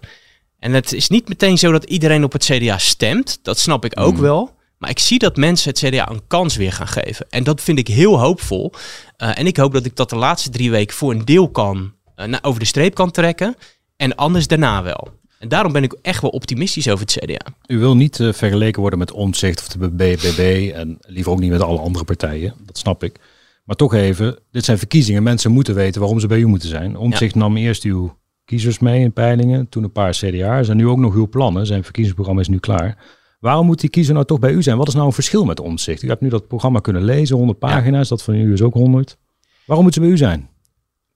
En 0.59 0.73
het 0.73 0.93
is 0.93 1.09
niet 1.09 1.29
meteen 1.29 1.59
zo 1.59 1.73
dat 1.73 1.85
iedereen 1.85 2.25
op 2.25 2.33
het 2.33 2.45
CDA 2.45 2.79
stemt, 2.79 3.39
dat 3.43 3.59
snap 3.59 3.85
ik 3.85 4.01
ook 4.01 4.15
mm. 4.15 4.21
wel. 4.21 4.59
Maar 4.79 4.91
ik 4.91 4.99
zie 4.99 5.19
dat 5.19 5.37
mensen 5.37 5.71
het 5.71 5.79
CDA 5.79 6.11
een 6.11 6.27
kans 6.27 6.57
weer 6.57 6.73
gaan 6.73 6.89
geven. 6.89 7.27
En 7.31 7.45
dat 7.45 7.61
vind 7.61 7.79
ik 7.79 7.89
heel 7.89 8.21
hoopvol. 8.21 8.73
Uh, 8.73 9.39
en 9.39 9.47
ik 9.47 9.57
hoop 9.57 9.73
dat 9.73 9.85
ik 9.85 9.97
dat 9.97 10.11
de 10.11 10.17
laatste 10.17 10.51
drie 10.51 10.71
weken 10.71 10.97
voor 10.97 11.13
een 11.13 11.25
deel 11.25 11.51
kan 11.51 11.95
uh, 12.27 12.37
over 12.43 12.61
de 12.61 12.67
streep 12.67 12.95
kan 12.95 13.11
trekken. 13.11 13.57
En 13.97 14.15
anders 14.17 14.47
daarna 14.47 14.83
wel. 14.83 15.09
En 15.39 15.49
daarom 15.49 15.73
ben 15.73 15.83
ik 15.83 15.97
echt 16.03 16.23
wel 16.23 16.31
optimistisch 16.31 16.89
over 16.89 17.07
het 17.07 17.19
CDA. 17.19 17.53
U 17.67 17.79
wil 17.79 17.97
niet 17.97 18.19
uh, 18.19 18.33
vergeleken 18.33 18.81
worden 18.81 18.99
met 18.99 19.13
Omtzigt 19.13 19.61
of 19.61 19.67
de 19.67 19.91
BBB 19.91 20.71
en 20.75 20.99
liever 21.01 21.33
ook 21.33 21.41
niet 21.41 21.51
met 21.51 21.63
alle 21.63 21.79
andere 21.79 22.05
partijen. 22.05 22.55
Dat 22.65 22.79
snap 22.79 23.05
ik. 23.05 23.21
Maar 23.65 23.77
toch 23.77 23.95
even, 23.95 24.39
dit 24.51 24.65
zijn 24.65 24.79
verkiezingen. 24.79 25.23
Mensen 25.23 25.51
moeten 25.51 25.75
weten 25.75 26.01
waarom 26.01 26.21
ze 26.21 26.27
bij 26.27 26.39
u 26.39 26.47
moeten 26.47 26.69
zijn. 26.69 26.97
Omtzigt 26.97 27.35
nam 27.35 27.57
eerst 27.57 27.83
uw 27.83 28.19
kiezers 28.45 28.79
mee 28.79 29.01
in 29.01 29.13
peilingen, 29.13 29.69
toen 29.69 29.83
een 29.83 29.93
paar 29.93 30.13
CDA's 30.13 30.69
en 30.69 30.77
nu 30.77 30.87
ook 30.89 30.99
nog 30.99 31.15
uw 31.15 31.29
plannen. 31.29 31.67
Zijn 31.67 31.85
verkiezingsprogramma 31.85 32.41
is 32.41 32.49
nu 32.49 32.59
klaar. 32.59 32.97
Waarom 33.41 33.67
moet 33.67 33.81
die 33.81 33.91
kiezer 33.91 34.15
nou 34.15 34.27
toch 34.27 34.39
bij 34.39 34.53
u 34.53 34.63
zijn? 34.63 34.77
Wat 34.77 34.89
is 34.89 34.95
nou 34.95 35.07
een 35.07 35.13
verschil 35.13 35.45
met 35.45 35.61
Omtzigt? 35.61 36.03
U 36.03 36.09
hebt 36.09 36.21
nu 36.21 36.29
dat 36.29 36.49
programma 36.49 36.79
kunnen 36.79 37.05
lezen, 37.05 37.37
100 37.37 37.59
pagina's, 37.59 38.09
dat 38.09 38.23
van 38.23 38.35
u 38.35 38.53
is 38.53 38.63
ook 38.63 38.75
100. 38.75 39.17
Waarom 39.65 39.85
moet 39.85 39.95
ze 39.95 40.01
bij 40.01 40.09
u 40.09 40.17
zijn? 40.17 40.50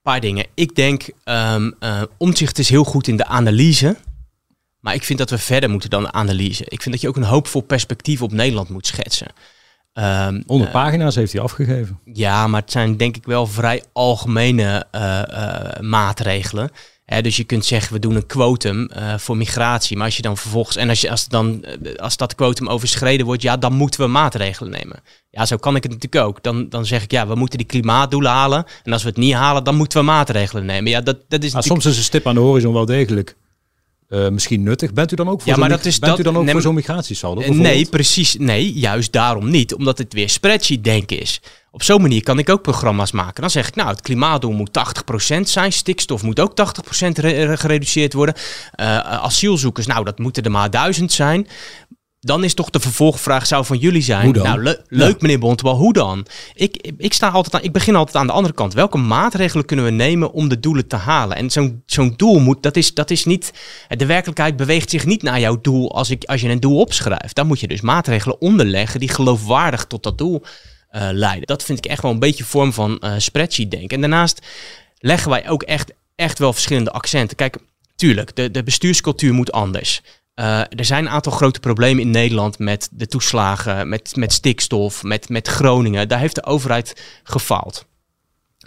Paar 0.05 0.21
dingen. 0.21 0.47
Ik 0.55 0.75
denk, 0.75 1.09
um, 1.25 1.75
uh, 1.81 2.03
omzicht 2.19 2.59
is 2.59 2.69
heel 2.69 2.85
goed 2.85 3.09
in 3.09 3.17
de 3.17 3.27
analyse. 3.27 3.97
Maar 4.81 4.95
ik 4.95 5.05
vind 5.05 5.19
dat 5.19 5.31
we 5.31 5.39
verder 5.39 5.71
moeten 5.71 5.91
dan 5.91 6.03
de 6.03 6.13
analyse. 6.13 6.65
Ik 6.69 6.83
vind 6.83 6.95
dat 6.95 7.01
je 7.01 7.09
ook 7.09 7.17
een 7.17 7.23
hoopvol 7.23 7.61
perspectief 7.61 8.23
op 8.23 8.33
Nederland 8.33 8.69
moet 8.69 8.87
schetsen. 8.87 9.27
Um, 9.27 10.05
ehm, 10.05 10.43
100 10.47 10.71
uh, 10.71 10.77
pagina's 10.77 11.15
heeft 11.15 11.33
hij 11.33 11.43
afgegeven. 11.43 11.99
Ja, 12.05 12.47
maar 12.47 12.61
het 12.61 12.71
zijn 12.71 12.97
denk 12.97 13.17
ik 13.17 13.25
wel 13.25 13.47
vrij 13.47 13.83
algemene 13.93 14.87
uh, 14.93 15.23
uh, 15.31 15.81
dus 17.05 17.37
je 17.37 17.45
kunt 17.45 17.65
zeggen, 17.65 17.93
we 17.93 17.99
doen 17.99 18.15
een 18.15 18.27
quotum 18.27 18.91
uh, 18.97 19.19
voor 19.19 19.37
migratie. 19.37 19.97
Maar 19.97 20.07
als 20.07 20.17
je 20.17 20.23
dan 20.23 20.37
vervolgens, 20.37 20.77
en 20.77 20.89
als, 20.89 21.01
je, 21.01 21.11
als, 21.11 21.29
dan, 21.29 21.65
eh, 21.65 21.95
als 21.95 22.17
dat 22.17 22.35
quotum 22.35 22.69
overschreden 22.69 23.27
wordt, 23.27 23.43
ja, 23.43 23.57
dan 23.57 23.73
moeten 23.73 24.01
we 24.01 24.07
maatregelen 24.07 24.71
nemen. 24.71 25.03
Ja, 25.31 25.47
zo 25.47 25.57
kan 25.57 25.77
ik 25.77 25.83
het 25.83 25.93
natuurlijk 25.93 26.25
ook. 26.25 26.43
Dan, 26.43 26.69
dan 26.69 26.87
zeg 26.87 27.03
ik, 27.03 27.11
ja, 27.11 27.27
we 27.27 27.35
moeten 27.35 27.59
die 27.59 27.67
klimaatdoelen 27.67 28.31
halen. 28.31 28.65
En 28.83 28.93
als 28.93 29.03
we 29.03 29.09
het 29.09 29.19
niet 29.19 29.35
halen, 29.35 29.65
dan 29.65 29.77
moeten 29.77 29.99
we 29.99 30.05
maatregelen 30.05 30.65
nemen. 30.65 30.91
Ja, 30.91 31.01
dat, 31.01 31.19
dat 31.29 31.43
is 31.43 31.53
maar 31.53 31.63
soms 31.63 31.87
is 31.87 31.97
een 31.97 32.03
stip 32.03 32.27
aan 32.27 32.35
de 32.35 32.41
horizon 32.41 32.73
wel 32.73 32.87
degelijk 32.87 33.37
eh, 34.09 34.29
misschien 34.29 34.63
nuttig. 34.63 34.93
Bent 34.93 35.13
u 35.13 35.17
dan 35.17 35.29
ook 35.29 35.41
voor 35.43 35.51
Ja, 35.53 35.57
maar 35.59 35.69
zo'n 35.69 35.77
dat 35.79 35.87
is 35.87 35.99
bent 35.99 36.13
u 36.13 36.17
dat- 36.17 36.25
dan 36.25 36.37
ook 36.37 36.45
nee, 36.45 36.53
voor 36.53 36.63
zo'n 36.63 36.75
migratiesaldo? 36.75 37.41
Eh, 37.41 37.51
Nee, 37.51 37.87
precies. 37.87 38.37
Nee, 38.39 38.73
juist 38.73 39.13
daarom 39.13 39.51
niet. 39.51 39.75
Omdat 39.75 39.99
het 39.99 40.13
weer 40.13 40.29
spreadsheet 40.31 40.85
denken 40.85 41.21
is. 41.21 41.41
Op 41.71 41.83
zo'n 41.83 42.01
manier 42.01 42.23
kan 42.23 42.39
ik 42.39 42.49
ook 42.49 42.63
programma's 42.63 43.13
maken. 43.13 43.41
Dan 43.41 43.51
zeg 43.51 43.69
ik, 43.69 43.75
nou, 43.75 43.89
het 43.89 44.01
klimaatdoel 44.01 44.53
moet 44.53 44.73
80% 44.73 45.49
zijn. 45.49 45.73
Stikstof 45.73 46.23
moet 46.23 46.41
ook 46.41 46.55
80% 46.57 47.19
re- 47.19 47.57
gereduceerd 47.57 48.13
worden. 48.13 48.35
Eh, 48.73 48.99
asielzoekers, 48.99 49.87
nou, 49.87 50.05
dat 50.05 50.19
moeten 50.19 50.43
er 50.43 50.51
maar 50.51 50.71
duizend 50.71 51.13
zijn. 51.13 51.47
Dan 52.25 52.45
is 52.45 52.55
toch 52.55 52.71
de 52.71 52.81
vervolgvraag 52.81 53.47
zou 53.47 53.65
van 53.65 53.79
jullie 53.79 54.03
zijn. 54.03 54.27
Nou, 54.45 54.63
le- 54.63 54.83
leuk 54.89 55.21
meneer 55.21 55.39
Bontebal, 55.39 55.77
hoe 55.77 55.93
dan? 55.93 56.27
Ik, 56.55 56.93
ik, 56.97 57.13
sta 57.13 57.29
altijd 57.29 57.55
aan, 57.55 57.63
ik 57.63 57.73
begin 57.73 57.97
altijd 57.97 58.17
aan 58.17 58.27
de 58.27 58.33
andere 58.33 58.55
kant. 58.55 58.75
Welke 58.75 58.99
maatregelen 58.99 59.65
kunnen 59.65 59.85
we 59.85 59.91
nemen 59.91 60.33
om 60.33 60.49
de 60.49 60.61
doelen 60.61 60.87
te 60.87 60.97
halen? 60.97 61.37
En 61.37 61.51
zo'n 61.51 61.83
zo'n 61.87 62.15
doel 62.17 62.39
moet, 62.39 62.63
dat 62.63 62.77
is, 62.77 62.95
dat 62.95 63.11
is 63.11 63.25
niet, 63.25 63.53
de 63.89 64.07
werkelijkheid 64.07 64.57
beweegt 64.57 64.91
zich 64.91 65.07
niet 65.07 65.23
naar 65.23 65.41
jouw 65.41 65.61
doel 65.61 65.95
als, 65.95 66.11
ik, 66.11 66.25
als 66.25 66.41
je 66.41 66.49
een 66.49 66.61
doel 66.61 66.79
opschrijft. 66.81 67.35
Dan 67.35 67.47
moet 67.47 67.61
je 67.61 67.69
dus 67.69 67.81
maatregelen 67.81 68.41
onderleggen 68.41 69.01
die 69.01 69.09
geloofwaardig 69.09 69.85
tot 69.85 70.03
dat 70.03 70.19
doel 70.19 70.43
eh, 70.89 71.09
leiden. 71.13 71.47
Dat 71.47 71.63
vind 71.65 71.79
ik 71.79 71.87
echt 71.87 72.03
wel 72.03 72.11
een 72.11 72.19
beetje 72.19 72.45
vorm 72.45 72.73
van 72.73 72.99
eh 72.99 73.13
spreadsheet 73.19 73.71
denken. 73.71 73.89
En 73.89 74.01
daarnaast 74.01 74.47
leggen 74.99 75.31
wij 75.31 75.49
ook 75.49 75.63
echt, 75.63 75.93
echt 76.15 76.39
wel 76.39 76.53
verschillende 76.53 76.91
accenten. 76.91 77.37
Kijk, 77.37 77.57
tuurlijk, 77.97 78.37
de, 78.37 78.51
de 78.51 78.63
bestuurscultuur 78.63 79.33
moet 79.33 79.53
anders. 79.53 80.03
Eh, 80.35 80.59
er 80.61 80.85
zijn 80.85 81.05
een 81.05 81.11
aantal 81.13 81.33
grote 81.33 81.61
problemen 81.61 82.03
in 82.03 82.11
Nederland 82.11 82.59
met 82.59 82.89
de 82.93 83.07
toeslagen, 83.07 83.89
met, 83.89 84.17
met 84.17 84.33
stikstof, 84.33 85.03
met, 85.03 85.29
met 85.29 85.49
Groningen. 85.49 86.09
Daar 86.09 86.19
heeft 86.19 86.35
de 86.35 86.45
overheid 86.45 87.03
gefaald. 87.23 87.87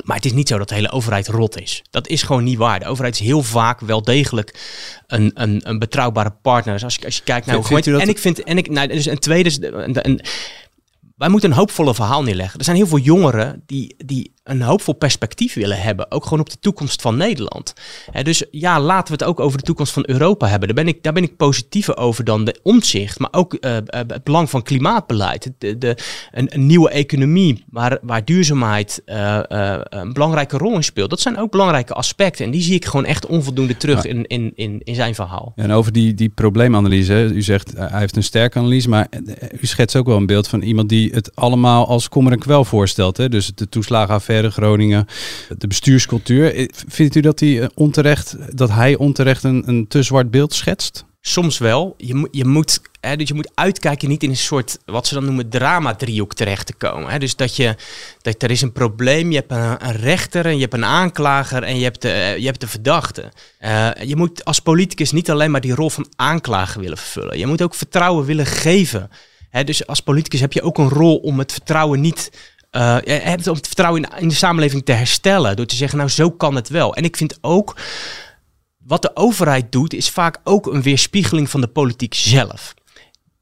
Maar 0.03 0.15
het 0.15 0.25
is 0.25 0.33
niet 0.33 0.47
zo 0.47 0.57
dat 0.57 0.69
de 0.69 0.75
hele 0.75 0.91
overheid 0.91 1.27
rot 1.27 1.59
is. 1.61 1.81
Dat 1.89 2.07
is 2.07 2.23
gewoon 2.23 2.43
niet 2.43 2.57
waar. 2.57 2.79
De 2.79 2.85
overheid 2.85 3.13
is 3.13 3.25
heel 3.25 3.43
vaak 3.43 3.79
wel 3.79 4.01
degelijk 4.01 4.59
een, 5.07 5.31
een, 5.33 5.61
een 5.69 5.79
betrouwbare 5.79 6.31
partner. 6.41 6.73
Dus 6.73 6.83
als 6.83 6.95
je, 6.95 7.05
als 7.05 7.15
je 7.17 7.23
kijkt 7.23 7.45
naar 7.45 7.55
hoe 7.55 7.65
En 8.01 8.09
ik 8.09 8.17
vind, 8.19 8.43
en 8.43 8.57
ik, 8.57 8.69
nou, 8.69 8.87
dus 8.87 9.05
een 9.05 9.19
tweede, 9.19 9.67
een- 10.03 10.21
wij 11.15 11.29
moeten 11.29 11.49
een 11.51 11.57
hoopvolle 11.57 11.93
verhaal 11.95 12.23
neerleggen. 12.23 12.59
Er 12.59 12.65
zijn 12.65 12.77
heel 12.77 12.87
veel 12.87 12.97
jongeren 12.97 13.63
die, 13.65 13.95
die 14.05 14.33
een 14.49 14.61
hoopvol 14.61 14.93
perspectief 14.93 15.53
willen 15.53 15.81
hebben. 15.81 16.11
Ook 16.11 16.23
gewoon 16.23 16.39
op 16.39 16.49
de 16.49 16.59
toekomst 16.59 17.01
van 17.01 17.17
Nederland. 17.17 17.73
Hè, 18.11 18.23
dus 18.23 18.45
ja, 18.51 18.79
laten 18.79 19.07
we 19.07 19.23
het 19.23 19.23
ook 19.23 19.39
over 19.39 19.57
de 19.57 19.63
toekomst 19.63 19.93
van 19.93 20.03
Europa 20.07 20.47
hebben. 20.47 20.67
Daar 20.67 20.83
ben 20.83 20.93
ik, 20.93 21.03
daar 21.03 21.13
ben 21.13 21.23
ik 21.23 21.37
positiever 21.37 21.97
over 21.97 22.23
dan 22.23 22.45
de 22.45 22.59
omzicht. 22.63 23.19
Maar 23.19 23.29
ook 23.31 23.53
eh, 23.53 23.77
eh, 23.77 23.83
het 23.87 24.23
belang 24.23 24.49
van 24.49 24.63
klimaatbeleid. 24.63 25.51
De, 25.57 25.77
de, 25.77 25.97
een, 26.31 26.53
een 26.53 26.65
nieuwe 26.65 26.89
economie 26.89 27.65
waar, 27.69 27.97
waar 28.01 28.25
duurzaamheid 28.25 29.01
eh, 29.05 29.39
een 29.89 30.13
belangrijke 30.13 30.57
rol 30.57 30.75
in 30.75 30.83
speelt. 30.83 31.09
Dat 31.09 31.19
zijn 31.19 31.37
ook 31.37 31.51
belangrijke 31.51 31.93
aspecten. 31.93 32.45
En 32.45 32.51
die 32.51 32.61
zie 32.61 32.75
ik 32.75 32.85
gewoon 32.85 33.05
echt 33.05 33.25
onvoldoende 33.25 33.77
terug 33.77 34.03
Ja. 34.03 34.09
in, 34.09 34.25
in, 34.25 34.51
in, 34.55 34.81
in 34.83 34.95
zijn 34.95 35.15
verhaal. 35.15 35.53
En 35.55 35.71
over 35.71 35.91
die, 35.91 36.13
die 36.13 36.29
probleemanalyse, 36.29 37.11
hè, 37.13 37.25
u 37.25 37.41
zegt 37.41 37.73
hij 37.77 37.99
heeft 37.99 38.15
een 38.15 38.23
sterke 38.23 38.59
analyse, 38.59 38.89
maar 38.89 39.07
u 39.61 39.65
schetst 39.65 39.95
ook 39.95 40.05
wel 40.07 40.17
een 40.17 40.25
beeld 40.25 40.47
van 40.47 40.61
iemand 40.61 40.89
die 40.89 41.11
het 41.13 41.35
allemaal 41.35 41.87
als 41.87 42.09
kommer 42.09 42.31
en 42.31 42.39
kwel 42.39 42.65
voorstelt. 42.65 43.17
Hè? 43.17 43.29
Dus 43.29 43.51
de 43.55 43.69
toeslagenaffaire 43.69 44.36
Groningen, 44.45 45.05
de 45.57 45.67
bestuurscultuur. 45.67 46.55
Eh, 46.55 46.67
Vindt 46.87 47.15
u 47.15 47.19
dat 47.19 47.39
hij 47.39 47.61
eh, 47.61 47.67
onterecht, 47.73 48.35
dat 48.57 48.69
hij 48.69 48.95
onterecht 48.95 49.43
een, 49.43 49.63
een 49.65 49.87
te 49.87 50.03
zwart 50.03 50.31
beeld 50.31 50.53
schetst? 50.53 51.05
Soms 51.21 51.57
wel. 51.57 51.93
Je, 51.97 52.27
je, 52.31 52.45
moet, 52.45 52.79
dus 53.15 53.27
je 53.27 53.33
moet 53.33 53.51
uitkijken 53.53 54.09
niet 54.09 54.23
in 54.23 54.29
een 54.29 54.37
soort, 54.37 54.77
wat 54.85 55.07
ze 55.07 55.13
dan 55.13 55.25
noemen, 55.25 55.49
drama-driehoek 55.49 56.33
terecht 56.33 56.65
te 56.65 56.73
komen. 56.73 57.19
Dus 57.19 57.35
dat 57.35 57.55
je, 57.55 57.75
dat 58.21 58.41
er 58.43 58.51
is 58.51 58.61
een 58.61 58.71
probleem, 58.71 59.31
je 59.31 59.43
hebt 59.45 59.51
een, 59.51 59.91
rechter 59.91 60.45
en 60.45 60.55
je 60.55 60.61
hebt 60.61 60.73
een 60.73 60.85
aanklager 60.85 61.63
en 61.63 61.77
je 61.77 61.83
hebt 61.83 62.01
de, 62.01 62.11
eh, 62.11 62.37
je 62.37 62.45
hebt 62.45 62.59
de 62.59 62.67
verdachte. 62.67 63.31
Je 64.05 64.15
moet 64.15 64.45
als 64.45 64.59
politicus 64.59 65.11
niet 65.11 65.29
alleen 65.31 65.51
maar 65.51 65.61
die 65.61 65.75
rol 65.75 65.89
van 65.89 66.07
aanklager 66.15 66.81
willen 66.81 66.97
vervullen. 66.97 67.37
Je 67.37 67.47
moet 67.47 67.61
ook 67.61 67.75
vertrouwen 67.75 68.25
willen 68.25 68.45
geven. 68.45 69.09
Dus 69.63 69.87
als 69.87 70.01
politicus 70.01 70.39
heb 70.39 70.53
je 70.53 70.61
ook 70.61 70.77
een 70.77 70.89
rol 70.89 71.17
om 71.17 71.39
het 71.39 71.51
vertrouwen 71.51 72.01
niet... 72.01 72.31
hebt 73.03 73.47
om 73.47 73.55
het 73.55 73.67
vertrouwen 73.67 74.03
in, 74.03 74.21
in 74.21 74.27
de 74.27 74.33
samenleving 74.33 74.85
te 74.85 74.91
herstellen. 74.91 75.55
Door 75.55 75.65
te 75.65 75.75
zeggen, 75.75 75.97
nou 75.97 76.09
zo 76.09 76.31
kan 76.31 76.55
het 76.55 76.69
wel. 76.69 76.95
En 76.95 77.03
ik 77.03 77.17
vind 77.17 77.37
ook 77.41 77.75
wat 78.77 79.01
de 79.01 79.15
overheid 79.15 79.71
doet, 79.71 79.93
is 79.93 80.09
vaak 80.09 80.39
ook 80.43 80.65
een 80.67 80.81
weerspiegeling 80.81 81.49
van 81.49 81.61
de 81.61 81.67
politiek 81.67 82.13
zelf. 82.13 82.73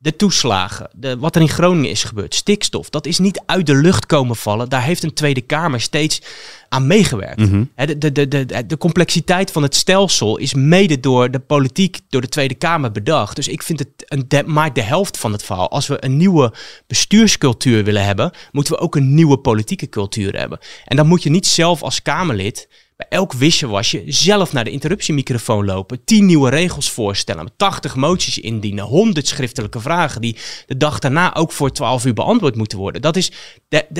De 0.05 0.15
toeslagen, 0.15 0.89
de, 0.95 1.17
wat 1.17 1.35
er 1.35 1.41
in 1.41 1.49
Groningen 1.49 1.89
is 1.89 2.03
gebeurd, 2.03 2.35
stikstof, 2.35 2.89
dat 2.89 3.05
is 3.05 3.19
niet 3.19 3.41
uit 3.45 3.65
de 3.65 3.75
lucht 3.75 4.05
komen 4.05 4.35
vallen. 4.35 4.69
Daar 4.69 4.83
heeft 4.83 5.03
een 5.03 5.13
Tweede 5.13 5.41
Kamer 5.41 5.81
steeds 5.81 6.21
aan 6.69 6.87
meegewerkt. 6.87 7.37
Mhm. 7.39 7.63
De, 7.75 7.97
de, 7.97 8.11
de, 8.11 8.27
de, 8.27 8.65
de 8.65 8.77
complexiteit 8.77 9.51
van 9.51 9.63
het 9.63 9.75
stelsel 9.75 10.37
is 10.37 10.53
mede 10.53 10.99
door 10.99 11.31
de 11.31 11.39
politiek, 11.39 11.99
door 12.09 12.21
de 12.21 12.29
Tweede 12.29 12.53
Kamer 12.53 12.91
bedacht. 12.91 13.35
Dus 13.35 13.47
ik 13.47 13.63
vind 13.63 13.79
het 13.79 13.89
een 13.97 14.25
de, 14.27 14.43
maar 14.45 14.73
de 14.73 14.81
helft 14.81 15.17
van 15.17 15.31
het 15.31 15.43
verhaal. 15.43 15.71
Als 15.71 15.87
we 15.87 16.03
een 16.03 16.17
nieuwe 16.17 16.53
bestuurscultuur 16.87 17.83
willen 17.83 18.05
hebben, 18.05 18.31
moeten 18.51 18.73
we 18.73 18.79
ook 18.79 18.95
een 18.95 19.13
nieuwe 19.13 19.37
politieke 19.37 19.89
cultuur 19.89 20.37
hebben. 20.37 20.59
En 20.85 20.95
dan 20.95 21.07
moet 21.07 21.23
je 21.23 21.29
niet 21.29 21.47
zelf 21.47 21.83
als 21.83 22.01
Kamerlid 22.01 22.67
bij 22.95 23.07
elk 23.09 23.33
wisselwasje 23.33 24.03
zelf 24.05 24.53
naar 24.53 24.63
de 24.63 24.69
interruptiemicrofoon 24.69 25.65
lopen, 25.65 26.03
tien 26.03 26.25
nieuwe 26.25 26.49
regels 26.49 26.91
voorstellen, 26.91 27.51
80 27.57 27.95
moties 27.95 28.39
indienen, 28.39 28.83
100 28.83 29.27
schriftelijke 29.27 29.79
vragen 29.79 30.21
die 30.21 30.37
de 30.65 30.77
dag 30.77 30.99
daarna 30.99 31.35
ook 31.35 31.51
voor 31.51 31.71
12 31.71 32.05
uur 32.05 32.13
beantwoord 32.13 32.55
moeten 32.55 32.77
worden. 32.77 33.01
Dat 33.01 33.15
is, 33.15 33.31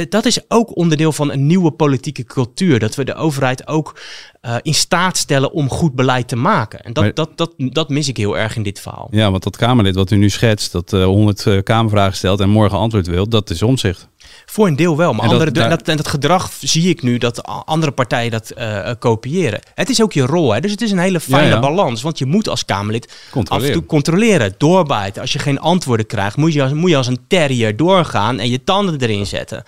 dat 0.10 0.26
is 0.26 0.40
ook 0.48 0.78
onderdeel 0.78 1.12
van 1.12 1.32
een 1.32 1.48
nieuwe 1.48 1.72
politieke 1.72 2.24
cultuur. 2.24 2.80
Dat 2.80 2.96
we 2.96 3.04
de 3.04 3.16
overheid 3.16 3.68
ook 3.68 4.00
eh, 4.42 4.56
in 4.62 4.74
staat 4.74 5.18
stellen 5.18 5.52
om 5.52 5.70
goed 5.70 5.96
beleid 5.96 6.28
te 6.28 6.36
maken. 6.36 6.80
En 6.80 6.94
dat, 6.94 7.04
Maar- 7.04 7.14
dat, 7.14 7.38
dat, 7.38 7.54
dat 7.58 7.90
mis 7.90 8.08
ik 8.08 8.18
heel 8.18 8.38
erg 8.38 8.56
in 8.56 8.64
dit 8.64 8.80
verhaal. 8.80 9.08
Ja, 9.12 9.32
want 9.32 9.44
dat 9.44 9.58
Kamerlid 9.58 9.96
wat 9.96 10.12
u 10.12 10.16
nu 10.16 10.30
schetst, 10.30 10.72
dat 10.72 10.94
eh 10.94 11.04
100 11.04 11.46
eh, 11.46 11.64
Kamervragen 11.64 12.16
stelt 12.18 12.40
en 12.40 12.50
morgen 12.50 12.78
antwoord 12.78 13.08
wil, 13.08 13.30
dat 13.30 13.50
is 13.50 13.62
omzicht. 13.62 14.10
Voor 14.46 14.68
een 14.68 14.76
deel 14.76 14.98
wel, 14.98 15.14
maar 15.14 15.24
En 15.24 15.30
dat- 15.30 15.40
andere, 15.40 15.70
dat, 15.70 15.88
en 15.88 15.98
dat 15.98 16.08
gedrag 16.08 16.52
zie 16.60 16.90
ik 16.90 17.02
nu 17.02 17.18
dat 17.18 17.44
andere 17.44 17.92
partijen 17.92 18.32
dat 18.32 18.50
eh, 18.50 18.90
eh, 18.90 18.96
kopiëren. 19.00 19.60
Het 19.74 19.90
is 19.90 20.02
ook 20.02 20.14
je 20.14 20.26
rol, 20.26 20.54
hè? 20.54 20.60
dus 20.60 20.72
het 20.72 20.82
is 20.82 20.92
een 20.92 20.98
hele 20.98 21.20
fijne 21.20 21.48
Ja, 21.48 21.54
ja. 21.54 21.60
balans. 21.60 22.02
Want 22.02 22.18
je 22.18 22.26
moet 22.26 22.50
als 22.50 22.66
Kamerlid 22.66 23.14
af 23.50 23.62
en 23.64 23.72
toe 23.72 23.86
controleren, 23.86 24.54
doorbijten. 24.58 25.22
Als 25.22 25.34
je 25.34 25.40
geen 25.40 25.60
antwoorden 25.60 26.06
krijgt, 26.06 26.38
moet 26.38 26.54
je, 26.54 26.62
als, 26.64 26.72
moet 26.74 26.90
je 26.90 26.98
als 26.98 27.08
een 27.08 27.26
terrier 27.28 27.76
doorgaan 27.78 28.40
en 28.40 28.50
je 28.50 28.64
tanden 28.64 29.00
erin 29.02 29.26
zetten. 29.26 29.64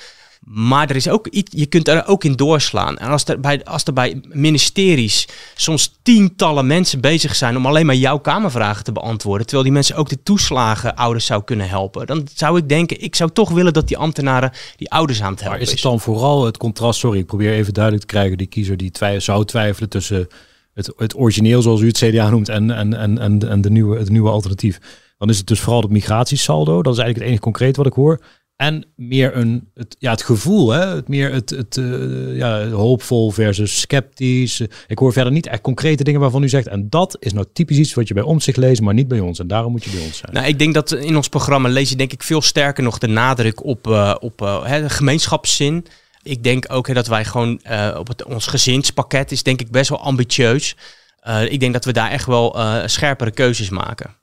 Maar 0.49 0.89
er 0.89 0.95
is 0.95 1.09
ook 1.09 1.27
iets, 1.27 1.51
je 1.55 1.65
kunt 1.65 1.87
er 1.87 2.07
ook 2.07 2.23
in 2.23 2.33
doorslaan. 2.33 2.97
En 2.97 3.09
als 3.09 3.25
er, 3.25 3.39
bij, 3.39 3.63
als 3.63 3.83
er 3.83 3.93
bij 3.93 4.21
ministeries 4.29 5.27
soms 5.55 5.97
tientallen 6.01 6.67
mensen 6.67 7.01
bezig 7.01 7.35
zijn 7.35 7.57
om 7.57 7.65
alleen 7.65 7.85
maar 7.85 7.95
jouw 7.95 8.17
Kamervragen 8.17 8.83
te 8.83 8.91
beantwoorden, 8.91 9.45
terwijl 9.45 9.67
die 9.67 9.73
mensen 9.73 9.95
ook 9.95 10.09
de 10.09 10.23
toeslagenouders 10.23 11.25
zou 11.25 11.43
kunnen 11.43 11.69
helpen, 11.69 12.07
dan 12.07 12.27
zou 12.33 12.57
ik 12.57 12.69
denken, 12.69 13.01
ik 13.01 13.15
zou 13.15 13.29
toch 13.31 13.49
willen 13.49 13.73
dat 13.73 13.87
die 13.87 13.97
ambtenaren 13.97 14.51
die 14.75 14.91
ouders 14.91 15.21
aan 15.21 15.31
het 15.31 15.39
helpen 15.39 15.59
Maar 15.59 15.67
is 15.67 15.73
het 15.73 15.81
dan 15.83 15.99
vooral 15.99 16.45
het 16.45 16.57
contrast, 16.57 16.99
sorry, 16.99 17.19
ik 17.19 17.25
probeer 17.25 17.51
even 17.51 17.73
duidelijk 17.73 18.05
te 18.05 18.13
krijgen, 18.13 18.37
die 18.37 18.47
kiezer 18.47 18.77
die 18.77 18.91
zou 19.17 19.45
twijfelen 19.45 19.89
tussen 19.89 20.27
het, 20.73 20.93
het 20.97 21.17
origineel, 21.17 21.61
zoals 21.61 21.81
u 21.81 21.87
het 21.87 21.97
CDA 21.97 22.29
noemt, 22.29 22.49
en, 22.49 22.71
en, 22.71 22.93
en, 22.93 23.17
en, 23.17 23.49
en 23.49 23.61
de 23.61 23.69
nieuwe, 23.69 23.97
het 23.97 24.09
nieuwe 24.09 24.29
alternatief. 24.29 24.79
Dan 25.17 25.29
is 25.29 25.37
het 25.37 25.47
dus 25.47 25.59
vooral 25.59 25.81
het 25.81 25.91
migratiesaldo, 25.91 26.81
dat 26.81 26.93
is 26.93 26.99
eigenlijk 26.99 27.17
het 27.17 27.27
enige 27.27 27.41
concreet 27.41 27.75
wat 27.75 27.85
ik 27.85 27.93
hoor. 27.93 28.21
En 28.57 28.85
meer 28.95 29.35
een, 29.35 29.69
het, 29.73 29.95
ja, 29.99 30.11
het 30.11 30.23
gevoel, 30.23 30.69
hè? 30.69 30.95
Het 30.95 31.07
meer 31.07 31.33
het, 31.33 31.49
het 31.49 31.77
eh, 31.77 32.37
ja, 32.37 32.67
hoopvol 32.67 33.31
versus 33.31 33.79
sceptisch. 33.79 34.61
Ik 34.87 34.99
hoor 34.99 35.13
verder 35.13 35.31
niet 35.31 35.47
echt 35.47 35.61
concrete 35.61 36.03
dingen 36.03 36.19
waarvan 36.19 36.43
u 36.43 36.49
zegt. 36.49 36.67
En 36.67 36.89
dat 36.89 37.17
is 37.19 37.33
nou 37.33 37.45
typisch 37.53 37.77
iets 37.77 37.93
wat 37.93 38.07
je 38.07 38.13
bij 38.13 38.23
ons 38.23 38.43
zich 38.43 38.55
leest, 38.55 38.81
maar 38.81 38.93
niet 38.93 39.07
bij 39.07 39.19
ons. 39.19 39.39
En 39.39 39.47
daarom 39.47 39.71
moet 39.71 39.83
je 39.83 39.91
bij 39.91 40.05
ons 40.05 40.17
zijn. 40.17 40.33
Nou, 40.33 40.47
ik 40.47 40.59
denk 40.59 40.73
dat 40.73 40.91
in 40.91 41.15
ons 41.15 41.29
programma 41.29 41.69
lees 41.69 41.89
je 41.89 41.95
denk 41.95 42.13
ik 42.13 42.23
veel 42.23 42.41
sterker 42.41 42.83
nog 42.83 42.97
de 42.97 43.07
nadruk 43.07 43.63
op, 43.63 43.87
eh, 43.87 44.15
op 44.19 44.41
eh, 44.41 44.65
hè, 44.65 44.89
gemeenschapszin. 44.89 45.85
Ik 46.27 46.43
denk 46.43 46.65
ook 46.67 46.87
hè, 46.87 46.93
dat 46.93 47.07
wij 47.07 47.25
gewoon 47.25 47.59
eh, 47.63 47.95
op 47.99 48.07
het, 48.07 48.23
ons 48.23 48.47
gezinspakket 48.47 49.31
is 49.31 49.43
denk 49.43 49.61
ik 49.61 49.71
best 49.71 49.89
wel 49.89 50.01
ambitieus. 50.01 50.75
Eh, 51.19 51.51
ik 51.51 51.59
denk 51.59 51.73
dat 51.73 51.85
we 51.85 51.91
daar 51.91 52.11
echt 52.11 52.25
wel 52.25 52.57
eh, 52.57 52.81
scherpere 52.85 53.31
keuzes 53.31 53.69
maken. 53.69 54.15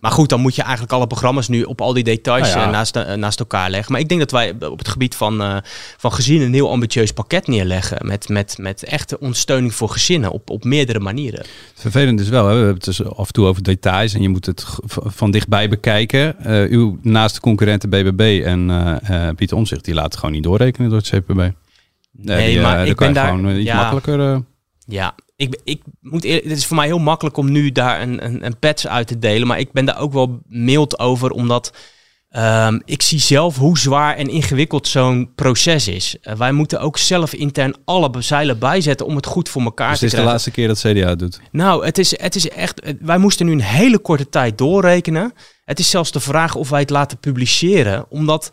Maar 0.00 0.10
goed, 0.10 0.28
dan 0.28 0.40
moet 0.40 0.54
je 0.54 0.62
eigenlijk 0.62 0.92
alle 0.92 1.06
programma's 1.06 1.48
nu 1.48 1.62
op 1.62 1.80
al 1.80 1.92
die 1.92 2.04
details 2.04 2.48
Nou 2.48 2.58
ja. 2.60 2.64
eh, 2.66 2.70
naast, 2.72 2.96
eh, 2.96 3.14
naast 3.14 3.38
elkaar 3.40 3.70
leggen. 3.70 3.92
Maar 3.92 4.00
ik 4.00 4.08
denk 4.08 4.20
dat 4.20 4.30
wij 4.30 4.54
op 4.68 4.78
het 4.78 4.88
gebied 4.88 5.14
van, 5.14 5.42
eh, 5.42 5.56
van 5.96 6.12
gezinnen 6.12 6.46
een 6.46 6.54
heel 6.54 6.70
ambitieus 6.70 7.12
pakket 7.12 7.46
neerleggen. 7.46 8.06
Met, 8.06 8.28
met, 8.28 8.58
met 8.58 8.82
echte 8.84 9.18
ondersteuning 9.20 9.74
voor 9.74 9.88
gezinnen 9.88 10.30
op, 10.30 10.50
op 10.50 10.64
meerdere 10.64 11.00
manieren. 11.00 11.44
Vervelend 11.74 12.20
is 12.20 12.28
wel, 12.28 12.42
hè? 12.46 12.50
we 12.50 12.56
hebben 12.56 12.74
het 12.74 12.84
dus 12.84 13.04
af 13.04 13.26
en 13.26 13.32
toe 13.32 13.46
over 13.46 13.62
details 13.62 14.14
en 14.14 14.22
je 14.22 14.28
moet 14.28 14.46
het 14.46 14.64
van 14.94 15.30
dichtbij 15.30 15.68
bekijken. 15.68 16.38
Eh, 16.38 16.70
uw 16.70 16.98
naaste 17.02 17.40
concurrenten 17.40 17.88
BBB 17.90 18.42
en 18.44 18.70
eh 18.70 19.28
eh, 19.28 19.34
Pieter 19.36 19.56
Omzicht, 19.56 19.84
die 19.84 19.94
laten 19.94 20.18
gewoon 20.18 20.34
niet 20.34 20.42
doorrekenen 20.44 20.90
door 20.90 20.98
het 20.98 21.08
CPB. 21.08 21.36
Nee, 22.12 22.46
die, 22.46 22.56
eh, 22.56 22.62
maar 22.62 22.86
ik 22.86 22.96
ben 22.96 23.12
daar- 23.12 23.26
gewoon 23.28 23.48
eh, 23.48 23.56
iets 23.56 23.64
ja. 23.66 23.76
makkelijker... 23.76 24.32
eh, 24.32 24.38
Ja, 24.86 25.14
ik, 25.36 25.60
ik 25.64 25.82
moet 26.00 26.24
eerlijk, 26.24 26.44
het 26.48 26.56
is 26.58 26.66
voor 26.66 26.76
mij 26.76 26.86
heel 26.86 26.98
makkelijk 26.98 27.36
om 27.36 27.50
nu 27.52 27.72
daar 27.72 28.02
een, 28.02 28.24
een, 28.24 28.44
een 28.44 28.58
patch 28.58 28.86
uit 28.86 29.06
te 29.06 29.18
delen. 29.18 29.46
Maar 29.46 29.58
ik 29.58 29.72
ben 29.72 29.84
daar 29.84 29.98
ook 30.00 30.12
wel 30.12 30.40
mild 30.48 30.98
over, 30.98 31.30
omdat 31.30 31.72
Ehm, 32.28 32.78
ik 32.84 33.02
zie 33.02 33.18
zelf 33.20 33.56
hoe 33.56 33.78
zwaar 33.78 34.16
en 34.16 34.28
ingewikkeld 34.28 34.88
zo'n 34.88 35.32
proces 35.34 35.88
is. 35.88 36.16
Eh, 36.20 36.34
wij 36.36 36.52
moeten 36.52 36.80
ook 36.80 36.98
zelf 36.98 37.32
intern 37.32 37.74
alle 37.84 38.10
zeilen 38.18 38.58
bijzetten 38.58 39.06
om 39.06 39.16
het 39.16 39.26
goed 39.26 39.48
voor 39.48 39.62
elkaar 39.62 39.90
Dus 39.90 39.98
te 39.98 40.04
het 40.04 40.14
is 40.14 40.20
de 40.20 40.24
krijgen. 40.24 40.32
laatste 40.32 40.50
keer 40.50 40.68
dat 40.68 40.78
CDA 41.08 41.14
doet. 41.14 41.40
Nou, 41.52 41.84
het 41.84 41.98
is, 41.98 42.18
het 42.20 42.34
is 42.34 42.48
echt. 42.48 42.80
eh, 42.80 42.94
Wij 43.00 43.18
moesten 43.18 43.46
nu 43.46 43.52
een 43.52 43.60
hele 43.60 43.98
korte 43.98 44.28
tijd 44.28 44.58
doorrekenen. 44.58 45.32
Het 45.64 45.78
is 45.78 45.90
zelfs 45.90 46.12
de 46.12 46.20
vraag 46.20 46.54
of 46.54 46.68
wij 46.68 46.80
het 46.80 46.90
laten 46.90 47.18
publiceren, 47.18 48.06
omdat 48.08 48.48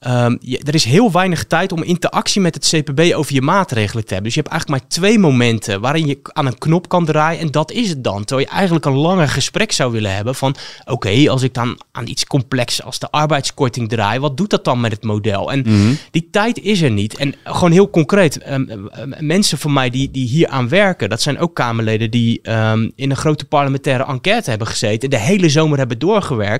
ehm, 0.00 0.36
je- 0.40 0.58
er 0.64 0.74
is 0.74 0.84
heel 0.84 1.12
weinig 1.12 1.44
tijd 1.44 1.72
om 1.72 1.82
interactie 1.82 2.40
met 2.40 2.54
het 2.54 2.68
CPB 2.68 3.14
over 3.14 3.34
je 3.34 3.42
maatregelen 3.42 4.04
te 4.04 4.12
hebben. 4.14 4.24
Dus 4.24 4.34
je 4.34 4.40
hebt 4.40 4.52
eigenlijk 4.52 4.82
maar 4.82 4.90
twee 4.90 5.18
momenten 5.18 5.80
waarin 5.80 6.06
je 6.06 6.18
aan 6.22 6.46
een 6.46 6.58
knop 6.58 6.88
kan 6.88 7.04
draaien 7.04 7.40
en 7.40 7.50
dat 7.50 7.70
is 7.70 7.88
het 7.88 8.04
dan. 8.04 8.24
Terwijl 8.24 8.48
je 8.48 8.54
eigenlijk 8.54 8.84
een 8.84 8.92
langer 8.96 9.28
gesprek 9.28 9.72
zou 9.72 9.92
willen 9.92 10.14
hebben 10.14 10.34
van, 10.34 10.56
oké, 10.84 11.30
als 11.30 11.42
ik 11.42 11.54
dan 11.54 11.80
aan 11.92 12.06
iets 12.06 12.26
complex 12.26 12.82
als 12.82 12.98
de 12.98 13.10
arbeidskorting 13.10 13.88
draai, 13.88 14.18
wat 14.18 14.36
doet 14.36 14.50
dat 14.50 14.64
dan 14.64 14.80
met 14.80 14.92
het 14.92 15.02
model? 15.04 15.52
En 15.52 15.62
die 16.10 16.28
tijd 16.30 16.58
is 16.60 16.80
er 16.82 16.90
niet. 16.90 17.16
En 17.16 17.34
gewoon 17.44 17.72
heel 17.72 17.90
concreet, 17.90 18.38
ehm, 18.38 18.64
ehm, 18.68 19.26
mensen 19.26 19.58
van 19.58 19.72
mij 19.72 19.90
die, 19.90 20.10
die 20.10 20.26
hier 20.28 20.48
aan 20.48 20.68
werken, 20.68 21.08
dat 21.08 21.22
zijn 21.22 21.38
ook 21.38 21.54
Kamerleden 21.54 22.10
die 22.10 22.40
in 22.94 23.10
een 23.10 23.16
grote 23.16 23.44
parlementaire 23.44 24.04
enquête 24.04 24.50
hebben 24.50 24.68
gezeten, 24.68 25.10
de 25.10 25.18
hele 25.18 25.48
zomer 25.48 25.78
hebben 25.78 25.98
doorgewerkt, 25.98 26.55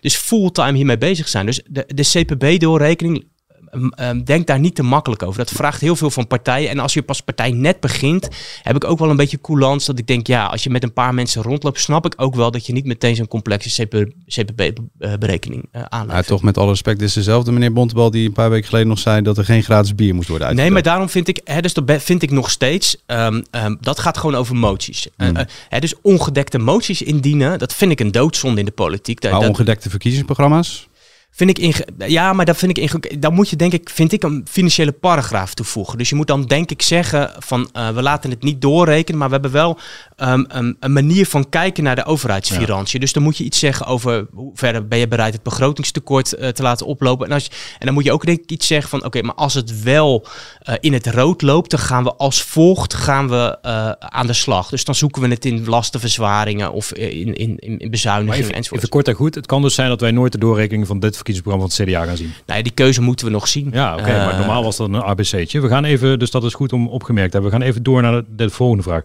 dus 0.00 0.16
fulltime 0.16 0.76
hiermee 0.76 0.98
bezig 0.98 1.28
zijn. 1.28 1.46
Dus 1.46 1.60
de, 1.66 1.84
de 1.86 2.02
CPB-doorrekening, 2.02 3.26
ehm, 3.74 3.88
ehm, 3.88 4.22
denk 4.22 4.46
daar 4.46 4.58
niet 4.58 4.74
te 4.74 4.82
makkelijk 4.82 5.22
over. 5.22 5.38
Dat 5.38 5.50
vraagt 5.50 5.80
heel 5.80 5.96
veel 5.96 6.10
van 6.10 6.26
partijen. 6.26 6.70
En 6.70 6.78
als 6.78 6.94
je 6.94 7.02
pas 7.02 7.20
partij 7.20 7.50
net 7.50 7.80
begint, 7.80 8.28
heb 8.62 8.76
ik 8.76 8.84
ook 8.84 8.98
wel 8.98 9.10
een 9.10 9.16
beetje 9.16 9.40
coulance 9.40 9.86
dat 9.86 9.98
ik 9.98 10.06
denk, 10.06 10.26
ja, 10.26 10.46
als 10.46 10.62
je 10.64 10.70
met 10.70 10.82
een 10.82 10.92
paar 10.92 11.14
mensen 11.14 11.42
rondloopt, 11.42 11.80
snap 11.80 12.06
ik 12.06 12.14
ook 12.16 12.34
wel 12.34 12.50
dat 12.50 12.66
je 12.66 12.72
niet 12.72 12.84
meteen 12.84 13.16
zo'n 13.16 13.28
complexe 13.28 13.86
CPB-berekening 14.26 15.68
uh, 15.72 15.82
aanlegt. 15.88 16.18
Ja, 16.18 16.22
toch 16.22 16.42
met 16.42 16.58
alle 16.58 16.68
respect, 16.70 16.98
dit 16.98 17.08
is 17.08 17.14
dezelfde 17.14 17.52
meneer 17.52 17.72
Bontebal 17.72 18.10
die 18.10 18.26
een 18.26 18.32
paar 18.32 18.50
weken 18.50 18.68
geleden 18.68 18.88
nog 18.88 18.98
zei 18.98 19.22
dat 19.22 19.38
er 19.38 19.44
geen 19.44 19.62
gratis 19.62 19.94
bier 19.94 20.14
moest 20.14 20.28
worden 20.28 20.46
Nee, 20.46 20.56
uitgedeeld. 20.56 20.84
maar 20.84 20.92
daarom 20.92 21.08
vind 21.08 21.28
ik, 21.28 21.40
hè, 21.44 21.60
dus 21.60 21.74
dat 21.74 22.02
vind 22.02 22.22
ik 22.22 22.30
nog 22.30 22.50
steeds, 22.50 22.96
ehm, 23.06 23.42
dat 23.80 23.98
gaat 23.98 24.18
gewoon 24.18 24.34
over 24.34 24.56
moties. 24.56 25.08
Eh, 25.16 25.26
Hmm. 25.26 25.36
eh, 25.36 25.44
hè, 25.68 25.78
dus 25.78 25.94
ongedekte 26.02 26.58
moties 26.58 27.02
indienen, 27.02 27.58
dat 27.58 27.74
vind 27.74 27.90
ik 27.90 28.00
een 28.00 28.12
doodzonde 28.12 28.58
in 28.60 28.66
de 28.66 28.72
politiek. 28.72 29.22
Maar 29.22 29.32
dat 29.32 29.48
ongedekte 29.48 29.90
verkiezingsprogramma's? 29.90 30.88
Vind 31.34 31.50
ik 31.50 31.58
inge- 31.58 31.84
ja, 32.06 32.32
maar 32.32 32.44
dat 32.44 32.56
vind 32.56 32.78
ik 32.78 33.20
dan 33.22 33.34
moet 33.34 33.48
je 33.50 33.56
denk 33.56 33.72
ik, 33.72 33.90
vind 33.90 34.12
ik 34.12 34.22
een 34.22 34.46
financiële 34.50 34.92
paragraaf 34.92 35.54
toevoegen. 35.54 35.98
Dus 35.98 36.08
je 36.08 36.14
moet 36.14 36.26
dan 36.26 36.46
denk 36.46 36.70
ik 36.70 36.82
zeggen 36.82 37.32
van, 37.38 37.68
eh, 37.72 37.88
we 37.90 38.02
laten 38.02 38.30
het 38.30 38.42
niet 38.42 38.60
doorrekenen, 38.60 39.18
maar 39.18 39.28
we 39.28 39.34
hebben 39.34 39.52
wel 39.52 39.78
ehm, 40.16 40.44
een, 40.48 40.76
een 40.80 40.92
manier 40.92 41.26
van 41.26 41.48
kijken 41.48 41.84
naar 41.84 41.96
de 41.96 42.04
overheidsfinanciën. 42.04 43.00
Dus 43.00 43.12
dan 43.12 43.22
moet 43.22 43.36
je 43.36 43.44
iets 43.44 43.58
zeggen 43.58 43.86
over 43.86 44.26
hoe 44.32 44.50
ver 44.54 44.88
ben 44.88 44.98
je 44.98 45.08
bereid 45.08 45.32
het 45.32 45.42
begrotingstekort 45.42 46.32
eh, 46.32 46.48
te 46.48 46.62
laten 46.62 46.86
oplopen. 46.86 47.26
En, 47.26 47.32
als 47.32 47.44
je, 47.44 47.50
en 47.78 47.86
dan 47.86 47.94
moet 47.94 48.04
je 48.04 48.12
ook 48.12 48.26
denk 48.26 48.40
ik 48.40 48.50
iets 48.50 48.66
zeggen 48.66 48.88
van, 48.88 49.04
oké, 49.04 49.22
maar 49.22 49.34
als 49.34 49.54
het 49.54 49.82
wel 49.82 50.26
eh, 50.58 50.74
in 50.80 50.92
het 50.92 51.06
rood 51.06 51.42
loopt, 51.42 51.70
dan 51.70 51.80
gaan 51.80 52.04
we 52.04 52.14
als 52.14 52.42
volgt 52.42 52.94
gaan 52.94 53.28
we 53.28 53.62
aan 53.98 54.26
de 54.26 54.32
slag. 54.32 54.68
Dus 54.68 54.84
dan 54.84 54.94
zoeken 54.94 55.22
we 55.22 55.28
het 55.28 55.44
in 55.44 55.64
lastenverzwaringen 55.66 56.72
of 56.72 56.92
in, 56.92 57.34
in, 57.34 57.56
in, 57.58 57.78
in 57.78 57.90
bezuinigingen 57.90 58.52
enzovoort. 58.52 58.76
even 58.78 58.88
kort 58.88 59.08
en 59.08 59.14
goed. 59.14 59.34
Het 59.34 59.46
kan 59.46 59.62
dus 59.62 59.74
zijn 59.74 59.88
dat 59.88 60.00
wij 60.00 60.10
nooit 60.10 60.32
de 60.32 60.38
doorrekening 60.38 60.86
van 60.86 61.00
dit 61.00 61.16
verkiezingsprogramma 61.24 61.68
van 61.68 61.84
het 61.84 61.90
CDA 61.90 62.04
gaan 62.04 62.16
zien. 62.16 62.32
Nou, 62.46 62.58
ja, 62.58 62.64
die 62.64 62.72
keuze 62.72 63.00
moeten 63.00 63.26
we 63.26 63.32
nog 63.32 63.48
zien. 63.48 63.68
Ja, 63.72 63.92
oké. 63.92 64.02
Eh, 64.02 64.26
maar 64.26 64.38
normaal 64.38 64.64
was 64.64 64.76
dat 64.76 64.88
een 64.88 65.02
ABC'tje. 65.02 65.60
We 65.60 65.68
gaan 65.68 65.84
even, 65.84 66.18
dus 66.18 66.30
dat 66.30 66.44
is 66.44 66.54
goed 66.54 66.72
om 66.72 66.88
opgemerkt 66.88 67.30
te 67.30 67.36
hebben. 67.36 67.50
We 67.50 67.58
gaan 67.58 67.68
even 67.68 67.82
door 67.82 68.02
naar 68.02 68.12
de, 68.12 68.24
de 68.36 68.50
volgende 68.50 68.82
vraag. 68.82 69.02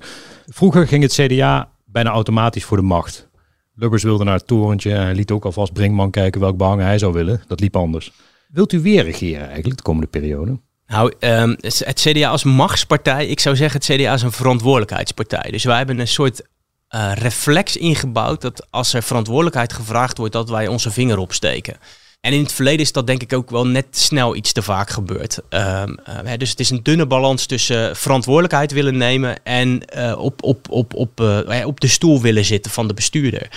Vroeger 0.48 0.88
ging 0.88 1.04
het 1.04 1.14
CDA 1.14 1.70
bijna 1.86 2.10
automatisch 2.10 2.64
voor 2.64 2.78
de 2.78 2.84
macht. 2.84 3.28
Lubbers 3.76 4.04
wilde 4.04 4.24
naar 4.24 4.34
het 4.34 4.48
torentje. 4.48 4.92
Hij 4.92 5.14
liet 5.14 5.32
ook 5.32 5.46
alvast 5.46 5.74
Brinkman 5.74 6.12
kijken 6.12 6.42
welk 6.42 6.58
behangen 6.58 6.86
hij 6.86 6.98
zou 6.98 7.14
willen. 7.14 7.42
Dat 7.48 7.60
liep 7.60 7.76
anders. 7.76 8.12
Wilt 8.48 8.74
u 8.74 8.80
weer 8.80 9.04
regeren 9.04 9.46
eigenlijk 9.46 9.78
de 9.78 9.84
komende 9.84 10.08
periode? 10.08 10.60
Nou, 10.88 11.14
ehm, 11.20 11.56
het 11.60 11.82
het 11.86 12.00
CDA 12.00 12.30
als 12.30 12.44
machtspartij, 12.44 13.28
ik 13.28 13.40
zou 13.40 13.56
zeggen 13.56 13.80
het 13.80 14.02
CDA 14.02 14.14
is 14.14 14.22
een 14.22 14.32
verantwoordelijkheidspartij. 14.32 15.52
Dus 15.52 15.64
wij 15.64 15.78
hebben 15.78 16.00
een 16.00 16.08
soort 16.08 16.42
eh, 16.88 17.12
reflex 17.14 17.78
ingebouwd 17.78 18.42
dat 18.42 18.68
als 18.70 18.94
er 18.94 19.04
verantwoordelijkheid 19.04 19.74
gevraagd 19.74 20.18
wordt, 20.18 20.34
dat 20.34 20.50
wij 20.50 20.68
onze 20.68 20.92
vinger 20.92 21.18
opsteken. 21.18 21.78
En 22.22 22.34
in 22.34 22.42
het 22.42 22.54
verleden 22.54 22.80
is 22.80 22.92
dat 22.92 23.08
denk 23.08 23.22
ik 23.22 23.34
ook 23.34 23.50
wel 23.50 23.68
net 23.68 23.86
snel 23.92 24.36
iets 24.36 24.52
te 24.52 24.62
vaak 24.62 24.90
gebeurd. 24.90 25.40
Ehm, 25.50 25.94
eh, 25.94 26.38
dus 26.38 26.50
het 26.50 26.60
is 26.60 26.70
een 26.70 26.84
dunne 26.84 27.06
balans 27.06 27.46
tussen 27.46 27.96
verantwoordelijkheid 27.96 28.72
willen 28.72 28.98
nemen 28.98 29.44
en 29.44 29.86
eh, 29.86 30.20
op, 30.20 30.44
op, 30.44 30.68
op, 30.70 30.94
op, 30.94 31.22
eh, 31.22 31.66
op 31.66 31.80
de 31.80 31.88
stoel 31.88 32.22
willen 32.22 32.46
zitten 32.46 32.72
van 32.72 32.88
de 32.88 32.94
bestuurder. 32.94 33.50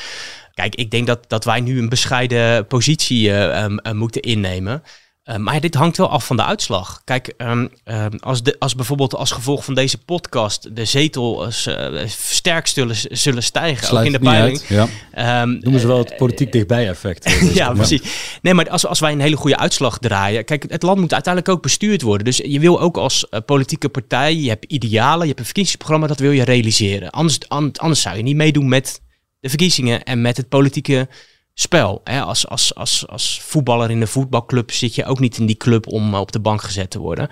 Kijk, 0.54 0.74
ik 0.74 0.90
denk 0.90 1.06
dat, 1.06 1.24
dat 1.28 1.44
wij 1.44 1.60
nu 1.60 1.78
een 1.78 1.88
bescheiden 1.88 2.66
positie 2.66 3.30
eh, 3.30 3.62
ehm, 3.62 3.76
eh, 3.76 3.92
moeten 3.92 4.22
innemen. 4.22 4.82
Uh, 5.24 5.36
maar 5.36 5.60
dit 5.60 5.74
hangt 5.74 5.96
wel 5.96 6.08
af 6.08 6.26
van 6.26 6.36
de 6.36 6.44
uitslag. 6.44 7.02
Kijk, 7.04 7.34
um, 7.38 7.70
um, 7.84 8.18
als, 8.20 8.42
de, 8.42 8.56
als 8.58 8.74
bijvoorbeeld 8.74 9.14
als 9.14 9.30
gevolg 9.30 9.64
van 9.64 9.74
deze 9.74 9.98
podcast 9.98 10.76
de 10.76 10.84
zetels 10.84 11.66
uh, 11.66 12.06
sterk 12.06 12.66
zullen, 12.66 12.96
zullen 13.10 13.42
stijgen, 13.42 13.86
Sluit 13.86 14.06
ook 14.06 14.12
in 14.12 14.20
de 14.20 14.30
peiling. 14.30 14.58
uit, 14.58 14.88
ja. 15.12 15.42
Um, 15.42 15.58
Noemen 15.60 15.80
ze 15.80 15.86
wel 15.86 15.98
het 15.98 16.16
politiek 16.16 16.52
dichtbij 16.52 16.88
effect. 16.88 17.24
Dus 17.40 17.54
ja, 17.54 17.72
precies. 17.72 18.02
Nee, 18.42 18.54
maar 18.54 18.70
als, 18.70 18.86
als 18.86 19.00
wij 19.00 19.12
een 19.12 19.20
hele 19.20 19.36
goede 19.36 19.56
uitslag 19.56 19.98
draaien. 19.98 20.44
Kijk, 20.44 20.64
het 20.68 20.82
land 20.82 21.00
moet 21.00 21.12
uiteindelijk 21.12 21.54
ook 21.54 21.62
bestuurd 21.62 22.02
worden. 22.02 22.24
Dus 22.24 22.36
je 22.36 22.60
wil 22.60 22.80
ook 22.80 22.96
als 22.96 23.26
uh, 23.30 23.40
politieke 23.46 23.88
partij, 23.88 24.34
je 24.34 24.48
hebt 24.48 24.64
idealen, 24.64 25.20
je 25.20 25.26
hebt 25.26 25.38
een 25.38 25.44
verkiezingsprogramma, 25.44 26.06
dat 26.06 26.18
wil 26.18 26.30
je 26.30 26.44
realiseren. 26.44 27.10
Anders, 27.10 27.38
anders 27.48 28.00
zou 28.00 28.16
je 28.16 28.22
niet 28.22 28.36
meedoen 28.36 28.68
met 28.68 29.00
de 29.40 29.48
verkiezingen 29.48 30.02
en 30.02 30.20
met 30.20 30.36
het 30.36 30.48
politieke 30.48 31.08
spel. 31.54 32.00
Hè? 32.04 32.20
Als, 32.20 32.48
als, 32.48 32.74
als, 32.74 33.08
als 33.08 33.40
voetballer 33.42 33.90
in 33.90 34.00
een 34.00 34.08
voetbalclub 34.08 34.70
zit 34.70 34.94
je 34.94 35.04
ook 35.04 35.18
niet 35.18 35.38
in 35.38 35.46
die 35.46 35.56
club 35.56 35.86
om 35.86 36.14
op 36.14 36.32
de 36.32 36.40
bank 36.40 36.62
gezet 36.62 36.90
te 36.90 36.98
worden. 36.98 37.28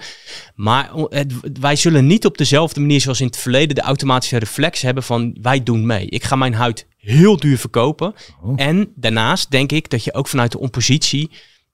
Maar 0.54 0.90
het, 1.08 1.32
wij 1.60 1.76
zullen 1.76 2.06
niet 2.06 2.26
op 2.26 2.38
dezelfde 2.38 2.80
manier 2.80 3.00
zoals 3.00 3.20
in 3.20 3.26
het 3.26 3.36
verleden 3.36 3.74
de 3.74 3.80
automatische 3.80 4.38
reflex 4.38 4.82
hebben 4.82 5.02
van 5.02 5.36
wij 5.42 5.62
doen 5.62 5.86
mee. 5.86 6.06
Ik 6.06 6.24
ga 6.24 6.36
mijn 6.36 6.54
huid 6.54 6.86
heel 6.96 7.36
duur 7.36 7.58
verkopen. 7.58 8.14
Oh. 8.42 8.52
En 8.56 8.92
daarnaast 8.96 9.50
denk 9.50 9.72
ik 9.72 9.90
dat 9.90 10.04
je 10.04 10.14
ook 10.14 10.28
vanuit 10.28 10.52
de 10.52 10.58
oppositie, 10.58 11.30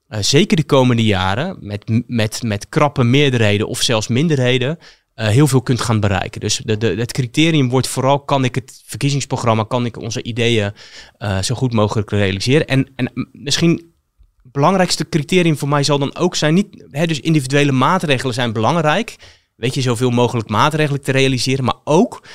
uh, 0.09 0.18
zeker 0.20 0.57
de 0.57 0.64
komende 0.64 1.05
jaren, 1.05 1.57
met, 1.61 2.03
met, 2.07 2.42
met 2.42 2.68
krappe 2.68 3.05
meerderheden 3.05 3.68
of 3.68 3.82
zelfs 3.82 4.09
minderheden, 4.09 4.78
uh, 5.17 5.29
heel 5.29 5.47
veel 5.47 5.62
kunt 5.62 5.81
gaan 5.81 6.01
bereiken. 6.01 6.41
Dus 6.41 6.61
de, 6.64 6.77
de, 6.77 6.87
het 6.87 7.12
criterium 7.12 7.69
wordt 7.69 7.87
vooral, 7.87 8.21
kan 8.21 8.45
ik 8.45 8.55
het 8.55 8.83
verkiezingsprogramma, 8.85 9.64
kan 9.64 9.85
ik 9.85 9.99
onze 9.99 10.23
ideeën 10.23 10.73
uh, 11.19 11.43
zo 11.43 11.55
goed 11.55 11.73
mogelijk 11.73 12.11
realiseren. 12.11 12.67
En, 12.67 12.89
en 12.97 13.29
misschien 13.33 13.95
belangrijkste 14.43 15.09
criterium 15.09 15.57
voor 15.57 15.69
mij 15.69 15.83
zal 15.83 15.99
dan 15.99 16.17
ook 16.17 16.35
zijn, 16.35 16.55
niet, 16.55 16.85
hè, 16.91 17.07
dus 17.07 17.21
individuele 17.21 17.73
maatregelen 17.73 18.35
zijn 18.35 18.53
belangrijk. 18.53 19.17
Weet 19.57 19.75
je, 19.75 19.81
zoveel 19.81 20.11
mogelijk 20.11 20.49
maatregelen 20.49 21.03
te 21.03 21.12
realiseren, 21.12 21.64
maar 21.64 21.79
ook 21.85 22.27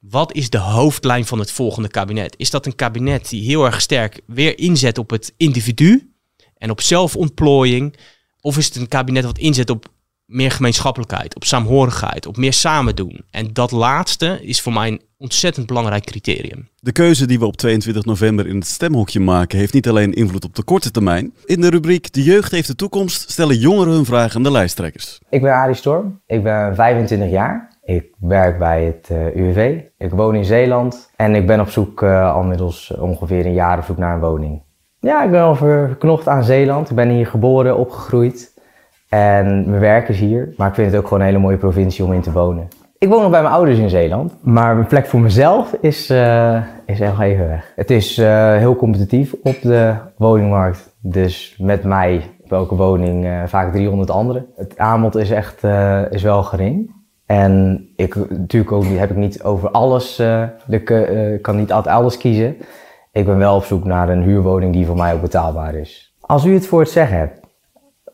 wat 0.00 0.32
is 0.32 0.50
de 0.50 0.58
hoofdlijn 0.58 1.26
van 1.26 1.38
het 1.38 1.52
volgende 1.52 1.88
kabinet? 1.88 2.34
Is 2.38 2.50
dat 2.50 2.66
een 2.66 2.74
kabinet 2.74 3.28
die 3.28 3.42
heel 3.42 3.64
erg 3.64 3.80
sterk 3.80 4.20
weer 4.26 4.58
inzet 4.58 4.98
op 4.98 5.10
het 5.10 5.34
individu 5.36 6.12
en 6.56 6.70
op 6.70 6.80
zelfontplooiing? 6.80 7.96
Of 8.40 8.58
is 8.58 8.64
het 8.66 8.76
een 8.76 8.88
kabinet 8.88 9.24
wat 9.24 9.38
inzet 9.38 9.70
op 9.70 9.86
meer 10.28 10.50
gemeenschappelijkheid, 10.50 11.36
op 11.36 11.44
saamhorigheid, 11.44 12.26
op 12.26 12.36
meer 12.36 12.52
samen 12.52 12.96
doen. 12.96 13.24
En 13.30 13.48
dat 13.52 13.70
laatste 13.70 14.38
is 14.42 14.60
voor 14.60 14.72
mij 14.72 14.88
een 14.88 15.00
ontzettend 15.16 15.66
belangrijk 15.66 16.04
criterium. 16.04 16.68
De 16.80 16.92
keuze 16.92 17.26
die 17.26 17.38
we 17.38 17.46
op 17.46 17.56
22 17.56 18.04
november 18.04 18.46
in 18.46 18.54
het 18.56 18.66
stemhokje 18.66 19.20
maken 19.20 19.58
heeft 19.58 19.72
niet 19.72 19.88
alleen 19.88 20.12
invloed 20.12 20.44
op 20.44 20.54
de 20.54 20.62
korte 20.62 20.90
termijn. 20.90 21.32
In 21.44 21.60
de 21.60 21.70
rubriek 21.70 22.12
De 22.12 22.22
jeugd 22.22 22.50
heeft 22.50 22.66
de 22.66 22.74
toekomst 22.74 23.30
stellen 23.30 23.56
jongeren 23.56 23.92
hun 23.92 24.04
vragen 24.04 24.36
aan 24.36 24.42
de 24.42 24.50
lijsttrekkers. 24.50 25.20
Ik 25.30 25.42
ben 25.42 25.52
Arie 25.52 25.74
Storm, 25.74 26.20
ik 26.26 26.42
ben 26.42 26.74
25 26.74 27.30
jaar. 27.30 27.76
Ik 27.84 28.14
werk 28.18 28.58
bij 28.58 28.84
het 28.84 29.08
uh, 29.12 29.36
UWV. 29.36 29.80
Ik 29.98 30.10
woon 30.10 30.34
in 30.34 30.44
Zeeland 30.44 31.10
en 31.16 31.34
ik 31.34 31.46
ben 31.46 31.60
op 31.60 31.68
zoek 31.68 32.02
uh, 32.02 32.34
al 32.34 32.42
middels 32.42 32.94
ongeveer 32.98 33.46
een 33.46 33.52
jaar 33.52 33.78
op 33.78 33.84
zoek 33.84 33.96
naar 33.96 34.14
een 34.14 34.20
woning. 34.20 34.62
Ja, 35.00 35.24
ik 35.24 35.30
ben 35.30 35.42
al 35.42 35.54
verknocht 35.54 36.28
aan 36.28 36.44
Zeeland. 36.44 36.90
Ik 36.90 36.96
ben 36.96 37.08
hier 37.08 37.26
geboren, 37.26 37.78
opgegroeid. 37.78 38.57
En 39.08 39.68
mijn 39.68 39.80
werk 39.80 40.08
is 40.08 40.20
hier, 40.20 40.54
maar 40.56 40.68
ik 40.68 40.74
vind 40.74 40.90
het 40.90 41.00
ook 41.00 41.06
gewoon 41.06 41.20
een 41.20 41.26
hele 41.28 41.38
mooie 41.38 41.56
provincie 41.56 42.04
om 42.04 42.12
in 42.12 42.20
te 42.20 42.32
wonen. 42.32 42.68
Ik 42.98 43.08
woon 43.08 43.22
nog 43.22 43.30
bij 43.30 43.42
mijn 43.42 43.54
ouders 43.54 43.78
in 43.78 43.88
Zeeland, 43.88 44.34
maar 44.42 44.74
mijn 44.74 44.86
plek 44.86 45.06
voor 45.06 45.20
mezelf 45.20 45.72
is, 45.80 46.10
uh, 46.10 46.62
is 46.86 47.00
echt 47.00 47.20
even 47.20 47.48
weg. 47.48 47.72
Het 47.76 47.90
is 47.90 48.18
uh, 48.18 48.56
heel 48.56 48.76
competitief 48.76 49.34
op 49.42 49.56
de 49.62 49.94
woningmarkt, 50.16 50.96
dus 51.00 51.56
met 51.58 51.84
mij 51.84 52.22
op 52.44 52.52
elke 52.52 52.74
woning 52.74 53.24
uh, 53.24 53.42
vaak 53.46 53.72
300 53.72 54.10
anderen. 54.10 54.46
Het 54.56 54.78
aanbod 54.78 55.16
is 55.16 55.30
echt 55.30 55.64
is 56.10 56.22
wel 56.22 56.42
gering. 56.42 56.96
En 57.26 57.84
ik, 57.96 58.14
natuurlijk 58.30 58.72
ook, 58.72 58.84
heb 58.84 59.10
ik 59.10 59.16
niet 59.16 59.42
over 59.42 59.70
alles, 59.70 60.22
ik 60.68 60.84
kan 61.42 61.56
niet 61.56 61.72
altijd 61.72 61.94
alles 61.94 62.16
kiezen. 62.16 62.56
Ik 63.12 63.24
ben 63.24 63.38
wel 63.38 63.56
op 63.56 63.64
zoek 63.64 63.84
naar 63.84 64.08
een 64.08 64.22
huurwoning 64.22 64.72
die 64.72 64.86
voor 64.86 64.96
mij 64.96 65.14
ook 65.14 65.20
betaalbaar 65.20 65.74
is. 65.74 66.14
Als 66.20 66.44
u 66.44 66.54
het 66.54 66.66
voor 66.66 66.80
het 66.80 66.90
zeggen 66.90 67.18
hebt, 67.18 67.37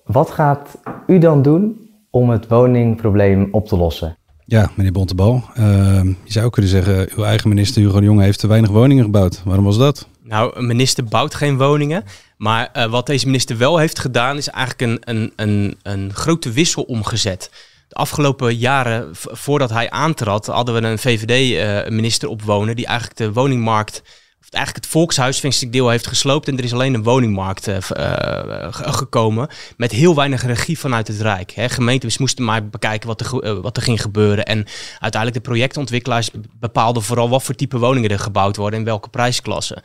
wat 0.04 0.30
gaat 0.30 0.78
u 1.06 1.18
dan 1.18 1.42
doen 1.42 1.90
om 2.10 2.30
het 2.30 2.48
woningprobleem 2.48 3.48
op 3.50 3.68
te 3.68 3.76
lossen? 3.76 4.16
Ja, 4.46 4.70
meneer 4.74 4.92
Bontebal. 4.92 5.42
Uh, 5.58 5.64
je 6.02 6.32
zou 6.32 6.50
kunnen 6.50 6.70
zeggen, 6.70 7.08
uw 7.16 7.24
eigen 7.24 7.48
minister 7.48 7.82
Hugo 7.82 7.98
de 7.98 8.04
Jonge 8.04 8.22
heeft 8.22 8.38
te 8.38 8.46
weinig 8.46 8.70
woningen 8.70 9.04
gebouwd. 9.04 9.42
Waarom 9.44 9.64
was 9.64 9.78
dat? 9.78 10.08
Nou, 10.22 10.56
een 10.56 10.66
minister 10.66 11.04
bouwt 11.04 11.34
geen 11.34 11.56
woningen. 11.56 12.04
Maar 12.36 12.68
eh, 12.72 12.90
wat 12.90 13.06
deze 13.06 13.26
minister 13.26 13.58
wel 13.58 13.78
heeft 13.78 13.98
gedaan, 13.98 14.36
is 14.36 14.48
eigenlijk 14.48 14.80
een, 14.80 15.16
een, 15.16 15.32
een, 15.36 15.78
een 15.82 16.12
grote 16.12 16.50
wissel 16.50 16.82
omgezet. 16.82 17.50
De 17.88 17.94
afgelopen 17.94 18.56
jaren, 18.56 19.08
voordat 19.12 19.70
hij 19.70 19.90
aantrad, 19.90 20.46
hadden 20.46 20.74
we 20.74 20.88
een 20.88 20.98
VVD-minister 20.98 22.28
op 22.28 22.42
wonen 22.42 22.76
die 22.76 22.86
eigenlijk 22.86 23.18
de 23.18 23.32
woningmarkt, 23.32 24.02
eigenlijk 24.50 24.84
het 24.84 24.92
volkshuisvestingdeel 24.94 25.88
heeft 25.88 26.06
gesloopt 26.06 26.48
en 26.48 26.58
er 26.58 26.64
is 26.64 26.72
alleen 26.72 26.94
een 26.94 27.02
woningmarkt 27.02 27.68
eh, 27.68 27.76
eh, 27.76 28.72
ge- 28.74 28.92
gekomen 28.92 29.48
met 29.76 29.92
heel 29.92 30.14
weinig 30.14 30.46
regie 30.46 30.78
vanuit 30.78 31.08
het 31.08 31.20
Rijk. 31.20 31.50
Hè. 31.50 31.68
Gemeentes 31.68 32.18
moesten 32.18 32.44
maar 32.44 32.68
bekijken 32.68 33.08
wat 33.08 33.20
er, 33.20 33.38
eh, 33.42 33.58
wat 33.60 33.76
er 33.76 33.82
ging 33.82 34.00
gebeuren 34.00 34.44
en 34.44 34.66
uiteindelijk 35.00 35.44
de 35.44 35.50
projectontwikkelaars 35.50 36.30
bepaalden 36.60 37.02
vooral 37.02 37.28
wat 37.28 37.42
voor 37.42 37.54
type 37.54 37.78
woningen 37.78 38.10
er 38.10 38.18
gebouwd 38.18 38.56
worden 38.56 38.78
en 38.78 38.84
welke 38.84 39.08
prijsklasse. 39.08 39.82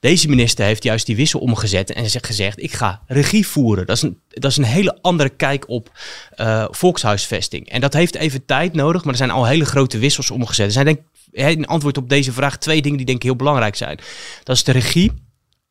Deze 0.00 0.28
minister 0.28 0.64
heeft 0.64 0.82
juist 0.82 1.06
die 1.06 1.16
wissel 1.16 1.40
omgezet 1.40 1.92
en 1.92 2.10
gezegd: 2.10 2.62
ik 2.62 2.72
ga 2.72 3.00
regie 3.06 3.46
voeren. 3.46 3.86
Dat 3.86 3.96
is 3.96 4.02
een, 4.02 4.20
dat 4.28 4.50
is 4.50 4.56
een 4.56 4.64
hele 4.64 4.98
andere 5.02 5.28
kijk 5.28 5.68
op 5.68 5.90
eh, 6.30 6.64
volkshuisvesting. 6.70 7.68
En 7.68 7.80
dat 7.80 7.92
heeft 7.92 8.14
even 8.14 8.44
tijd 8.44 8.74
nodig, 8.74 9.02
maar 9.04 9.12
er 9.12 9.18
zijn 9.18 9.30
al 9.30 9.46
hele 9.46 9.64
grote 9.64 9.98
wissels 9.98 10.30
omgezet. 10.30 10.66
Er 10.66 10.72
zijn 10.72 10.84
denk 10.84 10.98
ik 10.98 11.04
in 11.32 11.66
antwoord 11.66 11.96
op 11.96 12.08
deze 12.08 12.32
vraag 12.32 12.58
twee 12.58 12.82
dingen 12.82 12.96
die 12.96 13.06
denk 13.06 13.18
ik 13.18 13.24
heel 13.24 13.36
belangrijk 13.36 13.76
zijn. 13.76 13.98
Dat 14.42 14.56
is 14.56 14.64
de 14.64 14.72
regie. 14.72 15.12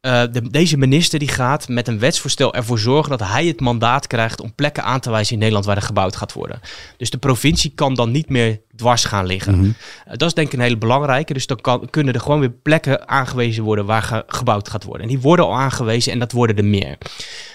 Eh, 0.01 0.23
de- 0.31 0.49
deze 0.49 0.77
minister 0.77 1.19
die 1.19 1.27
gaat 1.27 1.67
met 1.67 1.87
een 1.87 1.99
wetsvoorstel 1.99 2.53
ervoor 2.53 2.79
zorgen 2.79 3.17
dat 3.17 3.27
hij 3.27 3.45
het 3.45 3.59
mandaat 3.59 4.07
krijgt 4.07 4.41
om 4.41 4.55
plekken 4.55 4.83
aan 4.83 4.99
te 4.99 5.09
wijzen 5.09 5.33
in 5.33 5.37
Nederland 5.39 5.65
waar 5.65 5.75
er 5.75 5.81
gebouwd 5.81 6.15
gaat 6.15 6.33
worden. 6.33 6.59
Dus 6.97 7.09
de 7.09 7.17
provincie 7.17 7.71
kan 7.75 7.93
dan 7.93 8.11
niet 8.11 8.29
meer 8.29 8.61
dwars 8.77 9.03
gaan 9.05 9.25
liggen. 9.25 9.59
Mhm. 9.59 9.69
Eh, 10.05 10.13
dat 10.17 10.27
is 10.27 10.33
denk 10.33 10.47
ik 10.47 10.53
een 10.53 10.59
hele 10.59 10.77
belangrijke. 10.77 11.33
Dus 11.33 11.47
dan 11.47 11.61
kan, 11.61 11.89
kunnen 11.89 12.13
er 12.13 12.19
gewoon 12.19 12.39
weer 12.39 12.53
plekken 12.63 13.07
aangewezen 13.07 13.63
worden 13.63 13.85
waar 13.85 14.03
ge- 14.03 14.23
gebouwd 14.27 14.69
gaat 14.69 14.83
worden. 14.83 15.01
En 15.01 15.07
die 15.07 15.19
worden 15.19 15.45
al 15.45 15.55
aangewezen 15.55 16.11
en 16.11 16.19
dat 16.19 16.31
worden 16.31 16.57
er 16.57 16.65
meer. 16.65 16.97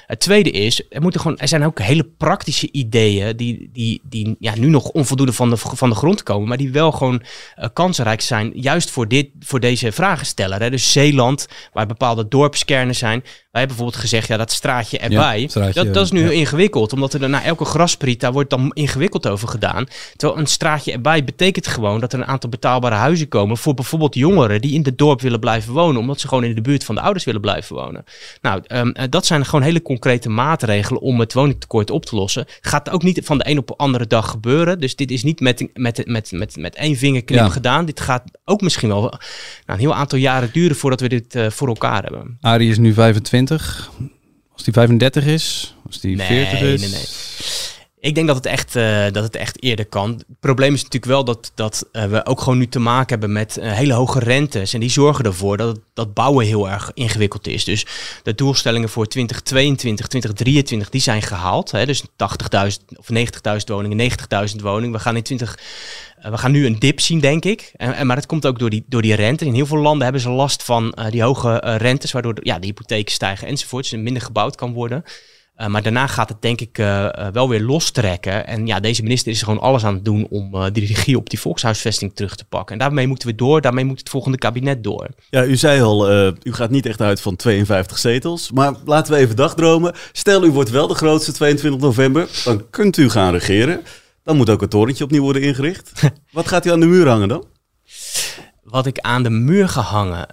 Het 0.06 0.20
tweede 0.20 0.50
is, 0.50 0.82
er, 0.90 1.02
moeten 1.02 1.20
gewoon, 1.20 1.38
er 1.38 1.48
zijn 1.48 1.64
ook 1.64 1.80
hele 1.80 2.04
praktische 2.04 2.68
ideeën 2.72 3.36
die, 3.36 3.70
die, 3.72 4.00
die 4.04 4.36
ja, 4.38 4.52
nu 4.56 4.66
nog 4.66 4.88
onvoldoende 4.88 5.32
van 5.32 5.50
de, 5.50 5.56
van 5.56 5.88
de 5.88 5.94
grond 5.94 6.22
komen, 6.22 6.48
maar 6.48 6.56
die 6.56 6.70
wel 6.72 6.92
gewoon 6.92 7.22
eh, 7.54 7.68
kansrijk 7.72 8.20
zijn, 8.20 8.52
juist 8.54 8.90
voor, 8.90 9.08
dit, 9.08 9.28
voor 9.40 9.60
deze 9.60 9.92
vragensteller. 9.92 10.60
Hè. 10.60 10.70
Dus 10.70 10.92
Zeeland, 10.92 11.48
waar 11.72 11.86
bepaalde 11.86 12.28
dorpskernen 12.28 12.94
zijn. 12.94 13.24
Wij 13.52 13.60
hebben 13.60 13.78
bijvoorbeeld 13.78 14.10
gezegd, 14.10 14.28
ja, 14.28 14.36
dat 14.36 14.52
straatje 14.52 14.98
erbij, 14.98 15.40
Ja, 15.40 15.48
straatje, 15.48 15.84
dat, 15.84 15.94
dat 15.94 16.04
is 16.04 16.10
nu 16.10 16.24
ja. 16.24 16.30
ingewikkeld, 16.30 16.92
omdat 16.92 17.14
er 17.14 17.28
na 17.28 17.42
elke 17.44 17.64
graspriet, 17.64 18.20
daar 18.20 18.32
wordt 18.32 18.50
dan 18.50 18.70
ingewikkeld 18.74 19.26
over 19.28 19.48
gedaan. 19.48 19.86
Terwijl 20.16 20.40
een 20.40 20.46
straatje 20.46 20.92
erbij 20.92 21.24
betekent 21.24 21.66
gewoon 21.66 22.00
dat 22.00 22.12
er 22.12 22.18
een 22.18 22.26
aantal 22.26 22.50
betaalbare 22.50 22.94
huizen 22.94 23.28
komen 23.28 23.56
voor 23.56 23.74
bijvoorbeeld 23.74 24.14
jongeren 24.14 24.60
die 24.60 24.74
in 24.74 24.82
het 24.84 24.98
dorp 24.98 25.20
willen 25.20 25.40
blijven 25.40 25.72
wonen, 25.72 26.00
omdat 26.00 26.20
ze 26.20 26.28
gewoon 26.28 26.44
in 26.44 26.54
de 26.54 26.60
buurt 26.60 26.84
van 26.84 26.94
de 26.94 27.00
ouders 27.00 27.24
willen 27.24 27.40
blijven 27.40 27.76
wonen. 27.76 28.04
Nou, 28.40 28.62
ehm, 28.66 28.88
eh, 28.88 29.04
dat 29.10 29.26
zijn 29.26 29.44
gewoon 29.44 29.62
hele 29.62 29.82
concrete 29.82 30.28
maatregelen 30.28 31.00
om 31.00 31.20
het 31.20 31.32
woningtekort 31.32 31.90
op 31.90 32.06
te 32.06 32.16
lossen. 32.16 32.46
Gaat 32.60 32.90
ook 32.90 33.02
niet 33.02 33.20
van 33.24 33.38
de 33.38 33.48
een 33.48 33.58
op 33.58 33.66
de 33.66 33.76
andere 33.76 34.06
dag 34.06 34.30
gebeuren. 34.30 34.80
Dus 34.80 34.96
dit 34.96 35.10
is 35.10 35.22
niet 35.22 35.40
met, 35.40 35.68
met, 35.74 36.06
met, 36.06 36.32
met, 36.32 36.56
met 36.56 36.74
één 36.74 36.96
vingerknip 36.96 37.38
Ja. 37.38 37.48
gedaan. 37.48 37.84
Dit 37.84 38.00
gaat 38.00 38.22
ook 38.44 38.60
misschien 38.60 38.88
wel 38.88 39.00
nou, 39.00 39.14
een 39.66 39.78
heel 39.78 39.94
aantal 39.94 40.18
jaren 40.18 40.50
duren 40.52 40.76
voordat 40.76 41.00
we 41.00 41.08
dit 41.08 41.34
eh, 41.34 41.50
voor 41.50 41.68
elkaar 41.68 42.02
hebben. 42.02 42.38
Arie 42.40 42.70
is 42.70 42.78
nu 42.78 42.92
25. 42.92 43.40
Als 44.52 44.62
die 44.62 44.72
35 44.72 45.26
is, 45.26 45.74
als 45.86 46.00
die 46.00 46.16
Nee, 46.16 46.26
40 46.26 46.60
is. 46.60 46.80
nee, 46.80 46.90
nee. 46.90 47.06
Ik 48.02 48.14
denk 48.14 48.26
dat 48.26 48.36
het 48.36 48.46
echt, 48.46 48.76
eh, 48.76 49.04
dat 49.12 49.22
het 49.22 49.36
echt 49.36 49.62
eerder 49.62 49.86
kan. 49.86 50.10
Het 50.10 50.40
probleem 50.40 50.74
is 50.74 50.82
natuurlijk 50.82 51.12
wel 51.12 51.24
dat, 51.24 51.52
dat 51.54 51.88
eh, 51.92 52.04
we 52.04 52.26
ook 52.26 52.40
gewoon 52.40 52.58
nu 52.58 52.66
te 52.66 52.78
maken 52.78 53.08
hebben 53.08 53.32
met 53.32 53.56
eh, 53.56 53.72
hele 53.72 53.92
hoge 53.92 54.18
rentes. 54.18 54.74
En 54.74 54.80
die 54.80 54.90
zorgen 54.90 55.24
ervoor 55.24 55.56
dat, 55.56 55.80
dat 55.94 56.14
bouwen 56.14 56.46
heel 56.46 56.70
erg 56.70 56.90
ingewikkeld 56.94 57.46
is. 57.46 57.64
Dus 57.64 57.86
de 58.22 58.34
doelstellingen 58.34 58.88
voor 58.88 59.06
2022, 59.06 60.06
2023, 60.06 60.90
die 60.90 61.00
zijn 61.00 61.22
gehaald. 61.22 61.70
Hè? 61.70 61.86
Dus 61.86 62.02
80.000 62.02 62.08
of 62.96 63.08
90.000 63.12 63.64
woningen, 63.66 64.10
90.000 64.50 64.56
woningen. 64.62 64.92
We 64.92 64.98
gaan 64.98 65.16
in 65.16 65.22
20... 65.22 65.58
eh, 66.22 66.30
we 66.30 66.38
gaan 66.38 66.52
nu 66.52 66.66
een 66.66 66.78
dip 66.78 67.00
zien, 67.00 67.20
denk 67.20 67.44
ik. 67.44 67.72
En, 67.76 68.06
maar 68.06 68.16
dat 68.16 68.26
komt 68.26 68.46
ook 68.46 68.58
door 68.58 68.70
die, 68.70 68.84
door 68.86 69.02
die 69.02 69.14
rente. 69.14 69.44
In 69.44 69.54
heel 69.54 69.66
veel 69.66 69.78
landen 69.78 70.02
hebben 70.02 70.22
ze 70.22 70.30
last 70.30 70.62
van 70.62 70.92
eh, 70.92 71.10
die 71.10 71.22
hoge 71.22 71.60
eh, 71.60 71.76
rentes, 71.76 72.12
waardoor 72.12 72.34
de, 72.34 72.40
ja, 72.44 72.58
de 72.58 72.66
hypotheken 72.66 73.12
stijgen 73.12 73.48
enzovoorts. 73.48 73.92
En 73.92 74.02
minder 74.02 74.22
gebouwd 74.22 74.56
kan 74.56 74.72
worden. 74.72 75.02
Maar 75.66 75.82
daarna 75.82 76.06
gaat 76.06 76.28
het 76.28 76.42
denk 76.42 76.60
ik 76.60 76.76
wel 77.32 77.48
weer 77.48 77.60
lostrekken. 77.60 78.46
En 78.46 78.66
ja, 78.66 78.80
deze 78.80 79.02
minister 79.02 79.32
is 79.32 79.42
gewoon 79.42 79.60
alles 79.60 79.84
aan 79.84 79.94
het 79.94 80.04
doen 80.04 80.26
om 80.30 80.72
die 80.72 80.86
regie 80.86 81.16
op 81.16 81.30
die 81.30 81.40
volkshuisvesting 81.40 82.14
terug 82.14 82.36
te 82.36 82.44
pakken. 82.44 82.72
En 82.72 82.78
daarmee 82.78 83.06
moeten 83.06 83.28
we 83.28 83.34
door, 83.34 83.60
daarmee 83.60 83.84
moet 83.84 83.98
het 83.98 84.08
volgende 84.08 84.38
kabinet 84.38 84.84
door. 84.84 85.08
Ja, 85.30 85.44
u 85.44 85.56
zei 85.56 85.82
al, 85.82 86.10
u 86.42 86.52
gaat 86.52 86.70
niet 86.70 86.86
echt 86.86 87.00
uit 87.00 87.20
van 87.20 87.36
52 87.36 87.98
zetels. 87.98 88.50
Maar 88.50 88.74
laten 88.84 89.12
we 89.12 89.18
even 89.18 89.36
dagdromen. 89.36 89.94
Stel, 90.12 90.44
u 90.44 90.50
wordt 90.50 90.70
wel 90.70 90.86
de 90.86 90.94
grootste 90.94 91.32
22 91.32 91.80
november. 91.80 92.28
Dan 92.44 92.70
kunt 92.70 92.96
u 92.96 93.10
gaan 93.10 93.32
regeren. 93.32 93.82
Dan 94.24 94.36
moet 94.36 94.50
ook 94.50 94.60
het 94.60 94.70
torentje 94.70 95.04
opnieuw 95.04 95.22
worden 95.22 95.42
ingericht. 95.42 95.92
Wat 96.32 96.48
gaat 96.48 96.66
u 96.66 96.70
aan 96.70 96.80
de 96.80 96.86
muur 96.86 97.08
hangen 97.08 97.28
dan? 97.28 97.44
Wat 98.62 98.86
ik 98.86 98.98
aan 98.98 99.22
de 99.22 99.30
muur 99.30 99.68
ga 99.68 99.80
hangen? 99.80 100.26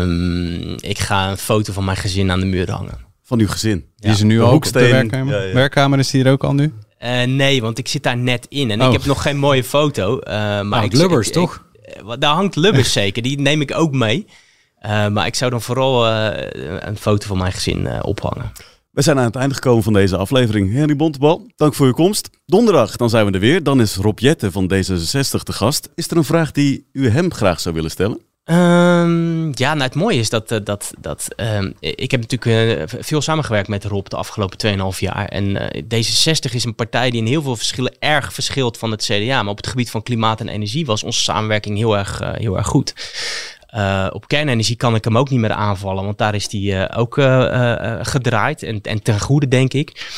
Um, 0.00 0.76
ik 0.80 0.98
ga 0.98 1.30
een 1.30 1.36
foto 1.36 1.72
van 1.72 1.84
mijn 1.84 1.96
gezin 1.96 2.30
aan 2.30 2.40
de 2.40 2.46
muur 2.46 2.70
hangen. 2.70 3.06
Van 3.22 3.40
uw 3.40 3.48
gezin? 3.48 3.84
Die 3.96 4.10
is 4.10 4.20
er 4.20 4.26
nu 4.26 4.42
ook 4.42 4.66
op 4.66 4.72
de 4.72 4.88
werkkamer? 4.88 5.34
Ja, 5.34 5.42
ja. 5.42 5.54
Werkkamer 5.54 5.98
is 5.98 6.10
die 6.10 6.24
er 6.24 6.32
ook 6.32 6.44
al 6.44 6.54
nu? 6.54 6.72
Uh, 7.04 7.22
nee, 7.22 7.62
want 7.62 7.78
ik 7.78 7.88
zit 7.88 8.02
daar 8.02 8.16
net 8.16 8.46
in 8.48 8.70
en 8.70 8.80
oh. 8.80 8.86
ik 8.86 8.92
heb 8.92 9.04
nog 9.04 9.22
geen 9.22 9.38
mooie 9.38 9.64
foto. 9.64 10.18
Uh, 10.18 10.24
maar 10.34 10.64
nou, 10.64 10.84
ik, 10.84 10.92
Lubbers, 10.92 11.26
ik, 11.26 11.32
toch? 11.32 11.64
Ik, 11.82 12.20
daar 12.20 12.34
hangt 12.34 12.56
Lubbers 12.56 12.92
zeker, 13.02 13.22
die 13.22 13.40
neem 13.40 13.60
ik 13.60 13.74
ook 13.74 13.92
mee. 13.92 14.26
Uh, 14.82 15.08
maar 15.08 15.26
ik 15.26 15.34
zou 15.34 15.50
dan 15.50 15.62
vooral 15.62 16.06
een 16.06 16.96
foto 16.96 17.26
van 17.26 17.38
mijn 17.38 17.52
gezin 17.52 18.02
ophangen. 18.02 18.52
We 18.98 19.04
zijn 19.04 19.18
aan 19.18 19.24
het 19.24 19.36
einde 19.36 19.54
gekomen 19.54 19.82
van 19.82 19.92
deze 19.92 20.16
aflevering. 20.16 20.72
Henry 20.72 20.96
Bontebal, 20.96 21.46
dank 21.56 21.74
voor 21.74 21.86
uw 21.86 21.92
komst. 21.92 22.30
Donderdag, 22.46 22.96
dan 22.96 23.10
zijn 23.10 23.26
we 23.26 23.32
er 23.32 23.40
weer. 23.40 23.62
Dan 23.62 23.80
is 23.80 23.96
Rob 23.96 24.18
Jette 24.18 24.52
van 24.52 24.72
D66 24.74 25.42
te 25.42 25.52
gast. 25.52 25.88
Is 25.94 26.10
er 26.10 26.16
een 26.16 26.24
vraag 26.24 26.52
die 26.52 26.86
u 26.92 27.08
hem 27.08 27.32
graag 27.34 27.60
zou 27.60 27.74
willen 27.74 27.90
stellen? 27.90 28.20
Um, 28.44 29.50
ja, 29.54 29.74
nou 29.74 29.82
het 29.82 29.94
mooie 29.94 30.18
is 30.18 30.30
dat, 30.30 30.52
uh, 30.52 30.58
dat, 30.64 30.92
dat 31.00 31.28
um, 31.36 31.74
ik 31.80 32.10
heb 32.10 32.20
natuurlijk 32.20 32.78
uh, 32.78 33.00
veel 33.02 33.20
samengewerkt 33.20 33.68
met 33.68 33.84
Rob 33.84 34.06
de 34.06 34.16
afgelopen 34.16 34.78
2,5 34.94 34.98
jaar. 34.98 35.28
En 35.28 35.44
uh, 35.44 35.82
D66 35.82 36.54
is 36.54 36.64
een 36.64 36.74
partij 36.74 37.10
die 37.10 37.20
in 37.20 37.26
heel 37.26 37.42
veel 37.42 37.56
verschillen 37.56 37.96
erg 37.98 38.32
verschilt 38.32 38.78
van 38.78 38.90
het 38.90 39.02
CDA. 39.02 39.42
Maar 39.42 39.52
op 39.52 39.56
het 39.56 39.66
gebied 39.66 39.90
van 39.90 40.02
klimaat 40.02 40.40
en 40.40 40.48
energie 40.48 40.86
was 40.86 41.02
onze 41.02 41.22
samenwerking 41.22 41.76
heel 41.76 41.96
erg, 41.96 42.20
heel 42.32 42.56
erg 42.56 42.66
goed. 42.66 42.94
Uh, 43.74 44.06
op 44.12 44.28
kernenergie 44.28 44.76
kan 44.76 44.94
ik 44.94 45.04
hem 45.04 45.18
ook 45.18 45.30
niet 45.30 45.40
meer 45.40 45.52
aanvallen, 45.52 46.04
want 46.04 46.18
daar 46.18 46.34
is 46.34 46.48
die 46.48 46.72
uh, 46.72 46.84
ook 46.96 47.18
uh, 47.18 47.98
gedraaid 48.02 48.62
en, 48.62 48.80
en 48.82 49.02
ten 49.02 49.20
goede, 49.20 49.48
denk 49.48 49.72
ik. 49.72 50.12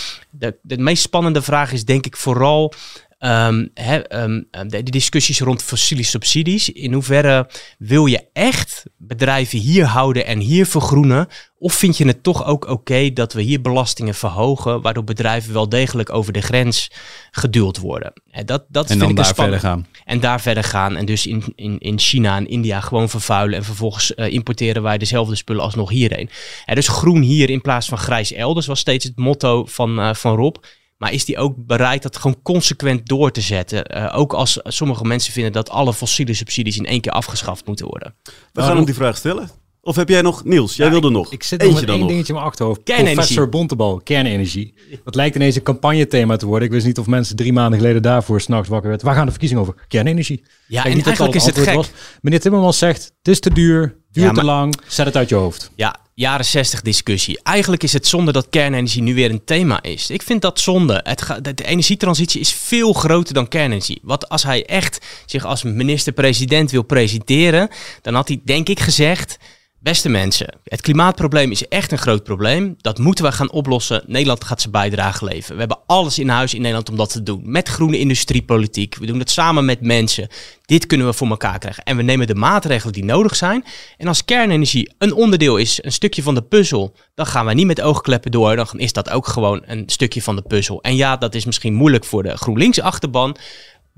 De 0.62 0.78
meest 0.78 1.02
spannende 1.02 1.42
vraag 1.42 1.72
is 1.72 1.84
denk 1.84 2.06
ik 2.06 2.16
vooral 2.16 2.72
um, 3.20 3.70
he, 3.74 4.22
um, 4.22 4.48
de, 4.50 4.82
de, 4.82 4.90
discussies 4.90 5.40
rond 5.40 5.62
fossiele 5.62 6.02
subsidies. 6.02 6.72
In 6.72 6.92
hoeverre 6.92 7.50
wil 7.78 8.06
je 8.06 8.24
echt 8.32 8.84
bedrijven 8.96 9.58
hier 9.58 9.84
houden 9.84 10.26
en 10.26 10.38
hier 10.38 10.66
vergroenen? 10.66 11.28
Of 11.58 11.74
vind 11.74 11.96
je 11.96 12.06
het 12.06 12.22
toch 12.22 12.44
ook 12.44 12.64
oké 12.64 12.72
okay 12.72 13.12
dat 13.12 13.32
we 13.32 13.42
hier 13.42 13.60
belastingen 13.60 14.14
verhogen, 14.14 14.80
waardoor 14.80 15.04
bedrijven 15.04 15.52
wel 15.52 15.68
degelijk 15.68 16.12
over 16.12 16.32
de 16.32 16.40
grens 16.40 16.90
geduwd 17.30 17.78
worden? 17.78 18.12
En, 18.30 18.46
dat, 18.46 18.64
dat 18.68 18.82
en 18.82 18.88
vind 18.88 19.00
dan 19.00 19.10
ik 19.10 19.16
daar 19.16 19.24
spannend. 19.24 19.60
verder 19.60 19.78
gaan. 19.78 19.86
En 20.04 20.20
daar 20.20 20.40
verder 20.40 20.64
gaan. 20.64 20.96
En 20.96 21.04
dus 21.04 21.26
in, 21.26 21.52
in, 21.54 21.78
in 21.78 21.98
China 21.98 22.36
en 22.36 22.48
India 22.48 22.80
gewoon 22.80 23.08
vervuilen. 23.08 23.58
En 23.58 23.64
vervolgens 23.64 24.12
uh, 24.16 24.32
importeren 24.32 24.82
wij 24.82 24.98
dezelfde 24.98 25.34
spullen 25.34 25.62
als 25.62 25.74
nog 25.74 25.90
hierheen. 25.90 26.30
En 26.64 26.74
dus 26.74 26.88
groen 26.88 27.22
hier 27.22 27.50
in 27.50 27.60
plaats 27.60 27.88
van 27.88 27.98
grijs 27.98 28.32
elders 28.32 28.66
was 28.66 28.80
steeds 28.80 29.04
het 29.04 29.16
motto 29.16 29.64
van, 29.64 29.98
uh, 29.98 30.14
van 30.14 30.36
Rob. 30.36 30.56
Maar 31.00 31.12
is 31.12 31.24
die 31.24 31.38
ook 31.38 31.54
bereid 31.56 32.02
dat 32.02 32.16
gewoon 32.16 32.42
consequent 32.42 33.08
door 33.08 33.30
te 33.30 33.40
zetten? 33.40 33.96
Uh, 33.96 34.18
ook 34.18 34.32
als 34.32 34.60
sommige 34.62 35.04
mensen 35.04 35.32
vinden 35.32 35.52
dat 35.52 35.70
alle 35.70 35.94
fossiele 35.94 36.34
subsidies 36.34 36.78
in 36.78 36.86
één 36.86 37.00
keer 37.00 37.12
afgeschaft 37.12 37.66
moeten 37.66 37.86
worden. 37.86 38.14
We 38.52 38.62
gaan 38.62 38.76
hem 38.76 38.84
die 38.84 38.94
vraag 38.94 39.16
stellen. 39.16 39.50
Of 39.82 39.96
heb 39.96 40.08
jij 40.08 40.22
nog, 40.22 40.44
Niels, 40.44 40.76
jij 40.76 40.86
ja, 40.86 40.92
wilde 40.92 41.06
ik, 41.06 41.12
nog. 41.12 41.32
Ik 41.32 41.42
zit 41.42 41.62
nog 41.62 41.74
met 41.74 41.88
één 41.88 42.06
dingetje 42.06 42.28
in 42.28 42.34
mijn 42.34 42.46
achterhoofd. 42.46 42.84
Professor 42.84 43.48
Bontebal, 43.48 44.00
kernenergie. 44.04 44.74
Dat 45.04 45.14
lijkt 45.14 45.36
ineens 45.36 45.56
een 45.56 45.62
campagnethema 45.62 46.36
te 46.36 46.46
worden. 46.46 46.68
Ik 46.68 46.74
wist 46.74 46.86
niet 46.86 46.98
of 46.98 47.06
mensen 47.06 47.36
drie 47.36 47.52
maanden 47.52 47.78
geleden 47.78 48.02
daarvoor 48.02 48.40
s'nachts 48.40 48.68
wakker 48.68 48.88
werden. 48.88 49.06
Waar 49.06 49.16
gaan 49.16 49.24
de 49.24 49.30
verkiezingen 49.30 49.62
over? 49.62 49.74
Kernenergie. 49.88 50.42
Ja, 50.66 50.82
Kijk, 50.82 50.92
en 50.92 50.96
niet 50.96 51.06
eigenlijk 51.06 51.36
is 51.36 51.46
het 51.46 51.58
gek. 51.58 51.74
Was. 51.74 51.90
Meneer 52.20 52.40
Timmermans 52.40 52.78
zegt, 52.78 53.12
het 53.18 53.28
is 53.28 53.40
te 53.40 53.52
duur, 53.52 53.96
duurt 54.12 54.26
ja, 54.26 54.32
te 54.32 54.44
lang, 54.44 54.80
zet 54.86 55.06
het 55.06 55.16
uit 55.16 55.28
je 55.28 55.34
hoofd. 55.34 55.70
Ja, 55.74 55.96
jaren 56.14 56.44
60 56.44 56.82
discussie. 56.82 57.40
Eigenlijk 57.42 57.82
is 57.82 57.92
het 57.92 58.06
zonde 58.06 58.32
dat 58.32 58.48
kernenergie 58.50 59.02
nu 59.02 59.14
weer 59.14 59.30
een 59.30 59.44
thema 59.44 59.82
is. 59.82 60.10
Ik 60.10 60.22
vind 60.22 60.42
dat 60.42 60.60
zonde. 60.60 61.00
Het 61.04 61.22
ga, 61.22 61.40
de, 61.40 61.54
de 61.54 61.64
energietransitie 61.64 62.40
is 62.40 62.52
veel 62.52 62.92
groter 62.92 63.34
dan 63.34 63.48
kernenergie. 63.48 64.00
Wat 64.02 64.28
als 64.28 64.42
hij 64.42 64.66
echt 64.66 65.06
zich 65.26 65.44
als 65.44 65.62
minister-president 65.62 66.70
wil 66.70 66.82
presenteren, 66.82 67.68
dan 68.02 68.14
had 68.14 68.28
hij 68.28 68.40
denk 68.44 68.68
ik 68.68 68.80
gezegd... 68.80 69.38
Beste 69.82 70.08
mensen, 70.08 70.58
het 70.64 70.80
klimaatprobleem 70.80 71.50
is 71.50 71.68
echt 71.68 71.92
een 71.92 71.98
groot 71.98 72.24
probleem. 72.24 72.74
Dat 72.78 72.98
moeten 72.98 73.24
we 73.24 73.32
gaan 73.32 73.50
oplossen. 73.50 74.02
Nederland 74.06 74.44
gaat 74.44 74.60
zijn 74.60 74.72
bijdrage 74.72 75.24
leveren. 75.24 75.54
We 75.54 75.58
hebben 75.60 75.78
alles 75.86 76.18
in 76.18 76.28
huis 76.28 76.54
in 76.54 76.60
Nederland 76.60 76.90
om 76.90 76.96
dat 76.96 77.10
te 77.10 77.22
doen. 77.22 77.40
Met 77.44 77.68
groene 77.68 77.98
industriepolitiek. 77.98 78.96
We 78.96 79.06
doen 79.06 79.18
het 79.18 79.30
samen 79.30 79.64
met 79.64 79.80
mensen. 79.80 80.28
Dit 80.64 80.86
kunnen 80.86 81.06
we 81.06 81.12
voor 81.12 81.28
elkaar 81.28 81.58
krijgen. 81.58 81.82
En 81.84 81.96
we 81.96 82.02
nemen 82.02 82.26
de 82.26 82.34
maatregelen 82.34 82.92
die 82.92 83.04
nodig 83.04 83.36
zijn. 83.36 83.64
En 83.96 84.06
als 84.06 84.24
kernenergie 84.24 84.92
een 84.98 85.12
onderdeel 85.12 85.56
is, 85.56 85.78
een 85.82 85.92
stukje 85.92 86.22
van 86.22 86.34
de 86.34 86.42
puzzel, 86.42 86.94
dan 87.14 87.26
gaan 87.26 87.46
we 87.46 87.54
niet 87.54 87.66
met 87.66 87.80
oogkleppen 87.80 88.30
door. 88.30 88.56
Dan 88.56 88.68
is 88.72 88.92
dat 88.92 89.10
ook 89.10 89.26
gewoon 89.26 89.62
een 89.66 89.82
stukje 89.86 90.22
van 90.22 90.36
de 90.36 90.42
puzzel. 90.42 90.82
En 90.82 90.96
ja, 90.96 91.16
dat 91.16 91.34
is 91.34 91.44
misschien 91.44 91.74
moeilijk 91.74 92.04
voor 92.04 92.22
de 92.22 92.36
GroenLinks-achterban. 92.36 93.36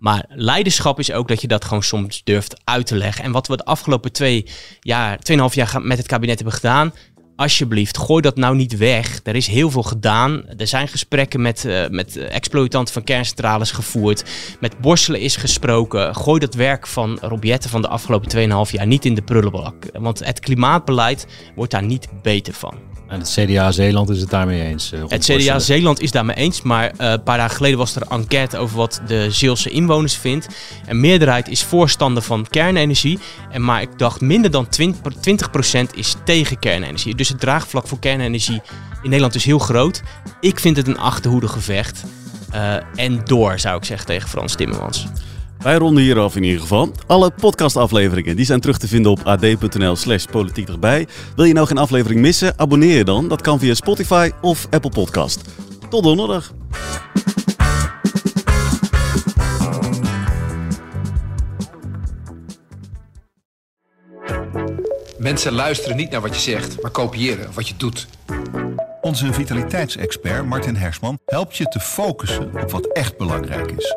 Maar 0.02 0.24
leiderschap 0.28 0.98
is 0.98 1.12
ook 1.12 1.28
dat 1.28 1.40
je 1.40 1.48
dat 1.48 1.64
gewoon 1.64 1.82
soms 1.82 2.20
durft 2.24 2.60
uit 2.64 2.86
te 2.86 2.96
leggen. 2.96 3.24
En 3.24 3.32
wat 3.32 3.46
we 3.46 3.56
de 3.56 3.64
afgelopen 3.64 4.12
twee 4.12 4.46
jaar, 4.80 5.18
tweeënhalf 5.18 5.54
jaar 5.54 5.82
met 5.82 5.98
het 5.98 6.06
kabinet 6.06 6.34
hebben 6.34 6.54
gedaan. 6.54 6.92
Alsjeblieft, 7.36 7.98
gooi 7.98 8.22
dat 8.22 8.36
nou 8.36 8.56
niet 8.56 8.76
weg. 8.76 9.20
Er 9.24 9.36
is 9.36 9.46
heel 9.46 9.70
veel 9.70 9.82
gedaan. 9.82 10.44
Er 10.56 10.66
zijn 10.66 10.88
gesprekken 10.88 11.42
met, 11.42 11.64
uh, 11.64 11.88
met 11.88 12.16
exploitanten 12.16 12.94
van 12.94 13.04
kerncentrales 13.04 13.70
gevoerd. 13.70 14.24
Met 14.60 14.78
Borselen 14.78 15.20
is 15.20 15.36
gesproken. 15.36 16.14
Gooi 16.14 16.40
dat 16.40 16.54
werk 16.54 16.86
van 16.86 17.18
Robjetten 17.20 17.70
van 17.70 17.82
de 17.82 17.88
afgelopen 17.88 18.66
2,5 18.66 18.72
jaar 18.72 18.86
niet 18.86 19.04
in 19.04 19.14
de 19.14 19.22
prullenbak. 19.22 19.74
Want 19.92 20.24
het 20.24 20.40
klimaatbeleid 20.40 21.26
wordt 21.54 21.70
daar 21.72 21.84
niet 21.84 22.08
beter 22.22 22.52
van. 22.52 22.91
En 23.12 23.18
het 23.18 23.30
CDA 23.30 23.72
Zeeland 23.72 24.10
is 24.10 24.20
het 24.20 24.30
daarmee 24.30 24.62
eens. 24.62 24.92
Uh, 24.92 25.04
het 25.08 25.24
CDA 25.24 25.58
Zeeland 25.58 26.00
is 26.00 26.10
daarmee 26.10 26.36
eens, 26.36 26.62
maar 26.62 26.84
uh, 26.84 27.10
een 27.10 27.22
paar 27.22 27.38
dagen 27.38 27.56
geleden 27.56 27.78
was 27.78 27.96
er 27.96 28.02
een 28.02 28.18
enquête 28.18 28.58
over 28.58 28.76
wat 28.76 29.00
de 29.06 29.30
Zeelse 29.30 29.70
inwoners 29.70 30.16
vindt. 30.16 30.46
En 30.86 31.00
meerderheid 31.00 31.48
is 31.48 31.62
voorstander 31.62 32.22
van 32.22 32.46
kernenergie. 32.50 33.18
En 33.50 33.64
maar 33.64 33.82
ik 33.82 33.98
dacht 33.98 34.20
minder 34.20 34.50
dan 34.50 34.66
20%, 34.80 34.88
20% 34.88 35.94
is 35.94 36.14
tegen 36.24 36.58
kernenergie. 36.58 37.14
Dus 37.14 37.28
het 37.28 37.40
draagvlak 37.40 37.88
voor 37.88 37.98
kernenergie 37.98 38.60
in 39.02 39.08
Nederland 39.08 39.34
is 39.34 39.44
heel 39.44 39.58
groot. 39.58 40.02
Ik 40.40 40.60
vind 40.60 40.76
het 40.76 40.88
een 40.88 40.98
achterhoedegevecht. 40.98 42.04
Uh, 42.54 42.74
en 42.94 43.20
door, 43.24 43.58
zou 43.58 43.76
ik 43.76 43.84
zeggen 43.84 44.06
tegen 44.06 44.28
Frans 44.28 44.54
Timmermans. 44.54 45.06
Wij 45.62 45.76
ronden 45.76 46.02
hier 46.02 46.18
af 46.18 46.36
in 46.36 46.42
ieder 46.42 46.60
geval. 46.60 46.92
Alle 47.06 47.30
podcastafleveringen 47.30 48.36
die 48.36 48.44
zijn 48.44 48.60
terug 48.60 48.78
te 48.78 48.88
vinden 48.88 49.10
op 49.10 49.20
ad.nl 49.24 49.96
slash 49.96 50.24
politiek 50.24 50.68
erbij. 50.68 51.06
Wil 51.36 51.44
je 51.44 51.52
nou 51.52 51.66
geen 51.66 51.78
aflevering 51.78 52.20
missen? 52.20 52.58
Abonneer 52.58 52.96
je 52.96 53.04
dan. 53.04 53.28
Dat 53.28 53.40
kan 53.40 53.58
via 53.58 53.74
Spotify 53.74 54.30
of 54.40 54.66
Apple 54.70 54.90
Podcast. 54.90 55.40
Tot 55.88 56.02
donderdag. 56.02 56.52
Mensen 65.18 65.52
luisteren 65.52 65.96
niet 65.96 66.10
naar 66.10 66.20
wat 66.20 66.34
je 66.34 66.40
zegt, 66.40 66.82
maar 66.82 66.90
kopiëren 66.90 67.54
wat 67.54 67.68
je 67.68 67.74
doet. 67.76 68.06
Onze 69.00 69.32
vitaliteitsexpert 69.32 70.46
Martin 70.46 70.76
Hersman 70.76 71.18
helpt 71.26 71.56
je 71.56 71.64
te 71.64 71.80
focussen 71.80 72.50
op 72.62 72.70
wat 72.70 72.86
echt 72.86 73.16
belangrijk 73.16 73.72
is. 73.72 73.96